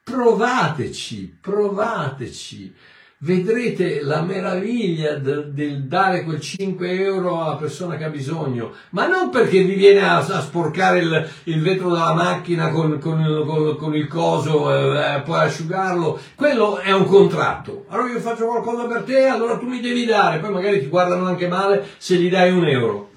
provateci, 0.02 1.38
provateci 1.40 2.74
vedrete 3.20 4.00
la 4.02 4.22
meraviglia 4.22 5.16
del, 5.16 5.52
del, 5.52 5.84
dare 5.84 6.22
quel 6.22 6.40
5 6.40 7.00
euro 7.00 7.42
alla 7.42 7.56
persona 7.56 7.96
che 7.96 8.04
ha 8.04 8.10
bisogno, 8.10 8.72
ma 8.90 9.08
non 9.08 9.30
perché 9.30 9.62
vi 9.62 9.74
viene 9.74 10.00
a, 10.00 10.18
a 10.18 10.40
sporcare 10.40 10.98
il, 11.00 11.30
il, 11.44 11.60
vetro 11.60 11.90
della 11.90 12.14
macchina 12.14 12.70
con, 12.70 12.98
con, 12.98 13.44
con, 13.44 13.76
con 13.76 13.96
il 13.96 14.06
coso 14.06 14.72
e 14.72 15.16
eh, 15.16 15.20
poi 15.22 15.40
asciugarlo, 15.40 16.20
quello 16.36 16.78
è 16.78 16.92
un 16.92 17.06
contratto. 17.06 17.86
Allora 17.88 18.12
io 18.12 18.20
faccio 18.20 18.46
qualcosa 18.46 18.86
per 18.86 19.02
te, 19.02 19.26
allora 19.26 19.58
tu 19.58 19.66
mi 19.66 19.80
devi 19.80 20.04
dare, 20.04 20.38
poi 20.38 20.52
magari 20.52 20.80
ti 20.80 20.86
guardano 20.86 21.26
anche 21.26 21.48
male 21.48 21.86
se 21.98 22.16
gli 22.16 22.30
dai 22.30 22.52
un 22.52 22.66
euro. 22.66 23.10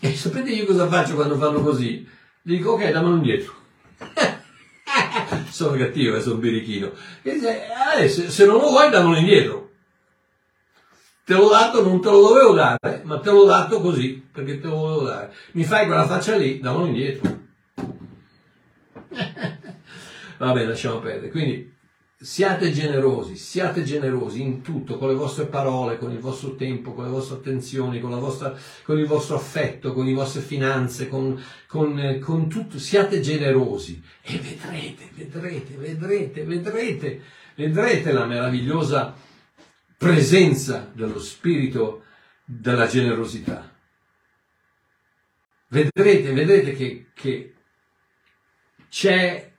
E 0.00 0.14
sapete 0.14 0.50
io 0.50 0.66
cosa 0.66 0.86
faccio 0.86 1.14
quando 1.14 1.36
fanno 1.36 1.62
così? 1.62 2.06
Dico 2.42 2.72
ok, 2.72 2.90
dammelo 2.90 3.16
indietro. 3.16 3.54
sono 5.54 5.76
cattivo, 5.76 6.20
sono 6.20 6.38
birichino. 6.38 6.90
Dice, 7.22 7.62
eh, 7.96 8.08
se, 8.08 8.28
se, 8.28 8.44
non 8.44 8.56
lo 8.56 8.70
vuoi, 8.70 8.90
dammelo 8.90 9.16
indietro. 9.16 9.70
Te 11.24 11.34
l'ho 11.34 11.48
dato, 11.48 11.80
non 11.82 12.00
te 12.02 12.10
lo 12.10 12.20
dovevo 12.20 12.54
dare, 12.54 13.02
ma 13.04 13.20
te 13.20 13.30
l'ho 13.30 13.44
dato 13.44 13.80
così, 13.80 14.20
perché 14.32 14.58
te 14.58 14.66
lo 14.66 14.76
volevo 14.76 15.02
dare. 15.04 15.32
Mi 15.52 15.62
fai 15.62 15.86
quella 15.86 16.06
faccia 16.06 16.34
lì, 16.34 16.58
dammelo 16.58 16.86
indietro. 16.86 17.38
Vabbè, 20.38 20.64
lasciamo 20.64 20.98
perdere. 20.98 21.30
Quindi, 21.30 21.73
Siate 22.24 22.72
generosi, 22.72 23.36
siate 23.36 23.82
generosi 23.82 24.40
in 24.40 24.62
tutto, 24.62 24.96
con 24.96 25.08
le 25.08 25.14
vostre 25.14 25.44
parole, 25.44 25.98
con 25.98 26.10
il 26.10 26.20
vostro 26.20 26.54
tempo, 26.54 26.94
con 26.94 27.04
le 27.04 27.10
vostre 27.10 27.36
attenzioni, 27.36 28.00
con, 28.00 28.18
vostra, 28.18 28.56
con 28.82 28.98
il 28.98 29.04
vostro 29.04 29.36
affetto, 29.36 29.92
con 29.92 30.06
le 30.06 30.14
vostre 30.14 30.40
finanze, 30.40 31.06
con, 31.10 31.38
con, 31.66 32.18
con 32.22 32.48
tutto. 32.48 32.78
Siate 32.78 33.20
generosi 33.20 34.02
e 34.22 34.38
vedrete, 34.38 35.10
vedrete, 35.12 35.76
vedrete, 35.76 36.44
vedrete, 36.44 37.22
vedrete 37.56 38.12
la 38.12 38.24
meravigliosa 38.24 39.14
presenza 39.98 40.90
dello 40.94 41.20
spirito 41.20 42.04
della 42.42 42.86
generosità. 42.86 43.70
Vedrete, 45.68 46.32
vedrete 46.32 46.72
che, 46.72 47.10
che 47.12 47.54
c'è 48.88 49.52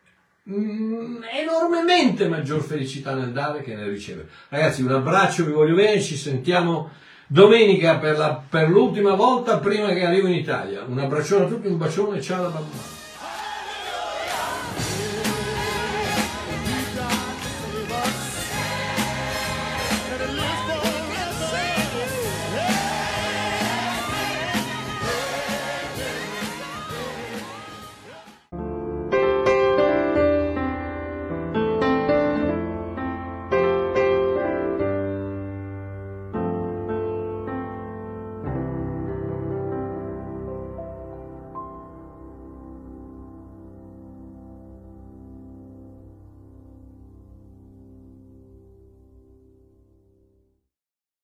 enormemente 0.48 2.28
maggior 2.28 2.62
felicità 2.62 3.16
nel 3.16 3.32
dare 3.32 3.62
che 3.62 3.76
nel 3.76 3.90
ricevere. 3.90 4.30
Ragazzi, 4.50 4.84
un 4.84 4.92
abbraccio, 4.92 5.46
vi 5.46 5.52
voglio 5.52 5.76
bene, 5.76 6.00
ci 6.00 6.16
sentiamo 6.16 6.92
domenica 7.28 7.98
per, 7.98 8.18
la, 8.18 8.44
per 8.48 8.70
l'ultima 8.70 9.16
volta 9.16 9.58
prima 9.58 9.88
che 9.90 10.06
arrivo 10.06 10.28
in 10.28 10.36
Italia. 10.36 10.84
Un 10.88 11.00
abbraccione 11.00 11.46
a 11.46 11.48
tutti, 11.48 11.68
un 11.68 11.78
bacione, 11.78 12.22
ciao 12.22 12.44
da 12.44 12.50
bambino. 12.50 12.95